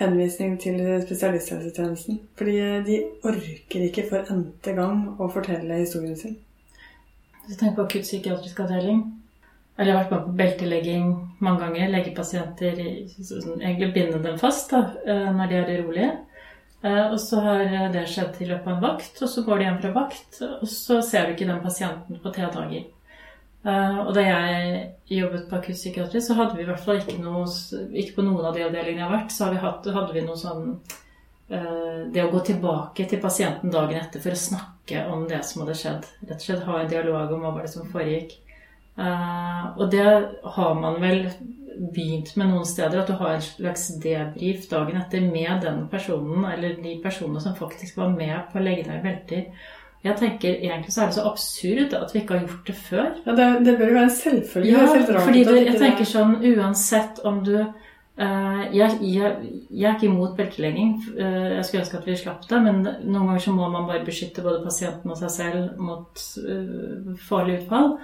henvisning 0.01 0.57
til 0.61 0.79
spesialisthelsetjenesten. 1.05 2.19
Fordi 2.37 2.57
de 2.87 2.97
orker 3.23 3.85
ikke 3.87 4.07
for 4.09 4.31
n-te 4.33 4.73
gang 4.77 5.03
å 5.21 5.29
fortelle 5.33 5.81
historien 5.81 6.17
sin. 6.17 6.37
Hvis 7.45 7.57
du 7.57 7.59
tenker 7.59 7.75
på 7.79 7.87
akuttpsykiatrisk 7.87 8.59
avdeling 8.61 8.99
Eller 9.79 9.87
jeg 9.87 9.95
har 9.95 10.03
vært 10.03 10.11
med 10.11 10.25
på 10.25 10.33
beltelegging 10.37 11.05
mange 11.39 11.61
ganger. 11.63 11.87
Legge 11.89 12.11
pasienter 12.13 12.75
sånn, 13.09 13.61
Egentlig 13.61 13.93
binde 13.95 14.19
dem 14.21 14.37
fast 14.37 14.69
da, 14.69 14.81
eh, 15.07 15.31
når 15.33 15.47
de 15.49 15.55
er 15.55 15.71
urolige. 15.81 16.11
Eh, 16.83 17.11
Og 17.11 17.19
så 17.19 17.39
har 17.41 17.91
det 17.93 18.07
skjedd 18.09 18.41
i 18.41 18.45
løpet 18.49 18.67
av 18.67 18.75
en 18.75 18.83
vakt, 18.83 19.21
og 19.21 19.29
så 19.29 19.43
går 19.45 19.57
de 19.57 19.63
hjem 19.65 19.81
fra 19.81 19.91
vakt, 19.95 20.41
og 20.61 20.67
så 20.67 21.01
ser 21.01 21.25
du 21.25 21.33
ikke 21.33 21.47
den 21.47 21.63
pasienten 21.63 22.19
på 22.21 22.33
tre 22.33 22.49
dager. 22.53 22.83
Eh, 23.64 23.99
Og 23.99 24.14
da 24.18 24.22
jeg 24.26 24.80
jobbet 25.22 25.47
på 25.49 25.59
akuttpsykiatri, 25.59 26.22
så 26.22 26.34
hadde 26.39 26.57
vi 26.57 26.64
i 26.64 26.70
hvert 26.70 26.82
fall 26.82 26.97
ikke 27.01 27.20
noe 27.22 27.45
Ikke 27.93 28.16
på 28.18 28.26
noen 28.26 28.45
av 28.47 28.55
de 28.55 28.66
avdelingene 28.66 29.03
jeg 29.03 29.07
har 29.09 29.18
vært, 29.18 29.34
så 29.36 29.45
hadde 29.45 29.57
vi 29.59 29.66
hatt, 29.68 29.89
hadde 29.97 30.16
vi 30.18 30.24
noe 30.26 30.39
sånn 30.39 30.64
uh, 31.51 32.01
Det 32.14 32.24
å 32.24 32.32
gå 32.34 32.41
tilbake 32.47 33.05
til 33.09 33.22
pasienten 33.22 33.74
dagen 33.74 33.99
etter 34.01 34.24
for 34.24 34.34
å 34.34 34.43
snakke 34.47 35.05
om 35.14 35.28
det 35.30 35.43
som 35.45 35.62
hadde 35.64 35.78
skjedd. 35.78 36.07
Rett 36.26 36.39
og 36.39 36.45
slett 36.47 36.66
ha 36.68 36.80
en 36.82 36.89
dialog 36.91 37.34
om 37.36 37.45
hva 37.45 37.53
var 37.55 37.68
det 37.68 37.74
som 37.76 37.89
foregikk. 37.93 38.38
Uh, 38.97 39.78
Og 39.78 39.91
det 39.93 40.07
har 40.57 40.74
man 40.80 40.97
vel 41.03 41.28
begynt 41.93 42.34
med 42.36 42.49
noen 42.51 42.66
steder, 42.68 42.99
at 42.99 43.07
du 43.07 43.14
har 43.20 43.36
en 43.36 43.45
slags 43.45 43.88
debrief 44.03 44.66
dagen 44.70 44.97
etter 44.99 45.22
med 45.24 45.62
den 45.64 45.86
personen, 45.91 46.43
eller 46.49 46.76
de 46.82 46.97
personene 47.03 47.41
som 47.43 47.55
faktisk 47.55 47.97
var 47.97 48.12
med 48.14 48.49
på 48.51 48.59
å 48.59 48.66
legge 48.66 48.89
deg 48.89 48.99
i 48.99 49.05
belter. 49.05 49.70
Jeg 50.01 50.17
tenker 50.17 50.55
Egentlig 50.55 50.93
så 50.93 51.03
er 51.03 51.11
det 51.11 51.17
så 51.19 51.27
absurd 51.29 51.93
at 51.93 52.13
vi 52.13 52.21
ikke 52.23 52.37
har 52.37 52.47
gjort 52.47 52.67
det 52.67 52.75
før. 52.75 53.09
Ja, 53.25 53.35
det, 53.37 53.47
det 53.65 53.77
bør 53.77 53.91
jo 53.91 53.97
være 53.99 54.07
en 54.09 54.15
selvfølge. 54.17 54.71
Ja, 54.71 55.19
fordi 55.19 55.43
du, 55.45 55.53
jeg 55.59 55.77
tenker 55.77 56.09
sånn 56.09 56.39
uansett 56.41 57.21
om 57.27 57.43
du 57.45 57.53
uh, 57.59 58.63
jeg, 58.73 58.97
jeg, 59.05 59.35
jeg 59.69 59.89
er 59.89 59.99
ikke 59.99 60.09
imot 60.09 60.33
beltelegging. 60.39 60.95
Uh, 61.19 61.51
jeg 61.57 61.67
skulle 61.67 61.83
ønske 61.85 62.01
at 62.01 62.09
vi 62.09 62.17
slapp 62.23 62.49
det, 62.49 62.63
men 62.65 62.81
noen 62.81 63.29
ganger 63.29 63.45
så 63.45 63.53
må 63.55 63.69
man 63.69 63.85
bare 63.89 64.05
beskytte 64.07 64.45
både 64.45 64.63
pasienten 64.65 65.13
og 65.13 65.21
seg 65.21 65.35
selv 65.35 65.77
mot 65.81 66.25
uh, 66.47 67.13
farlig 67.29 67.61
utfall. 67.61 67.95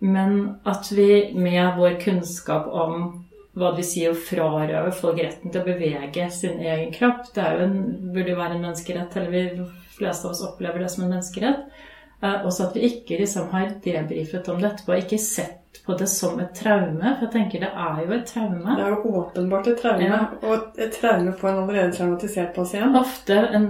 Men 0.00 0.38
at 0.70 0.86
vi 0.94 1.10
med 1.36 1.74
vår 1.76 1.98
kunnskap 2.00 2.70
om 2.70 3.10
hva 3.58 3.72
det 3.72 3.82
vil 3.82 3.88
si 3.88 4.06
å 4.06 4.14
frarøve 4.14 4.92
folk 4.94 5.18
retten 5.18 5.50
til 5.50 5.60
å 5.60 5.66
bevege 5.66 6.28
sin 6.32 6.62
egen 6.62 6.92
kropp, 6.94 7.26
det 7.34 7.46
jo 7.56 7.64
en, 7.66 7.78
burde 8.14 8.30
jo 8.30 8.38
være 8.38 8.56
en 8.56 8.62
menneskerett, 8.62 9.16
eller 9.18 9.32
vi 9.34 9.64
fleste 10.00 10.26
av 10.28 10.34
oss 10.34 10.44
opplever 10.48 10.82
det 10.84 10.90
som 10.92 11.04
en 11.06 11.14
menneskerett. 11.14 11.86
Eh, 12.22 12.42
også 12.44 12.66
at 12.68 12.74
vi 12.76 12.84
ikke 12.90 13.16
liksom 13.22 13.48
har 13.54 13.70
debrifet 13.84 14.48
om 14.52 14.58
det 14.60 14.74
etterpå, 14.74 14.98
ikke 15.04 15.18
sett 15.22 15.56
på 15.86 15.94
det 15.96 16.08
som 16.10 16.34
et 16.42 16.50
traume. 16.58 16.98
For 17.16 17.22
jeg 17.24 17.30
tenker 17.32 17.62
det 17.62 17.68
er 17.70 18.00
jo 18.02 18.12
et 18.16 18.26
traume. 18.28 18.74
Det 18.76 18.82
er 18.84 18.90
jo 18.90 19.12
åpenbart 19.20 19.68
et 19.70 19.78
traume, 19.80 20.02
Ja. 20.04 20.18
og 20.42 20.76
et 20.82 20.92
traume 20.98 21.32
på 21.38 21.48
en 21.48 21.60
allerede 21.62 21.94
traumatisert 21.96 22.50
pasient. 22.56 22.98
Ofte, 22.98 23.38
en, 23.56 23.68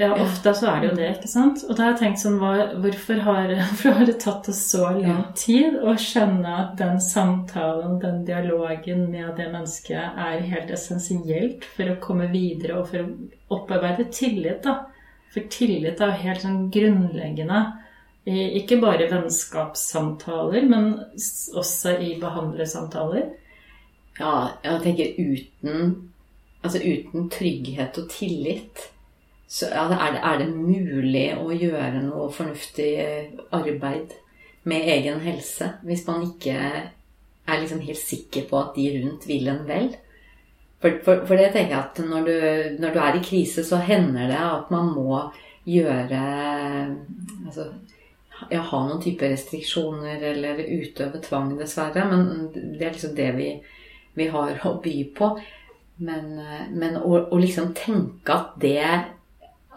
ja, 0.00 0.08
ofte 0.24 0.54
så 0.56 0.72
er 0.72 0.80
det 0.80 0.88
jo 0.90 0.96
det, 0.96 1.10
ikke 1.18 1.30
sant? 1.30 1.62
Og 1.68 1.76
da 1.76 1.84
har 1.84 1.92
jeg 1.92 2.00
tenkt 2.00 2.22
sånn, 2.24 2.40
hva, 2.40 2.52
hvorfor, 2.82 3.22
har, 3.28 3.54
hvorfor 3.68 3.98
har 4.00 4.10
det 4.10 4.18
tatt 4.24 4.48
oss 4.50 4.64
så 4.72 4.88
lang 4.98 5.22
tid 5.38 5.76
å 5.78 5.94
skjønne 6.00 6.58
at 6.64 6.76
den 6.80 6.98
samtalen, 7.04 8.00
den 8.02 8.24
dialogen 8.26 9.06
med 9.12 9.36
det 9.38 9.52
mennesket 9.52 10.18
er 10.18 10.40
helt 10.50 10.70
essensielt 10.74 11.68
for 11.76 11.92
å 11.92 12.00
komme 12.02 12.32
videre 12.32 12.80
og 12.80 12.88
for 12.90 13.04
å 13.04 13.60
opparbeide 13.60 14.10
tillit, 14.10 14.64
da. 14.64 14.80
For 15.34 15.48
tillit 15.52 16.00
er 16.00 16.12
jo 16.12 16.22
helt 16.24 16.44
sånn 16.44 16.68
grunnleggende. 16.72 17.62
Ikke 18.28 18.78
bare 18.82 19.06
i 19.06 19.10
vennskapssamtaler, 19.10 20.66
men 20.68 20.90
også 21.56 21.96
i 22.04 22.14
behandlersamtaler. 22.20 23.30
Ja, 24.18 24.34
jeg 24.64 24.84
tenker 24.84 25.18
uten 25.18 25.90
Altså 26.58 26.80
uten 26.82 27.28
trygghet 27.30 28.00
og 28.00 28.08
tillit 28.10 28.80
så 29.48 29.68
er, 29.70 29.92
det, 30.12 30.20
er 30.26 30.40
det 30.42 30.48
mulig 30.52 31.28
å 31.38 31.52
gjøre 31.54 32.02
noe 32.02 32.26
fornuftig 32.34 32.90
arbeid 33.54 34.16
med 34.68 34.90
egen 34.92 35.22
helse 35.24 35.70
hvis 35.86 36.02
man 36.08 36.26
ikke 36.26 36.56
er 36.58 37.62
liksom 37.62 37.80
helt 37.86 38.02
sikker 38.02 38.44
på 38.50 38.58
at 38.60 38.74
de 38.76 38.90
rundt 38.98 39.24
vil 39.30 39.48
en 39.48 39.62
vel. 39.68 39.88
For, 40.78 41.00
for, 41.02 41.24
for 41.26 41.40
det 41.40 41.50
tenker 41.54 41.74
jeg 41.74 41.80
at 41.80 42.00
når 42.06 42.26
du, 42.26 42.34
når 42.82 42.94
du 42.94 42.98
er 43.02 43.18
i 43.18 43.22
krise, 43.24 43.64
så 43.66 43.80
hender 43.82 44.30
det 44.30 44.38
at 44.38 44.70
man 44.70 44.92
må 44.94 45.24
gjøre 45.68 46.20
altså, 47.46 47.66
ja, 48.46 48.62
ha 48.62 48.80
noen 48.86 49.02
type 49.02 49.26
restriksjoner 49.26 50.22
eller 50.30 50.62
utøve 50.62 51.20
tvang, 51.24 51.56
dessverre. 51.58 52.06
Men 52.10 52.50
det 52.54 52.86
er 52.86 52.94
liksom 52.94 53.16
det 53.18 53.28
vi, 53.36 53.50
vi 54.18 54.28
har 54.30 54.62
å 54.68 54.74
by 54.84 54.96
på. 55.18 55.32
Men, 55.98 56.34
men 56.78 56.98
å, 57.00 57.24
å 57.26 57.38
liksom 57.42 57.72
tenke 57.74 58.30
at 58.30 58.52
det 58.62 58.78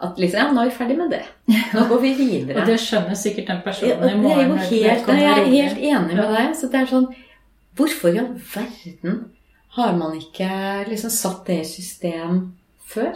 At 0.02 0.20
liksom 0.22 0.38
Ja, 0.38 0.52
nå 0.54 0.62
er 0.62 0.68
vi 0.70 0.76
ferdig 0.76 0.96
med 1.00 1.10
det. 1.10 1.24
Nå 1.74 1.88
går 1.90 2.00
vi 2.04 2.14
videre. 2.20 2.56
Og 2.62 2.70
det 2.70 2.78
skjønner 2.82 3.18
sikkert 3.18 3.50
den 3.50 3.60
personen 3.66 4.06
i 4.06 4.12
er 4.12 4.22
morgen. 4.22 4.54
jo 4.54 4.70
helt, 4.70 5.10
jeg 5.18 5.34
er 5.34 5.50
helt 5.50 5.82
enig 5.82 6.16
med 6.18 6.34
deg. 6.36 6.56
Så 6.58 6.70
det 6.70 6.82
er 6.82 6.90
sånn 6.94 7.10
Hvorfor 7.72 8.12
i 8.12 8.18
all 8.20 8.34
verden 8.36 9.20
har 9.76 9.92
man 9.96 10.16
ikke 10.18 10.48
liksom 10.88 11.10
satt 11.10 11.46
det 11.46 11.60
i 11.62 11.68
system 11.68 12.40
før? 12.86 13.12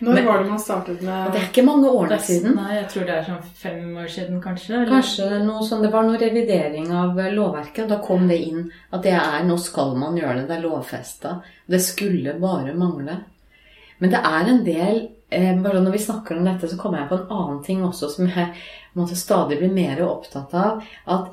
Når 0.00 0.14
Men- 0.14 0.26
var 0.26 0.38
det 0.42 0.48
man 0.50 0.58
startet 0.58 1.02
med 1.02 1.32
det 1.32 1.40
er 1.40 1.46
ikke 1.52 1.64
mange 1.64 1.88
årene 1.88 2.18
siden. 2.20 2.56
Nei, 2.56 2.74
jeg 2.74 2.88
tror 2.90 3.04
det 3.06 3.14
er 3.14 3.24
sånn 3.28 3.44
fem 3.54 3.96
år 3.96 4.08
siden, 4.10 4.40
kanskje. 4.42 4.74
eller? 4.74 4.90
Kanskje 4.90 5.44
noe 5.44 5.62
sånn, 5.62 5.82
Det 5.82 5.92
var 5.92 6.02
noe 6.02 6.18
revidering 6.18 6.90
av 6.92 7.14
lovverket, 7.16 7.84
og 7.84 7.88
da 7.88 7.98
kom 7.98 8.26
det 8.28 8.40
inn 8.48 8.70
at 8.92 9.02
det 9.02 9.12
er 9.12 9.44
nå 9.44 9.56
skal 9.58 9.94
man 9.96 10.16
gjøre 10.16 10.34
det. 10.40 10.48
Det 10.48 10.56
er 10.58 10.68
lovfesta. 10.68 11.42
Det 11.68 11.80
skulle 11.80 12.34
bare 12.40 12.74
mangle. 12.74 13.20
Men 14.00 14.10
det 14.10 14.18
er 14.24 14.48
en 14.48 14.64
del 14.64 15.08
eh, 15.30 15.54
bare 15.62 15.80
Når 15.80 15.92
vi 15.92 15.98
snakker 15.98 16.36
om 16.36 16.44
dette, 16.44 16.68
så 16.68 16.76
kommer 16.78 16.98
jeg 16.98 17.08
på 17.08 17.20
en 17.20 17.30
annen 17.30 17.64
ting 17.64 17.82
også 17.82 18.10
som 18.10 18.26
jeg 18.26 18.52
måtte 18.96 19.16
stadig 19.16 19.58
bli 19.58 19.68
mer 19.68 20.02
opptatt 20.02 20.52
av. 20.54 20.82
At 21.06 21.32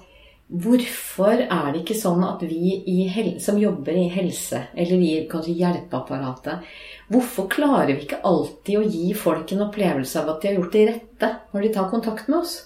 hvorfor 0.52 1.46
er 1.46 1.68
det 1.72 1.82
ikke 1.82 1.96
sånn 1.96 2.24
at 2.28 2.42
vi 2.44 3.06
som 3.40 3.60
jobber 3.60 3.96
i 3.96 4.10
helse, 4.12 4.66
eller 4.76 5.00
vi 5.00 5.12
kanskje 5.32 5.56
hjelpeapparatet, 5.62 6.66
hvorfor 7.12 7.48
klarer 7.52 7.94
vi 7.94 8.04
ikke 8.04 8.20
alltid 8.28 8.80
å 8.80 8.84
gi 8.84 9.14
folk 9.16 9.54
en 9.56 9.64
opplevelse 9.70 10.20
av 10.20 10.34
at 10.34 10.42
de 10.42 10.52
har 10.52 10.60
gjort 10.60 10.76
det 10.76 10.84
rette 10.90 11.32
når 11.54 11.62
de 11.64 11.72
tar 11.78 11.90
kontakt 11.94 12.28
med 12.28 12.42
oss? 12.42 12.58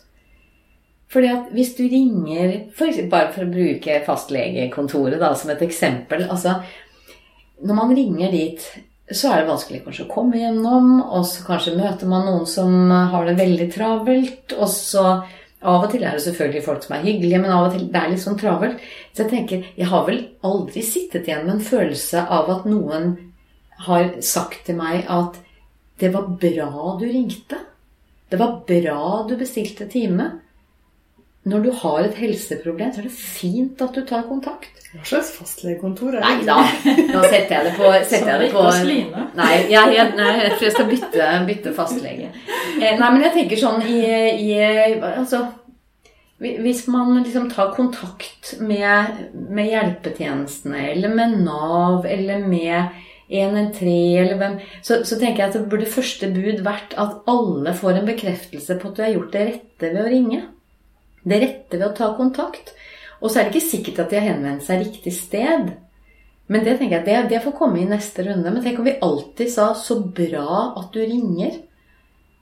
Fordi 1.14 1.30
at 1.30 1.54
hvis 1.54 1.76
du 1.78 1.84
ringer 1.86 2.72
for, 2.74 2.88
eksempel- 2.88 3.12
Bare 3.12 3.32
for 3.32 3.46
å 3.46 3.52
bruke 3.54 4.02
fastlegekontoret 4.08 5.20
da, 5.20 5.34
som 5.36 5.52
et 5.52 5.62
eksempel. 5.62 6.28
altså 6.30 6.64
Når 7.64 7.76
man 7.76 7.96
ringer 7.96 8.32
dit, 8.32 8.60
så 9.12 9.32
er 9.32 9.42
det 9.42 9.50
vanskelig 9.50 9.84
kanskje 9.86 10.08
å 10.08 10.14
komme 10.14 10.36
gjennom. 10.42 11.02
Og 11.14 11.24
så 11.24 11.46
kanskje 11.46 11.78
møter 11.78 12.06
man 12.08 12.26
noen 12.26 12.46
som 12.46 12.90
har 12.90 13.26
det 13.26 13.38
veldig 13.38 13.72
travelt. 13.72 14.58
Og 14.58 14.68
så 14.68 15.24
Av 15.66 15.86
og 15.86 15.92
til 15.92 16.04
er 16.06 16.18
det 16.18 16.24
selvfølgelig 16.26 16.64
folk 16.66 16.84
som 16.86 16.96
er 16.96 17.06
hyggelige, 17.08 17.40
men 17.42 17.54
av 17.54 17.68
og 17.68 17.76
til 17.76 17.88
det 17.90 18.02
er 18.02 18.12
litt 18.12 18.22
sånn 18.22 18.38
travelt. 18.38 18.84
Så 19.14 19.24
jeg 19.24 19.32
tenker, 19.32 19.70
jeg 19.78 19.90
har 19.90 20.06
vel 20.08 20.20
aldri 20.46 20.84
sittet 20.86 21.26
igjen 21.26 21.48
med 21.48 21.56
en 21.58 21.66
følelse 21.66 22.22
av 22.38 22.52
at 22.54 22.68
noen 22.70 23.16
har 23.88 24.14
sagt 24.24 24.66
til 24.68 24.80
meg 24.80 25.10
at 25.12 25.42
Det 25.96 26.10
var 26.12 26.26
bra 26.28 26.98
du 27.00 27.06
ringte. 27.08 27.56
Det 28.28 28.36
var 28.36 28.58
bra 28.68 29.24
du 29.30 29.38
bestilte 29.40 29.86
time. 29.88 30.26
Når 31.46 31.62
du 31.62 31.70
har 31.78 32.00
et 32.02 32.16
helseproblem, 32.18 32.90
så 32.94 33.04
er 33.04 33.06
det 33.06 33.14
fint 33.14 33.82
at 33.86 33.94
du 33.94 34.02
tar 34.08 34.24
kontakt. 34.26 34.72
Hva 34.96 35.04
slags 35.06 35.34
fastlegekontor 35.36 36.16
er 36.16 36.24
Nei 36.24 36.46
da, 36.48 36.56
nå 37.12 37.22
setter 37.28 37.52
jeg 37.52 37.66
det 37.68 37.74
på, 37.76 37.90
setter 38.08 38.32
jeg 38.32 38.46
det 38.46 38.48
på 38.54 38.64
Nei, 39.36 39.52
jeg, 39.68 39.92
jeg, 39.94 40.14
nei, 40.16 40.30
jeg 40.40 40.54
tror 40.56 40.66
jeg 40.66 40.76
skal 40.78 40.90
bytte, 40.90 41.28
bytte 41.50 41.74
fastlege. 41.76 42.32
Eh, 42.80 42.96
nei, 42.98 43.10
men 43.12 43.26
jeg 43.28 43.34
tenker 43.36 43.62
sånn 43.62 43.84
i, 43.86 44.00
i 44.42 44.56
Altså 45.12 45.44
Hvis 46.40 46.86
man 46.92 47.14
liksom 47.20 47.50
tar 47.52 47.76
kontakt 47.76 48.56
med, 48.64 49.22
med 49.36 49.70
hjelpetjenestene, 49.70 50.88
eller 50.96 51.14
med 51.14 51.38
Nav, 51.44 52.08
eller 52.10 52.42
med 52.42 53.04
113, 53.30 53.86
eller 54.22 54.42
hvem 54.42 54.58
så, 54.82 55.04
så 55.06 55.18
tenker 55.18 55.44
jeg 55.44 55.52
at 55.52 55.60
det 55.60 55.70
burde 55.70 55.90
første 55.90 56.30
bud 56.34 56.66
vært 56.66 56.98
at 57.02 57.22
alle 57.30 57.74
får 57.78 58.02
en 58.02 58.10
bekreftelse 58.10 58.78
på 58.82 58.92
at 58.92 58.98
du 58.98 59.06
har 59.06 59.16
gjort 59.16 59.34
det 59.34 59.48
rette 59.52 59.94
ved 59.94 60.04
å 60.04 60.12
ringe. 60.12 60.44
Det 61.26 61.42
rette 61.42 61.80
ved 61.80 61.88
å 61.90 61.96
ta 61.98 62.12
kontakt. 62.18 62.72
Og 63.22 63.32
så 63.32 63.40
er 63.40 63.48
det 63.48 63.56
ikke 63.56 63.72
sikkert 63.72 64.04
at 64.04 64.12
de 64.12 64.20
har 64.20 64.30
henvendt 64.30 64.66
seg 64.68 64.84
riktig 64.84 65.14
sted. 65.18 65.72
Men 66.52 66.66
det 66.66 66.76
tenker 66.78 67.00
jeg, 67.00 67.06
det, 67.08 67.30
det 67.32 67.44
får 67.46 67.56
komme 67.58 67.82
i 67.82 67.88
neste 67.90 68.26
runde. 68.28 68.52
Men 68.52 68.62
tenk 68.64 68.82
om 68.82 68.86
vi 68.86 69.00
alltid 69.02 69.52
sa 69.52 69.72
'så 69.74 69.98
bra 70.06 70.76
at 70.78 70.92
du 70.94 71.02
ringer'. 71.02 71.62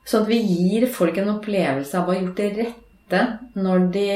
Sånn 0.04 0.26
at 0.26 0.32
vi 0.32 0.42
gir 0.44 0.88
folk 0.92 1.18
en 1.18 1.38
opplevelse 1.38 1.96
av 1.96 2.10
å 2.10 2.12
ha 2.12 2.20
gjort 2.20 2.42
det 2.42 2.50
rette 2.58 3.22
når 3.56 3.86
de, 3.94 4.10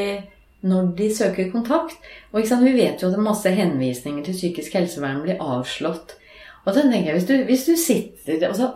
når 0.67 0.89
de 0.97 1.07
søker 1.15 1.51
kontakt. 1.51 1.95
Og 2.33 2.43
vi 2.43 2.73
vet 2.75 3.01
jo 3.01 3.07
at 3.07 3.19
masse 3.23 3.47
henvisninger 3.47 4.25
til 4.25 4.35
psykisk 4.35 4.75
helsevern 4.75 5.21
blir 5.23 5.39
avslått. 5.39 6.17
Og 6.67 6.73
så 6.73 6.81
tenker 6.81 7.13
jeg, 7.13 7.15
hvis 7.15 7.27
du, 7.29 7.35
hvis 7.47 7.65
du 7.65 7.75
sitter 7.79 8.49
og 8.49 8.57
så 8.57 8.73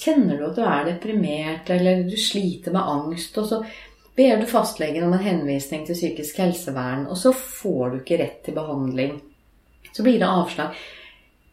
kjenner 0.00 0.38
du 0.38 0.46
at 0.46 0.56
du 0.56 0.62
er 0.64 0.86
deprimert, 0.88 1.68
eller 1.68 2.06
du 2.08 2.16
sliter 2.16 2.72
med 2.72 2.80
angst, 2.80 3.36
og 3.36 3.50
så 3.50 3.58
ber 4.16 4.40
du 4.40 4.46
fastlegen 4.48 5.04
om 5.06 5.14
en 5.14 5.24
henvisning 5.24 5.86
til 5.86 5.98
psykisk 5.98 6.38
helsevern, 6.40 7.06
og 7.10 7.18
så 7.20 7.32
får 7.36 7.90
du 7.90 7.96
ikke 8.00 8.20
rett 8.22 8.38
til 8.46 8.56
behandling. 8.56 9.18
Så 9.92 10.04
blir 10.04 10.18
det 10.20 10.28
avslag. 10.28 10.76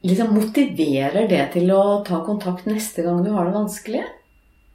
Liksom 0.04 0.34
Motiverer 0.36 1.28
det 1.32 1.44
til 1.54 1.72
å 1.72 2.02
ta 2.08 2.20
kontakt 2.26 2.68
neste 2.68 3.06
gang 3.06 3.22
du 3.24 3.32
har 3.36 3.48
det 3.48 3.56
vanskelig? 3.56 4.04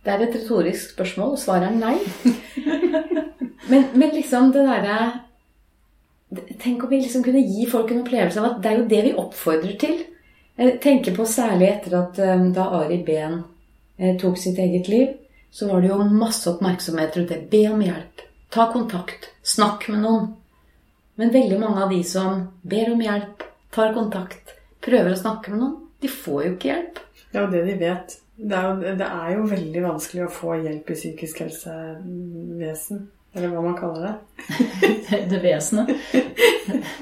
Det 0.05 0.12
er 0.14 0.24
et 0.24 0.36
retorisk 0.39 0.95
spørsmål, 0.95 1.34
og 1.36 1.43
svaret 1.43 1.68
er 1.68 1.80
nei. 1.80 1.97
Men, 3.68 3.82
men 3.93 4.14
liksom 4.14 4.53
det 4.55 4.62
derre 4.64 4.99
Tenk 6.62 6.84
om 6.84 6.89
vi 6.89 7.03
liksom 7.03 7.20
kunne 7.24 7.43
gi 7.45 7.66
folk 7.68 7.91
en 7.93 8.03
opplevelse 8.03 8.41
av 8.41 8.47
at 8.47 8.62
det 8.64 8.70
er 8.70 8.78
jo 8.78 8.86
det 8.89 9.01
vi 9.07 9.12
oppfordrer 9.16 9.76
til. 9.80 9.99
Jeg 10.61 10.74
tenker 10.84 11.14
på 11.16 11.24
særlig 11.28 11.68
etter 11.70 11.95
at 11.97 12.18
eh, 12.20 12.43
da 12.53 12.66
Ari 12.80 12.99
Behn 13.05 13.39
eh, 13.97 14.16
tok 14.20 14.36
sitt 14.41 14.59
eget 14.61 14.91
liv, 14.93 15.14
så 15.51 15.68
var 15.68 15.82
det 15.82 15.90
jo 15.90 15.99
masse 16.05 16.51
oppmerksomhet 16.51 17.16
rundt 17.16 17.32
det. 17.32 17.40
Be 17.51 17.64
om 17.72 17.82
hjelp. 17.82 18.24
Ta 18.55 18.68
kontakt. 18.72 19.30
Snakk 19.42 19.88
med 19.88 20.05
noen. 20.05 20.30
Men 21.18 21.32
veldig 21.34 21.59
mange 21.59 21.82
av 21.82 21.90
de 21.90 21.99
som 22.07 22.44
ber 22.62 22.92
om 22.92 23.01
hjelp, 23.03 23.42
tar 23.74 23.90
kontakt, 23.96 24.53
prøver 24.84 25.16
å 25.16 25.18
snakke 25.18 25.51
med 25.51 25.62
noen, 25.64 25.76
de 25.99 26.11
får 26.12 26.44
jo 26.44 26.53
ikke 26.55 26.68
hjelp. 26.70 27.01
Jo 27.34 27.46
det 27.51 27.62
de 27.66 27.74
vet. 27.80 28.14
Det 28.38 28.55
er, 28.55 28.68
jo, 28.68 28.92
det 29.01 29.09
er 29.09 29.32
jo 29.34 29.49
veldig 29.51 29.82
vanskelig 29.82 30.24
å 30.24 30.30
få 30.30 30.61
hjelp 30.62 30.92
i 30.92 30.96
psykisk 31.01 31.40
helsevesen. 31.42 33.01
Eller 33.39 33.55
hva 33.55 33.64
man 33.64 33.76
kaller 33.78 34.07
det. 34.09 34.14
det, 35.09 35.20
det 35.30 35.43
vesenet. 35.43 35.93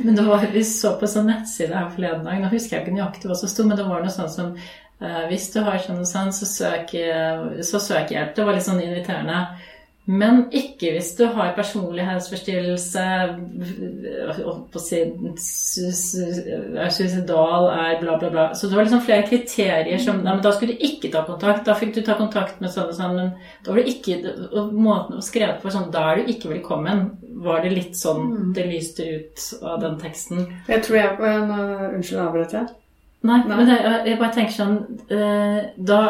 Men 0.04 0.18
det 0.18 0.24
var, 0.26 0.44
vi 0.52 0.64
så 0.68 0.94
på 1.00 1.08
sånn 1.10 1.30
nettside 1.30 1.74
her 1.74 1.88
forleden 1.94 2.26
dag, 2.26 2.42
nå 2.42 2.50
husker 2.52 2.76
jeg 2.76 2.84
ikke 2.84 2.96
nøyaktig 2.98 3.30
hva 3.30 3.38
som 3.40 3.50
sto, 3.50 3.64
men 3.66 3.78
det 3.78 3.86
var 3.88 4.04
noe 4.04 4.12
sånn 4.14 4.30
som 4.30 4.52
uh, 4.56 5.22
hvis 5.30 5.48
du 5.54 5.62
har 5.66 5.80
sånn 5.82 6.04
sånn, 6.06 6.34
så 6.36 6.48
søk, 6.50 6.94
så 7.66 7.80
søk 7.82 8.12
hjelp. 8.14 8.36
Det 8.36 8.46
var 8.46 8.58
litt 8.58 8.68
sånn 8.68 8.84
inviterende. 8.84 9.40
Men 10.06 10.44
ikke 10.54 10.92
hvis 10.94 11.08
du 11.18 11.24
har 11.34 11.54
personlig 11.56 12.04
helseforstyrrelse, 12.06 13.02
holdt 14.36 14.68
på 14.70 14.78
å 14.78 14.82
si 14.82 15.00
su- 15.42 15.90
su- 15.90 16.76
er 16.78 16.92
suicidal, 16.94 17.66
er 17.74 17.96
bla, 18.00 18.14
bla, 18.20 18.30
bla. 18.30 18.44
Så 18.54 18.68
det 18.70 18.76
var 18.78 18.86
liksom 18.86 19.02
flere 19.02 19.26
kriterier 19.26 19.98
som 19.98 20.20
nei, 20.22 20.32
men 20.36 20.42
Da 20.46 20.52
skulle 20.54 20.76
du 20.76 20.84
ikke 20.86 21.10
ta 21.10 21.24
kontakt. 21.26 21.64
Da 21.66 21.74
fikk 21.74 21.94
du 21.96 22.02
ta 22.06 22.14
kontakt 22.14 22.60
med 22.62 22.70
sånn 22.70 22.88
og 22.92 22.94
sånn, 22.94 23.16
men 23.16 23.32
da 23.64 23.72
var 23.72 23.82
det 23.82 23.96
ikke 23.96 24.20
og 24.52 24.72
Måten 24.72 25.18
å 25.18 25.22
skrevet 25.26 25.60
på 25.62 25.70
sånn 25.74 25.90
Da 25.90 26.12
er 26.12 26.16
du 26.22 26.32
ikke 26.32 26.52
velkommen. 26.54 27.10
Var 27.42 27.62
det 27.62 27.72
litt 27.74 27.96
sånn 27.98 28.52
det 28.54 28.66
lyste 28.70 29.02
ut 29.16 29.62
av 29.62 29.80
den 29.80 29.98
teksten? 29.98 30.46
Jeg 30.68 30.82
tror 30.86 30.96
jeg 31.02 31.16
på 31.18 31.24
en 31.24 31.50
Unnskyld, 31.96 32.20
avbrøt 32.28 32.52
jeg? 32.52 32.66
Nei, 33.26 33.38
Nei. 33.42 33.56
men 33.56 33.66
det, 33.66 33.80
jeg- 33.82 34.06
jeg 34.06 34.18
bare 34.18 34.32
tenker 34.34 34.52
sånn 34.54 35.00
eh, 35.10 35.70
Da 35.82 36.00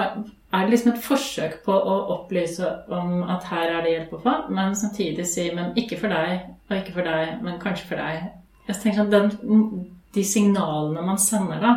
er 0.55 0.62
det 0.64 0.70
liksom 0.70 0.92
et 0.92 1.03
forsøk 1.03 1.59
på 1.66 1.74
å 1.74 1.97
opplyse 2.14 2.68
om 2.94 3.24
at 3.26 3.49
her 3.51 3.72
er 3.72 3.82
det 3.82 3.92
hjelp 3.94 4.14
å 4.14 4.22
få, 4.22 4.34
men 4.55 4.76
samtidig 4.78 5.26
si 5.28 5.49
men 5.55 5.74
ikke 5.78 5.99
for 6.01 6.14
deg, 6.14 6.47
og 6.68 6.76
ikke 6.78 6.94
for 6.94 7.09
deg, 7.09 7.34
men 7.42 7.59
kanskje 7.62 7.88
for 7.90 8.03
deg. 8.03 8.30
Jeg 8.68 8.80
tenker 8.82 9.03
sånn, 9.03 9.12
den, 9.12 9.84
De 10.16 10.22
signalene 10.24 11.03
man 11.05 11.18
sender 11.20 11.61
da, 11.61 11.72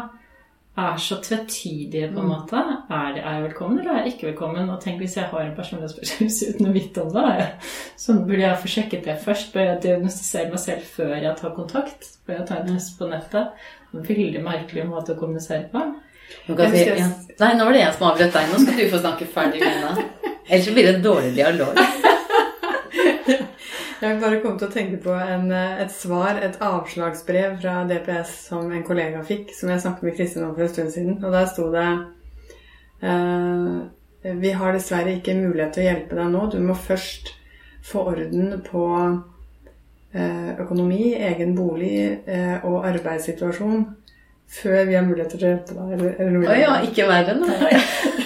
er 0.79 0.97
så 1.01 1.17
tvetydige 1.23 2.11
på 2.13 2.21
en 2.21 2.29
måte. 2.29 2.59
Er, 2.89 3.09
det, 3.15 3.23
er 3.23 3.33
jeg 3.33 3.43
velkommen, 3.49 3.79
eller 3.79 3.91
er 3.91 4.05
jeg 4.05 4.13
ikke 4.13 4.29
velkommen? 4.29 4.69
Og 4.71 4.79
tenk 4.83 5.01
hvis 5.01 5.17
jeg 5.17 5.27
har 5.31 5.43
en 5.43 5.55
personlighetsforstyrrelse 5.57 6.47
uten 6.53 6.69
å 6.69 6.75
vite 6.75 7.03
om 7.03 7.11
det. 7.17 7.47
Så 7.99 8.15
burde 8.21 8.45
jeg 8.45 8.61
få 8.61 8.71
sjekket 8.75 9.09
det 9.09 9.17
først. 9.25 9.51
Bør 9.55 9.65
jeg 9.65 9.81
diagnostisere 9.83 10.53
meg 10.53 10.63
selv 10.63 10.87
før 10.95 11.15
jeg 11.17 11.35
tar 11.41 11.55
kontakt? 11.57 12.11
Bør 12.27 12.39
jeg 12.39 12.47
ta 12.47 12.61
en 12.61 12.71
test 12.71 12.95
på 12.99 13.09
nettet? 13.11 13.65
Veldig 13.91 14.45
merkelig 14.45 14.87
måte 14.87 15.15
å 15.15 15.19
kommunisere 15.19 15.67
på. 15.73 15.83
Si, 16.49 16.83
ja. 16.97 17.07
Nei, 17.39 17.53
nå 17.55 17.65
var 17.65 17.75
det 17.75 17.81
jeg 17.83 17.95
som 17.95 18.07
avbrøt 18.09 18.35
deg. 18.35 18.49
Nå 18.51 18.59
skal 18.63 18.79
du 18.79 18.89
få 18.91 19.01
snakke 19.03 19.27
ferdig, 19.33 19.61
Lina. 19.63 19.91
Ellers 20.49 20.69
blir 20.73 20.87
det 20.87 20.95
en 20.95 21.05
dårlig 21.05 21.35
dialog. 21.37 21.77
Jeg 23.99 24.13
har 24.13 24.19
bare 24.21 24.37
kommet 24.39 24.61
til 24.61 24.69
å 24.69 24.71
tenke 24.71 24.97
på 25.03 25.11
en, 25.11 25.49
et 25.51 25.91
svar, 25.91 26.37
et 26.39 26.55
avslagsbrev 26.63 27.57
fra 27.59 27.81
DPS 27.83 28.29
som 28.47 28.69
en 28.71 28.85
kollega 28.87 29.19
fikk, 29.27 29.49
som 29.51 29.73
jeg 29.73 29.81
snakket 29.83 30.05
med 30.07 30.15
Kristin 30.15 30.45
om 30.45 30.53
for 30.53 30.63
en 30.63 30.71
stund 30.71 30.93
siden. 30.93 31.17
Og 31.19 31.35
der 31.35 31.49
sto 31.51 31.65
det 31.73 31.83
eh, 33.03 34.31
Vi 34.39 34.53
har 34.61 34.71
dessverre 34.77 35.17
ikke 35.17 35.35
mulighet 35.41 35.75
til 35.75 35.83
å 35.83 35.89
hjelpe 35.89 36.15
deg 36.15 36.31
nå. 36.31 36.45
Du 36.47 36.55
må 36.63 36.77
først 36.79 37.33
få 37.89 38.05
orden 38.13 38.61
på 38.63 38.85
eh, 40.15 40.49
økonomi, 40.63 41.11
egen 41.19 41.51
bolig 41.59 42.23
eh, 42.23 42.55
og 42.63 42.87
arbeidssituasjon 42.87 43.83
før 44.49 44.85
vi 44.85 44.97
har 44.97 45.05
mulighet 45.05 45.33
til 45.33 45.43
å 45.43 45.51
hjelpe 45.51 45.75
deg. 45.77 45.93
Eller, 45.95 46.13
eller 46.17 46.35
noe 46.35 46.49
Oh, 46.49 46.57
ja, 46.57 46.75
ikke 46.87 47.07
verre 47.09 47.35
nå. 47.37 47.49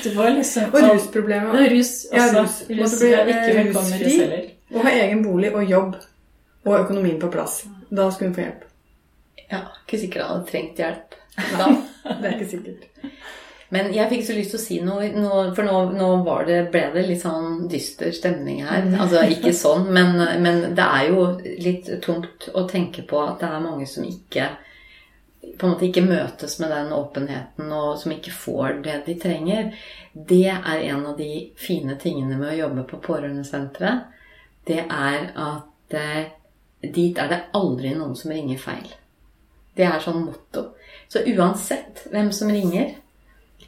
Det 0.04 0.14
var 0.16 0.34
liksom 0.38 0.72
Og 0.72 0.90
rusproblemer. 0.90 1.60
Ja, 1.60 1.70
rus 1.74 1.94
også. 2.10 2.18
Ja, 2.18 2.28
rus. 2.42 2.58
rus. 2.70 2.98
Bli, 3.00 3.36
ikke 3.36 3.54
eh, 3.54 3.64
rusfri. 3.70 4.02
rus 4.04 4.18
heller. 4.22 4.50
Ha 4.84 4.94
egen 5.04 5.24
bolig 5.26 5.52
og 5.54 5.70
jobb 5.70 5.98
og 6.64 6.78
økonomien 6.80 7.20
på 7.22 7.30
plass. 7.32 7.64
Da 7.92 8.08
skulle 8.12 8.32
hun 8.32 8.38
få 8.38 8.46
hjelp. 8.48 8.66
Ja, 9.52 9.66
ikke 9.84 10.00
sikkert 10.02 10.24
han 10.24 10.38
hadde 10.38 10.50
trengt 10.50 10.82
hjelp 10.82 11.18
da. 11.60 11.70
Det 12.22 12.28
er 12.28 12.36
ikke 12.38 12.50
sikkert. 12.52 12.90
Men 13.74 13.90
jeg 13.96 14.10
fikk 14.12 14.26
så 14.28 14.36
lyst 14.38 14.52
til 14.54 14.60
å 14.60 14.62
si 14.62 14.76
noe, 14.86 15.08
noe 15.18 15.46
for 15.58 15.66
nå, 15.66 15.78
nå 15.98 16.10
var 16.28 16.44
det, 16.46 16.60
ble 16.74 16.84
det 16.94 17.06
litt 17.08 17.24
sånn 17.24 17.64
dyster 17.72 18.12
stemning 18.14 18.60
her. 18.68 18.86
Altså 19.02 19.24
ikke 19.34 19.54
sånn, 19.58 19.88
men, 19.96 20.20
men 20.44 20.76
det 20.78 20.86
er 20.86 21.08
jo 21.10 21.24
litt 21.42 21.90
tungt 22.06 22.52
å 22.54 22.68
tenke 22.70 23.06
på 23.10 23.24
at 23.24 23.42
det 23.42 23.50
er 23.50 23.64
mange 23.64 23.88
som 23.90 24.06
ikke 24.06 24.52
på 25.58 25.66
en 25.66 25.74
måte 25.74 25.88
ikke 25.88 26.06
møtes 26.06 26.56
med 26.62 26.72
den 26.72 26.94
åpenheten, 26.96 27.72
og 27.72 27.98
som 28.00 28.14
ikke 28.16 28.34
får 28.36 28.80
det 28.86 28.98
de 29.08 29.16
trenger. 29.20 29.74
Det 30.14 30.48
er 30.54 30.86
en 30.90 31.06
av 31.12 31.18
de 31.18 31.30
fine 31.60 31.98
tingene 32.02 32.38
med 32.40 32.54
å 32.54 32.60
jobbe 32.64 32.86
på 32.90 33.02
pårørendesenteret. 33.04 34.10
Det 34.64 34.80
er 34.84 35.30
at 35.36 35.96
eh, 36.00 36.26
dit 36.84 37.20
er 37.20 37.32
det 37.32 37.42
aldri 37.60 37.94
noen 37.96 38.16
som 38.16 38.32
ringer 38.32 38.62
feil. 38.62 38.88
Det 39.76 39.86
er 39.88 40.04
sånn 40.04 40.24
motto. 40.24 40.70
Så 41.12 41.24
uansett 41.34 42.06
hvem 42.12 42.32
som 42.36 42.52
ringer, 42.54 42.94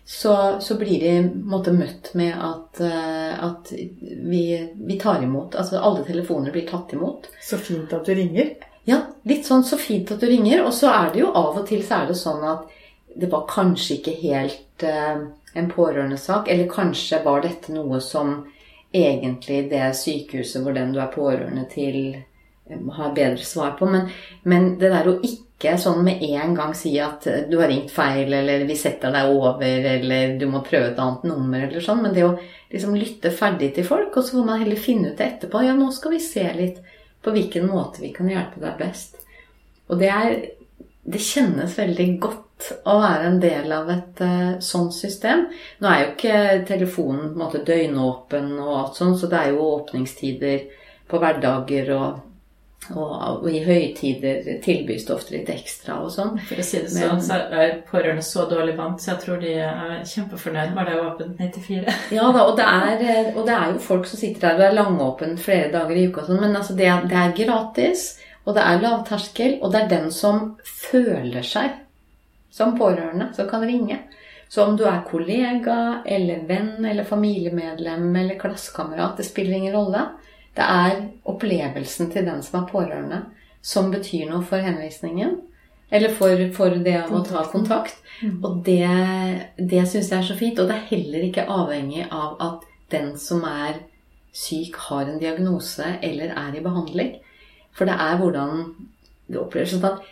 så, 0.05 0.61
så 0.61 0.77
blir 0.77 1.01
de 1.01 1.13
måtte, 1.49 1.73
møtt 1.73 2.11
med 2.13 2.35
at, 2.37 2.79
eh, 2.85 3.43
at 3.45 3.71
vi, 3.73 4.45
vi 4.75 4.99
tar 5.01 5.23
imot. 5.23 5.57
Altså 5.57 5.81
alle 5.81 6.05
telefoner 6.05 6.53
blir 6.53 6.67
tatt 6.69 6.93
imot. 6.93 7.29
Så 7.41 7.57
fint 7.57 7.93
at 7.93 8.05
du 8.05 8.13
ringer. 8.15 8.53
Ja, 8.85 8.99
litt 9.25 9.47
sånn 9.47 9.65
så 9.65 9.77
fint 9.81 10.11
at 10.13 10.21
du 10.21 10.27
ringer. 10.29 10.63
Og 10.65 10.73
så 10.77 10.91
er 10.93 11.13
det 11.13 11.23
jo 11.23 11.31
av 11.33 11.57
og 11.57 11.65
til 11.69 11.81
så 11.85 12.03
er 12.03 12.11
det 12.11 12.19
sånn 12.19 12.43
at 12.45 12.67
det 13.15 13.31
var 13.31 13.47
kanskje 13.49 13.99
ikke 13.99 14.13
helt 14.21 14.85
eh, 14.85 15.23
en 15.55 15.71
pårørendesak. 15.71 16.51
Eller 16.51 16.69
kanskje 16.71 17.23
var 17.25 17.41
dette 17.45 17.73
noe 17.73 18.01
som 18.03 18.37
egentlig 18.95 19.65
det 19.71 19.89
sykehuset 19.97 20.63
hvor 20.63 20.75
den 20.75 20.93
du 20.95 21.01
er 21.01 21.11
pårørende 21.13 21.65
til, 21.71 22.19
eh, 22.69 22.85
har 22.99 23.15
bedre 23.17 23.43
svar 23.47 23.73
på. 23.79 23.89
Men, 23.89 24.11
men 24.43 24.75
det 24.81 24.93
der 24.93 25.09
å 25.09 25.17
ikke 25.25 25.77
sånn 25.81 26.03
med 26.05 26.21
en 26.27 26.53
gang 26.57 26.75
si 26.77 26.93
at 27.01 27.25
eh, 27.31 27.45
du 27.49 27.57
har 27.63 27.71
ringt 27.71 27.93
feil, 27.95 28.29
eller 28.37 28.67
vi 28.69 28.77
setter 28.77 29.15
deg 29.15 29.33
over, 29.33 29.65
eller 29.95 30.35
du 30.37 30.45
må 30.51 30.61
prøve 30.67 30.91
et 30.91 31.01
annet 31.01 31.25
nummer, 31.31 31.65
eller 31.65 31.81
sånn. 31.81 32.03
Men 32.05 32.13
det 32.13 32.27
å 32.27 32.35
liksom 32.69 32.99
lytte 32.99 33.33
ferdig 33.33 33.73
til 33.73 33.87
folk, 33.87 34.13
og 34.13 34.21
så 34.21 34.37
får 34.37 34.51
man 34.51 34.61
heller 34.61 34.77
finne 34.77 35.13
ut 35.13 35.17
det 35.17 35.31
etterpå. 35.31 35.65
Ja, 35.65 35.73
nå 35.73 35.89
skal 35.95 36.19
vi 36.19 36.21
se 36.21 36.45
litt 36.53 36.83
på 37.25 37.33
hvilken 37.33 37.65
måte 37.67 38.03
vi 38.03 38.13
kan 38.13 38.29
hjelpe 38.29 38.61
deg 38.61 38.77
best. 38.79 39.17
Og 39.89 39.99
det 40.01 40.11
er 40.11 40.37
Det 41.05 41.19
kjennes 41.21 41.75
veldig 41.77 42.05
godt 42.17 42.69
å 42.89 42.95
være 42.97 43.27
en 43.27 43.35
del 43.37 43.69
av 43.75 43.89
et 43.93 44.21
uh, 44.25 44.55
sånt 44.57 44.95
system. 44.97 45.43
Nå 45.77 45.85
er 45.85 45.99
jo 45.99 46.07
ikke 46.15 46.39
telefonen 46.65 47.35
måte 47.37 47.61
døgnåpen 47.61 48.47
og 48.55 48.71
alt 48.79 48.97
sånt, 48.97 49.19
så 49.21 49.29
det 49.29 49.37
er 49.37 49.51
jo 49.53 49.67
åpningstider 49.75 50.63
på 51.05 51.19
hverdager 51.21 51.91
og, 51.93 52.23
og, 52.93 53.13
og 53.41 53.45
i 53.49 53.63
høytider 53.65 54.59
tilbys 54.63 55.07
det 55.07 55.13
ofte 55.15 55.33
litt 55.33 55.49
ekstra 55.49 55.97
og 56.05 56.11
sånn. 56.13 56.35
For 56.45 56.61
å 56.61 56.65
si 56.65 56.81
det 56.83 56.91
sånn, 56.93 57.21
så 57.23 57.39
er 57.49 57.79
pårørende 57.87 58.25
så 58.25 58.45
dårlig 58.49 58.75
vant, 58.77 59.01
så 59.01 59.13
jeg 59.13 59.23
tror 59.23 59.39
de 59.41 59.53
er 59.65 60.03
kjempefornøyd 60.11 60.75
når 60.75 60.89
det 60.89 60.93
er 60.93 61.05
åpent 61.05 61.41
94. 61.41 61.95
Ja 62.19 62.27
da, 62.35 62.43
og 62.45 62.59
det, 62.59 62.67
er, 62.67 63.31
og 63.33 63.47
det 63.47 63.55
er 63.55 63.73
jo 63.73 63.81
folk 63.87 64.09
som 64.09 64.21
sitter 64.21 64.45
der 64.45 64.59
og 64.59 64.67
er 64.67 64.77
langåpent 64.77 65.41
flere 65.41 65.71
dager 65.73 65.97
i 65.97 66.05
uka 66.09 66.21
og 66.21 66.29
sånn, 66.29 66.43
men 66.43 66.59
altså 66.59 66.77
det, 66.77 66.91
det 67.09 67.23
er 67.23 67.35
gratis. 67.39 68.05
Og 68.45 68.53
det 68.53 68.61
er 68.61 68.83
lavterskel, 68.83 69.55
og 69.65 69.71
det 69.73 69.79
er 69.79 69.87
den 69.89 70.11
som 70.13 70.51
føler 70.61 71.45
seg 71.45 71.79
som 72.53 72.75
pårørende, 72.77 73.31
som 73.33 73.49
kan 73.49 73.65
ringe. 73.65 73.97
Så 74.47 74.63
om 74.63 74.77
du 74.77 74.85
er 74.87 75.01
kollega 75.09 76.03
eller 76.05 76.45
venn 76.47 76.85
eller 76.85 77.03
familiemedlem 77.03 78.05
eller 78.15 78.37
klassekamerat, 78.39 79.17
det 79.17 79.25
spiller 79.27 79.57
ingen 79.57 79.73
rolle. 79.73 80.05
Det 80.55 80.65
er 80.65 81.01
opplevelsen 81.27 82.11
til 82.13 82.27
den 82.27 82.43
som 82.45 82.61
er 82.61 82.69
pårørende, 82.69 83.21
som 83.65 83.91
betyr 83.91 84.29
noe 84.29 84.43
for 84.45 84.63
henvisningen. 84.63 85.39
Eller 85.93 86.13
for, 86.15 86.39
for 86.55 86.73
det 86.85 86.95
å 87.13 87.21
ta 87.27 87.43
kontakt. 87.51 87.97
Mm. 88.21 88.37
Og 88.43 88.61
det, 88.65 88.87
det 89.57 89.83
syns 89.89 90.09
jeg 90.11 90.17
er 90.17 90.29
så 90.29 90.37
fint. 90.39 90.59
Og 90.59 90.69
det 90.69 90.77
er 90.79 90.89
heller 90.89 91.27
ikke 91.27 91.49
avhengig 91.51 92.07
av 92.09 92.39
at 92.41 92.65
den 92.93 93.13
som 93.21 93.43
er 93.47 93.83
syk, 94.35 94.75
har 94.89 95.07
en 95.07 95.19
diagnose 95.21 95.95
eller 96.03 96.33
er 96.35 96.57
i 96.57 96.63
behandling. 96.63 97.15
For 97.75 97.87
det 97.87 97.95
er 98.01 98.19
hvordan 98.19 98.65
du 99.31 99.39
opplever 99.41 99.69
sånn 99.69 99.87
at 99.87 100.03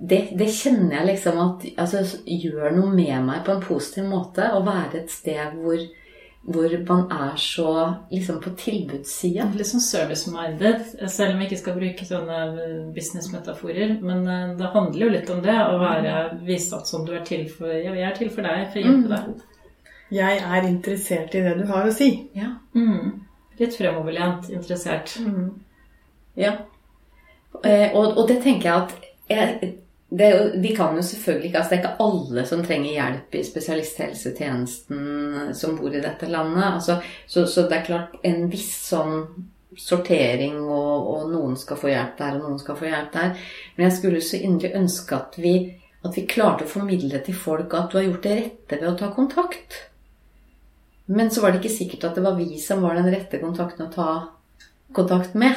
det, 0.00 0.20
det, 0.38 0.48
kjenner 0.56 0.94
jeg 0.96 1.08
liksom 1.10 1.38
at 1.42 1.64
altså, 1.82 2.20
gjør 2.24 2.72
noe 2.76 2.92
med 2.94 3.26
meg 3.26 3.42
på 3.44 3.52
en 3.52 3.64
positiv 3.64 4.06
måte. 4.08 4.46
Å 4.48 4.62
være 4.64 5.02
et 5.02 5.12
sted 5.12 5.58
hvor, 5.60 5.80
hvor 6.50 6.72
man 6.88 7.04
er 7.14 7.36
så 7.38 7.72
liksom 8.10 8.40
på 8.42 8.52
tilbudssida. 8.58 9.46
Litt 9.54 9.68
sånn 9.70 9.84
service-minded, 9.84 10.82
selv 11.06 11.34
om 11.34 11.42
jeg 11.42 11.50
ikke 11.50 11.60
skal 11.60 11.76
bruke 11.78 12.08
sånne 12.08 12.40
business-metaforer. 12.96 13.96
Men 14.02 14.26
eh, 14.26 14.48
det 14.58 14.72
handler 14.74 15.06
jo 15.06 15.12
litt 15.14 15.30
om 15.30 15.42
det, 15.44 15.56
å 15.56 15.78
være 15.82 16.16
vise 16.46 16.76
at 16.78 16.90
sånn 16.90 17.06
du 17.06 17.14
er 17.16 17.24
til 17.26 17.46
for 17.52 17.70
Ja, 17.70 17.94
jeg 17.94 18.06
er 18.08 18.18
til 18.18 18.32
for 18.34 18.46
deg, 18.46 18.66
for 18.72 18.80
å 18.80 18.84
hjelpe 18.86 19.14
deg. 19.14 19.30
Mm. 19.30 19.46
Jeg 20.10 20.40
er 20.42 20.66
interessert 20.66 21.34
i 21.38 21.42
det 21.44 21.56
du 21.60 21.66
har 21.70 21.86
å 21.86 21.94
si. 21.94 22.10
Ja. 22.34 22.54
Mm. 22.74 23.20
Litt 23.60 23.76
fremoverlent 23.78 24.48
interessert. 24.50 25.14
Mm. 25.22 25.52
Ja. 26.40 26.56
Eh, 27.62 27.94
og, 27.94 28.16
og, 28.16 28.24
det 28.30 28.40
tenker 28.42 28.70
jeg 28.70 28.82
at 28.82 28.96
jeg, 29.30 29.72
det, 30.10 30.62
De 30.62 30.76
kan 30.76 30.96
jo 30.96 31.02
selvfølgelig 31.06 31.48
ikke 31.48 31.58
altså 31.58 31.70
Det 31.70 31.78
er 31.78 31.82
ikke 31.84 32.04
alle 32.04 32.46
som 32.48 32.64
trenger 32.66 32.96
hjelp 32.96 33.34
i 33.38 33.44
spesialisthelsetjenesten 33.46 35.00
som 35.54 35.76
bor 35.78 35.94
i 35.94 36.02
dette 36.02 36.26
landet. 36.26 36.64
Altså, 36.66 36.96
så, 37.26 37.46
så, 37.46 37.62
det 37.70 37.76
er 37.78 37.86
klart 37.86 38.10
en 38.26 38.50
viss 38.50 38.88
sånn 38.90 39.24
sortering, 39.78 40.58
og, 40.66 41.06
og, 41.12 41.30
noen 41.30 41.56
skal 41.56 41.78
få 41.78 41.88
hjelp 41.92 42.18
der, 42.18 42.36
og 42.36 42.42
noen 42.42 42.58
skal 42.58 42.76
få 42.78 42.86
hjelp 42.90 43.12
der. 43.14 43.30
Men 43.76 43.84
jeg 43.86 43.96
skulle 44.00 44.26
så 44.26 44.36
inderlig 44.40 44.76
ønske 44.82 45.14
at 45.14 45.38
vi, 45.38 45.54
at 46.02 46.16
vi 46.18 46.26
klarte 46.26 46.64
å 46.66 46.72
formidle 46.72 47.18
til 47.24 47.36
folk 47.38 47.74
at 47.78 47.90
du 47.92 47.96
har 48.00 48.08
gjort 48.08 48.26
det 48.26 48.38
rette 48.40 48.74
ved 48.80 48.88
å 48.90 48.98
ta 48.98 49.06
kontakt. 49.14 49.70
Men 51.10 51.30
så 51.30 51.40
var 51.42 51.48
det 51.54 51.60
ikke 51.62 51.78
sikkert 51.78 52.04
at 52.10 52.16
det 52.18 52.26
var 52.26 52.34
vi 52.38 52.58
som 52.62 52.82
var 52.82 52.94
den 52.98 53.12
rette 53.14 53.38
kontakten 53.42 53.86
å 53.86 53.94
ta 53.94 54.10
kontakt 54.96 55.34
med. 55.38 55.54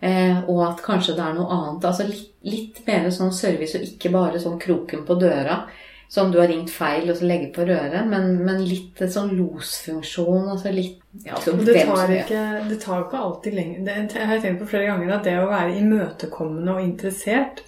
Eh, 0.00 0.38
og 0.48 0.62
at 0.64 0.80
kanskje 0.84 1.14
det 1.18 1.24
er 1.24 1.36
noe 1.36 1.52
annet. 1.52 1.84
Altså 1.84 2.06
litt, 2.08 2.32
litt, 2.46 2.80
mer 2.86 3.10
sånn 3.12 3.34
service, 3.36 3.76
og 3.76 3.84
ikke 3.84 4.12
bare 4.14 4.40
sånn 4.40 4.60
kroken 4.60 5.04
på 5.08 5.16
døra. 5.20 5.62
Som 6.10 6.32
du 6.32 6.40
har 6.40 6.48
ringt 6.50 6.72
feil 6.74 7.06
og 7.06 7.20
så 7.20 7.26
legger 7.28 7.52
på 7.54 7.64
røret, 7.68 8.02
men, 8.10 8.32
men 8.42 8.64
litt 8.66 8.98
sånn 9.14 9.28
losfunksjon. 9.38 10.48
Altså 10.50 10.72
litt 10.74 10.96
ja, 11.22 11.36
det, 11.38 11.84
tar 11.86 12.10
ikke, 12.16 12.40
det 12.66 12.78
tar 12.82 13.04
ikke 13.04 13.20
alltid 13.20 13.54
lenger 13.54 13.84
det, 13.86 13.94
Jeg 14.16 14.30
har 14.30 14.40
tenkt 14.42 14.64
på 14.64 14.70
flere 14.72 14.88
ganger 14.88 15.12
at 15.14 15.28
det 15.28 15.36
å 15.38 15.46
være 15.52 15.76
imøtekommende 15.78 16.74
og 16.74 16.82
interessert, 16.82 17.62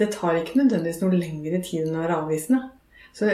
det 0.00 0.08
tar 0.14 0.38
ikke 0.40 0.62
nødvendigvis 0.62 1.02
noe 1.02 1.20
lengre 1.20 1.60
tid 1.64 1.84
enn 1.84 1.98
å 1.98 2.06
være 2.06 2.18
avvisende. 2.22 2.62
Så 3.16 3.28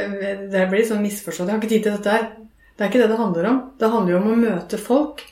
det 0.50 0.66
blir 0.70 0.86
sånn 0.86 1.02
misforstått. 1.02 1.46
Jeg 1.46 1.54
har 1.54 1.62
ikke 1.62 1.72
tid 1.74 1.86
til 1.86 1.96
dette 1.96 2.16
her. 2.16 2.26
Det 2.74 2.84
er 2.84 2.90
ikke 2.90 3.02
det 3.02 3.10
det 3.12 3.20
handler 3.22 3.48
om. 3.50 3.62
Det 3.78 3.90
handler 3.94 4.14
jo 4.14 4.20
om 4.20 4.30
å 4.32 4.40
møte 4.42 4.78
folk 4.78 5.22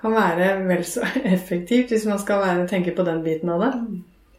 kan 0.00 0.14
være 0.14 0.52
vel 0.68 0.84
så 0.86 1.06
effektivt 1.34 1.92
hvis 1.94 2.06
man 2.08 2.20
skal 2.22 2.42
være, 2.44 2.68
tenke 2.70 2.94
på 2.96 3.06
den 3.06 3.22
biten 3.24 3.50
av 3.54 3.64
det, 3.64 3.72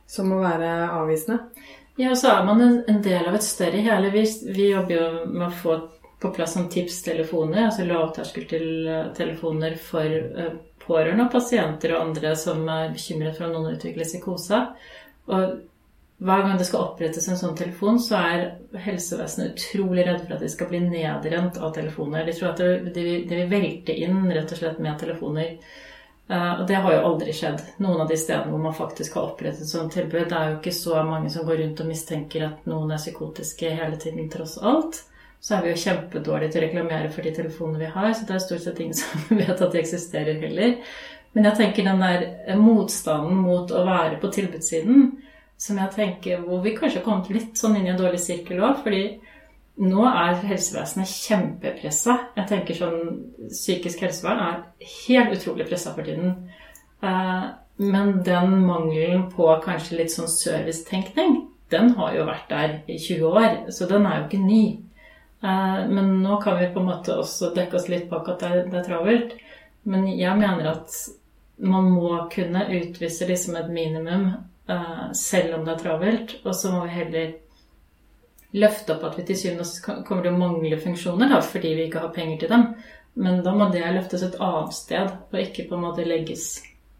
som 0.09 0.31
å 0.33 0.41
være 0.43 0.71
avvisende. 0.95 1.43
Ja, 1.99 2.13
og 2.13 2.19
så 2.19 2.31
er 2.31 2.45
man 2.47 2.61
en, 2.63 3.01
del 3.03 3.27
av 3.27 3.35
et 3.35 3.43
større 3.43 3.81
hele. 3.83 4.11
Vi, 4.13 4.23
vi 4.55 4.69
jobber 4.69 4.95
jo 4.95 5.07
med 5.33 5.49
å 5.49 5.55
få 5.63 5.79
på 6.19 6.31
plass 6.35 6.53
sånn 6.55 6.69
tipstelefoner, 6.71 7.65
altså 7.69 7.85
lavterskeltelefoner 7.87 9.75
for 9.79 10.15
uh, 10.35 10.49
pårørende 10.83 11.27
og 11.27 11.31
pasienter 11.31 11.93
og 11.95 12.09
andre 12.09 12.33
som 12.39 12.65
er 12.71 12.91
bekymret 12.95 13.37
for 13.37 13.47
om 13.47 13.55
noen 13.55 13.77
utvikler 13.77 14.07
psykose. 14.07 14.59
Og 15.31 15.43
hver 16.19 16.41
gang 16.43 16.57
det 16.59 16.65
skal 16.67 16.81
opprettes 16.83 17.27
en 17.31 17.37
sånn 17.39 17.55
telefon, 17.55 17.99
så 18.03 18.17
er 18.19 18.41
helsevesenet 18.83 19.53
utrolig 19.55 20.03
redd 20.03 20.25
for 20.25 20.35
at 20.35 20.41
de 20.43 20.49
skal 20.51 20.67
bli 20.67 20.81
nedrent 20.83 21.59
av 21.63 21.71
telefoner. 21.75 22.25
De 22.27 22.33
tror 22.35 22.49
at 22.49 22.63
de, 22.95 23.05
vil 23.29 23.45
velte 23.47 23.95
inn 23.95 24.25
rett 24.27 24.51
og 24.51 24.59
slett 24.59 24.81
med 24.83 24.99
telefoner. 24.99 25.53
Uh, 26.29 26.59
og 26.59 26.65
det 26.69 26.81
har 26.83 26.93
jo 26.93 27.05
aldri 27.07 27.33
skjedd. 27.33 27.63
Noen 27.81 28.03
av 28.03 28.11
de 28.11 28.17
stedene 28.19 28.51
hvor 28.51 28.61
man 28.61 28.75
faktisk 28.75 29.15
har 29.15 29.29
opprettet 29.31 29.63
et 29.63 29.71
sånt 29.71 29.95
tilbud, 29.95 30.27
det 30.27 30.35
er 30.41 30.51
jo 30.51 30.57
ikke 30.59 30.75
så 30.75 30.99
mange 31.07 31.31
som 31.33 31.47
går 31.47 31.63
rundt 31.63 31.85
og 31.85 31.89
mistenker 31.89 32.45
at 32.49 32.67
noen 32.69 32.91
er 32.91 33.01
psykotiske 33.01 33.71
hele 33.79 34.01
tiden, 34.03 34.27
tross 34.29 34.57
alt. 34.59 34.99
Så 35.39 35.55
er 35.55 35.63
vi 35.63 35.71
jo 35.71 35.81
kjempedårlige 35.85 36.51
til 36.51 36.61
å 36.61 36.65
reklamere 36.67 37.13
for 37.15 37.23
de 37.23 37.33
telefonene 37.39 37.79
vi 37.85 37.93
har, 37.95 38.11
så 38.11 38.27
det 38.27 38.35
er 38.35 38.43
stort 38.43 38.67
sett 38.67 38.83
ingen 38.83 38.99
som 38.99 39.39
vet 39.39 39.55
at 39.55 39.71
de 39.71 39.79
eksisterer 39.79 40.43
heller. 40.43 40.75
Men 41.31 41.47
jeg 41.47 41.61
tenker 41.63 41.87
den 41.87 42.03
der 42.03 42.59
motstanden 42.59 43.39
mot 43.39 43.71
å 43.71 43.87
være 43.87 44.19
på 44.19 44.35
tilbudssiden, 44.35 45.11
som 45.59 45.79
jeg 45.81 45.91
tenker 45.95 46.45
hvor 46.45 46.61
vi 46.63 46.75
kanskje 46.77 47.01
har 47.01 47.07
kommet 47.07 47.31
litt 47.33 47.59
sånn 47.59 47.75
inn 47.77 47.89
i 47.89 47.91
en 47.93 47.99
dårlig 47.99 48.21
sirkel 48.23 48.61
òg. 48.63 48.79
Fordi 48.85 49.03
nå 49.79 50.05
er 50.07 50.41
helsevesenet 50.47 51.11
kjempepressa. 51.11 52.15
Jeg 52.37 52.51
tenker 52.51 52.77
sånn 52.77 52.99
Psykisk 53.49 54.03
helsevern 54.05 54.43
er 54.45 54.89
helt 55.05 55.35
utrolig 55.35 55.67
pressa 55.69 55.93
for 55.95 56.07
tiden. 56.07 56.35
Eh, 57.03 57.45
men 57.79 58.17
den 58.27 58.57
mangelen 58.67 59.29
på 59.31 59.47
kanskje 59.63 60.01
litt 60.01 60.11
sånn 60.11 60.27
servicetenkning, 60.31 61.37
den 61.71 61.93
har 61.95 62.15
jo 62.17 62.25
vært 62.27 62.49
der 62.51 62.75
i 62.91 62.97
20 62.99 63.29
år. 63.29 63.57
Så 63.71 63.87
den 63.87 64.07
er 64.07 64.19
jo 64.19 64.27
ikke 64.27 64.43
ny. 64.43 64.63
Eh, 65.43 65.79
men 65.87 66.17
nå 66.23 66.41
kan 66.43 66.59
vi 66.59 66.71
på 66.73 66.83
en 66.83 66.91
måte 66.91 67.15
også 67.15 67.53
dekke 67.55 67.79
oss 67.79 67.87
litt 67.91 68.09
bak 68.11 68.27
at 68.31 68.43
det 68.43 68.67
er, 68.67 68.83
travelt. 68.83 69.35
Men 69.87 70.07
jeg 70.11 70.35
mener 70.39 70.73
at 70.73 70.95
man 71.59 71.87
må 71.91 72.15
kunne 72.31 72.67
utvise 72.67 73.27
liksom 73.27 73.55
et 73.59 73.71
minimum 73.71 74.31
selv 75.15 75.55
om 75.55 75.65
det 75.65 75.73
er 75.73 75.83
travelt. 75.83 76.35
Og 76.43 76.55
så 76.55 76.71
må 76.73 76.83
vi 76.85 76.95
heller 76.95 77.31
løfte 78.51 78.95
opp 78.95 79.05
at 79.05 79.19
vi 79.19 79.25
til 79.27 79.37
syvende 79.37 79.65
og 79.65 79.69
sist 79.69 79.85
kommer 79.85 80.25
til 80.25 80.33
å 80.33 80.39
mangle 80.39 80.79
funksjoner 80.81 81.29
da, 81.29 81.41
fordi 81.45 81.75
vi 81.77 81.85
ikke 81.87 82.05
har 82.05 82.15
penger 82.15 82.41
til 82.41 82.53
dem. 82.53 82.65
Men 83.19 83.43
da 83.45 83.53
må 83.57 83.69
det 83.73 83.85
løftes 83.93 84.23
et 84.25 84.39
annet 84.41 84.75
sted, 84.77 85.13
og 85.31 85.39
ikke 85.41 85.67
på 85.69 85.77
en 85.77 85.85
måte 85.87 86.07
legges 86.07 86.47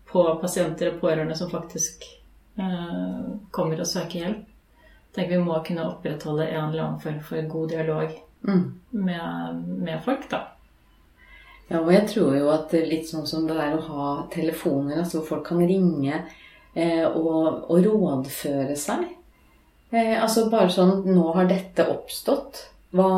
på 0.09 0.23
pasienter 0.41 0.93
og 0.93 1.01
pårørende 1.03 1.37
som 1.37 1.51
faktisk 1.51 2.05
eh, 2.57 3.19
kommer 3.55 3.81
og 3.81 3.89
søker 3.89 4.23
hjelp. 4.23 4.45
Tenker 5.15 5.37
Vi 5.37 5.45
må 5.45 5.57
kunne 5.65 5.87
opprettholde 5.89 6.49
en 6.49 6.69
eller 6.69 6.83
annen 6.83 7.01
form 7.01 7.21
for 7.25 7.45
god 7.49 7.71
dialog 7.71 8.11
mm. 8.45 8.65
med, 8.91 9.63
med 9.85 10.03
folk, 10.05 10.27
da. 10.29 10.43
Ja, 11.69 11.79
og 11.79 11.91
jeg 11.93 12.07
tror 12.09 12.33
jo 12.33 12.49
at 12.49 12.73
litt 12.73 13.09
sånn 13.09 13.27
som 13.29 13.45
det 13.49 13.57
er 13.61 13.77
å 13.77 13.85
ha 13.85 14.05
telefoner, 14.33 15.03
altså 15.03 15.21
folk 15.25 15.45
kan 15.49 15.61
ringe 15.61 16.23
Eh, 16.23 16.48
og, 16.75 17.65
og 17.69 17.85
rådføre 17.85 18.75
seg. 18.77 19.07
Eh, 19.91 20.15
altså 20.21 20.49
bare 20.51 20.69
sånn 20.73 21.03
Nå 21.09 21.31
har 21.37 21.49
dette 21.49 21.87
oppstått. 21.89 22.65
Hva, 22.93 23.11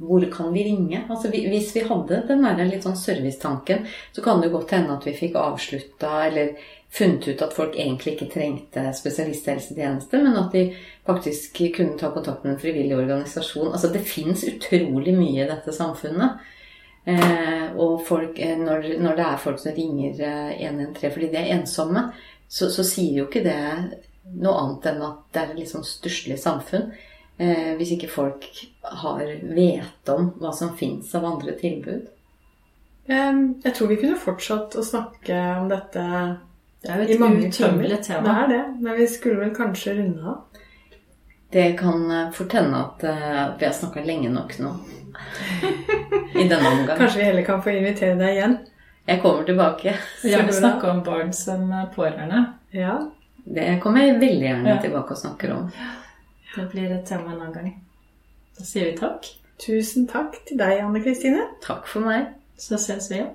hvor 0.00 0.26
kan 0.32 0.52
vi 0.54 0.64
ringe? 0.70 1.04
Altså 1.08 1.30
Hvis 1.32 1.74
vi 1.76 1.84
hadde 1.88 2.22
den 2.28 2.44
der 2.44 2.68
litt 2.68 2.84
sånn 2.86 2.98
servicetanken, 2.98 3.86
så 4.12 4.24
kan 4.24 4.40
det 4.40 4.50
jo 4.50 4.58
godt 4.58 4.76
hende 4.76 4.96
at 4.96 5.08
vi 5.08 5.16
fikk 5.16 5.36
avslutta 5.40 6.26
eller 6.28 6.54
funnet 6.90 7.28
ut 7.28 7.42
at 7.44 7.52
folk 7.54 7.76
egentlig 7.78 8.16
ikke 8.16 8.32
trengte 8.32 8.82
spesialisthelsetjeneste, 8.98 10.18
men 10.24 10.38
at 10.40 10.56
de 10.56 10.64
faktisk 11.06 11.60
kunne 11.76 11.94
ta 12.00 12.10
kontakt 12.10 12.42
med 12.42 12.56
en 12.56 12.62
frivillig 12.62 12.96
organisasjon. 12.96 13.70
Altså 13.70 13.92
Det 13.92 14.02
fins 14.08 14.42
utrolig 14.48 15.14
mye 15.14 15.44
i 15.44 15.50
dette 15.52 15.72
samfunnet. 15.76 16.40
Eh, 17.08 17.68
og 17.80 18.02
folk, 18.04 18.40
eh, 18.42 18.58
når, 18.58 18.88
når, 19.00 19.14
det 19.16 19.24
er 19.24 19.38
folk 19.40 19.60
som 19.62 19.72
ringer 19.72 20.18
113 20.20 21.14
fordi 21.14 21.30
de 21.32 21.38
er 21.40 21.54
ensomme, 21.54 22.02
så, 22.50 22.66
så, 22.74 22.82
sier 22.86 23.20
jo 23.20 23.28
ikke 23.28 23.44
det 23.46 23.60
noe 24.42 24.56
annet 24.58 24.90
enn 24.90 25.04
at 25.06 25.22
det 25.30 25.40
er 25.40 25.52
et 25.52 25.62
litt 25.62 25.70
sånn 25.70 25.86
stusslig 25.86 26.36
samfunn. 26.42 26.90
Eh, 27.40 27.72
hvis 27.78 27.94
ikke 27.94 28.10
folk 28.10 28.46
har 29.00 29.22
vet 29.54 30.12
om 30.12 30.32
hva 30.42 30.52
som 30.56 30.74
fins 30.76 31.14
av 31.16 31.28
andre 31.28 31.54
tilbud. 31.60 32.08
Jeg 33.10 33.72
tror 33.74 33.88
vi 33.90 33.96
kunne 33.98 34.18
fortsatt 34.20 34.76
å 34.78 34.84
snakke 34.86 35.34
om 35.58 35.70
dette 35.70 36.02
det 36.80 36.88
er 36.88 37.02
jo 37.02 37.26
et 37.26 37.44
utømmelig 37.50 37.98
tema. 38.06 38.22
Det 38.24 38.34
er 38.42 38.46
det, 38.48 38.60
men 38.80 38.96
vi 38.96 39.06
skulle 39.10 39.42
vel 39.42 39.50
kanskje 39.56 39.98
runde 39.98 40.24
av. 40.32 40.62
Det 41.52 41.66
kan 41.76 42.10
eh, 42.10 42.30
fort 42.32 42.54
hende 42.56 42.78
at 42.78 43.04
eh, 43.04 43.42
vi 43.58 43.66
har 43.66 43.74
snakka 43.76 44.04
lenge 44.06 44.30
nok 44.32 44.54
nå. 44.62 44.70
I 46.40 46.46
denne 46.48 46.70
omgang. 46.70 46.96
Kanskje 46.96 47.20
vi 47.20 47.26
heller 47.26 47.44
kan 47.44 47.60
få 47.62 47.74
invitere 47.74 48.16
deg 48.20 48.38
igjen? 48.38 48.56
Jeg 49.08 49.22
kommer 49.22 49.44
tilbake. 49.48 49.94
Vi 50.22 50.30
gjerne 50.34 50.52
snakke 50.54 50.90
om 50.90 51.02
barn 51.06 51.32
som 51.32 51.72
eh, 51.72 51.86
pårørende. 51.94 52.44
Ja. 52.76 52.98
Det 53.44 53.80
kommer 53.82 54.04
jeg 54.04 54.20
veldig 54.20 54.46
gjerne 54.46 54.68
Ja. 54.74 54.78
tilbake 54.82 55.16
og 55.16 55.18
snakker 55.18 55.52
om. 55.56 55.70
Det 56.54 56.66
blir 56.72 56.90
et 56.94 57.06
tema 57.08 57.32
en 57.32 57.40
annen 57.40 57.52
gang. 57.54 57.70
Da 58.58 58.64
sier 58.64 58.90
vi 58.90 58.96
takk. 58.98 59.26
Tusen 59.60 60.06
takk 60.08 60.36
til 60.48 60.58
deg, 60.60 60.80
Anne 60.84 61.02
Kristine. 61.04 61.46
Takk 61.64 61.86
for 61.88 62.00
meg. 62.04 62.26
Så 62.60 62.78
ses 62.78 63.10
vi 63.10 63.16
igjen. 63.20 63.34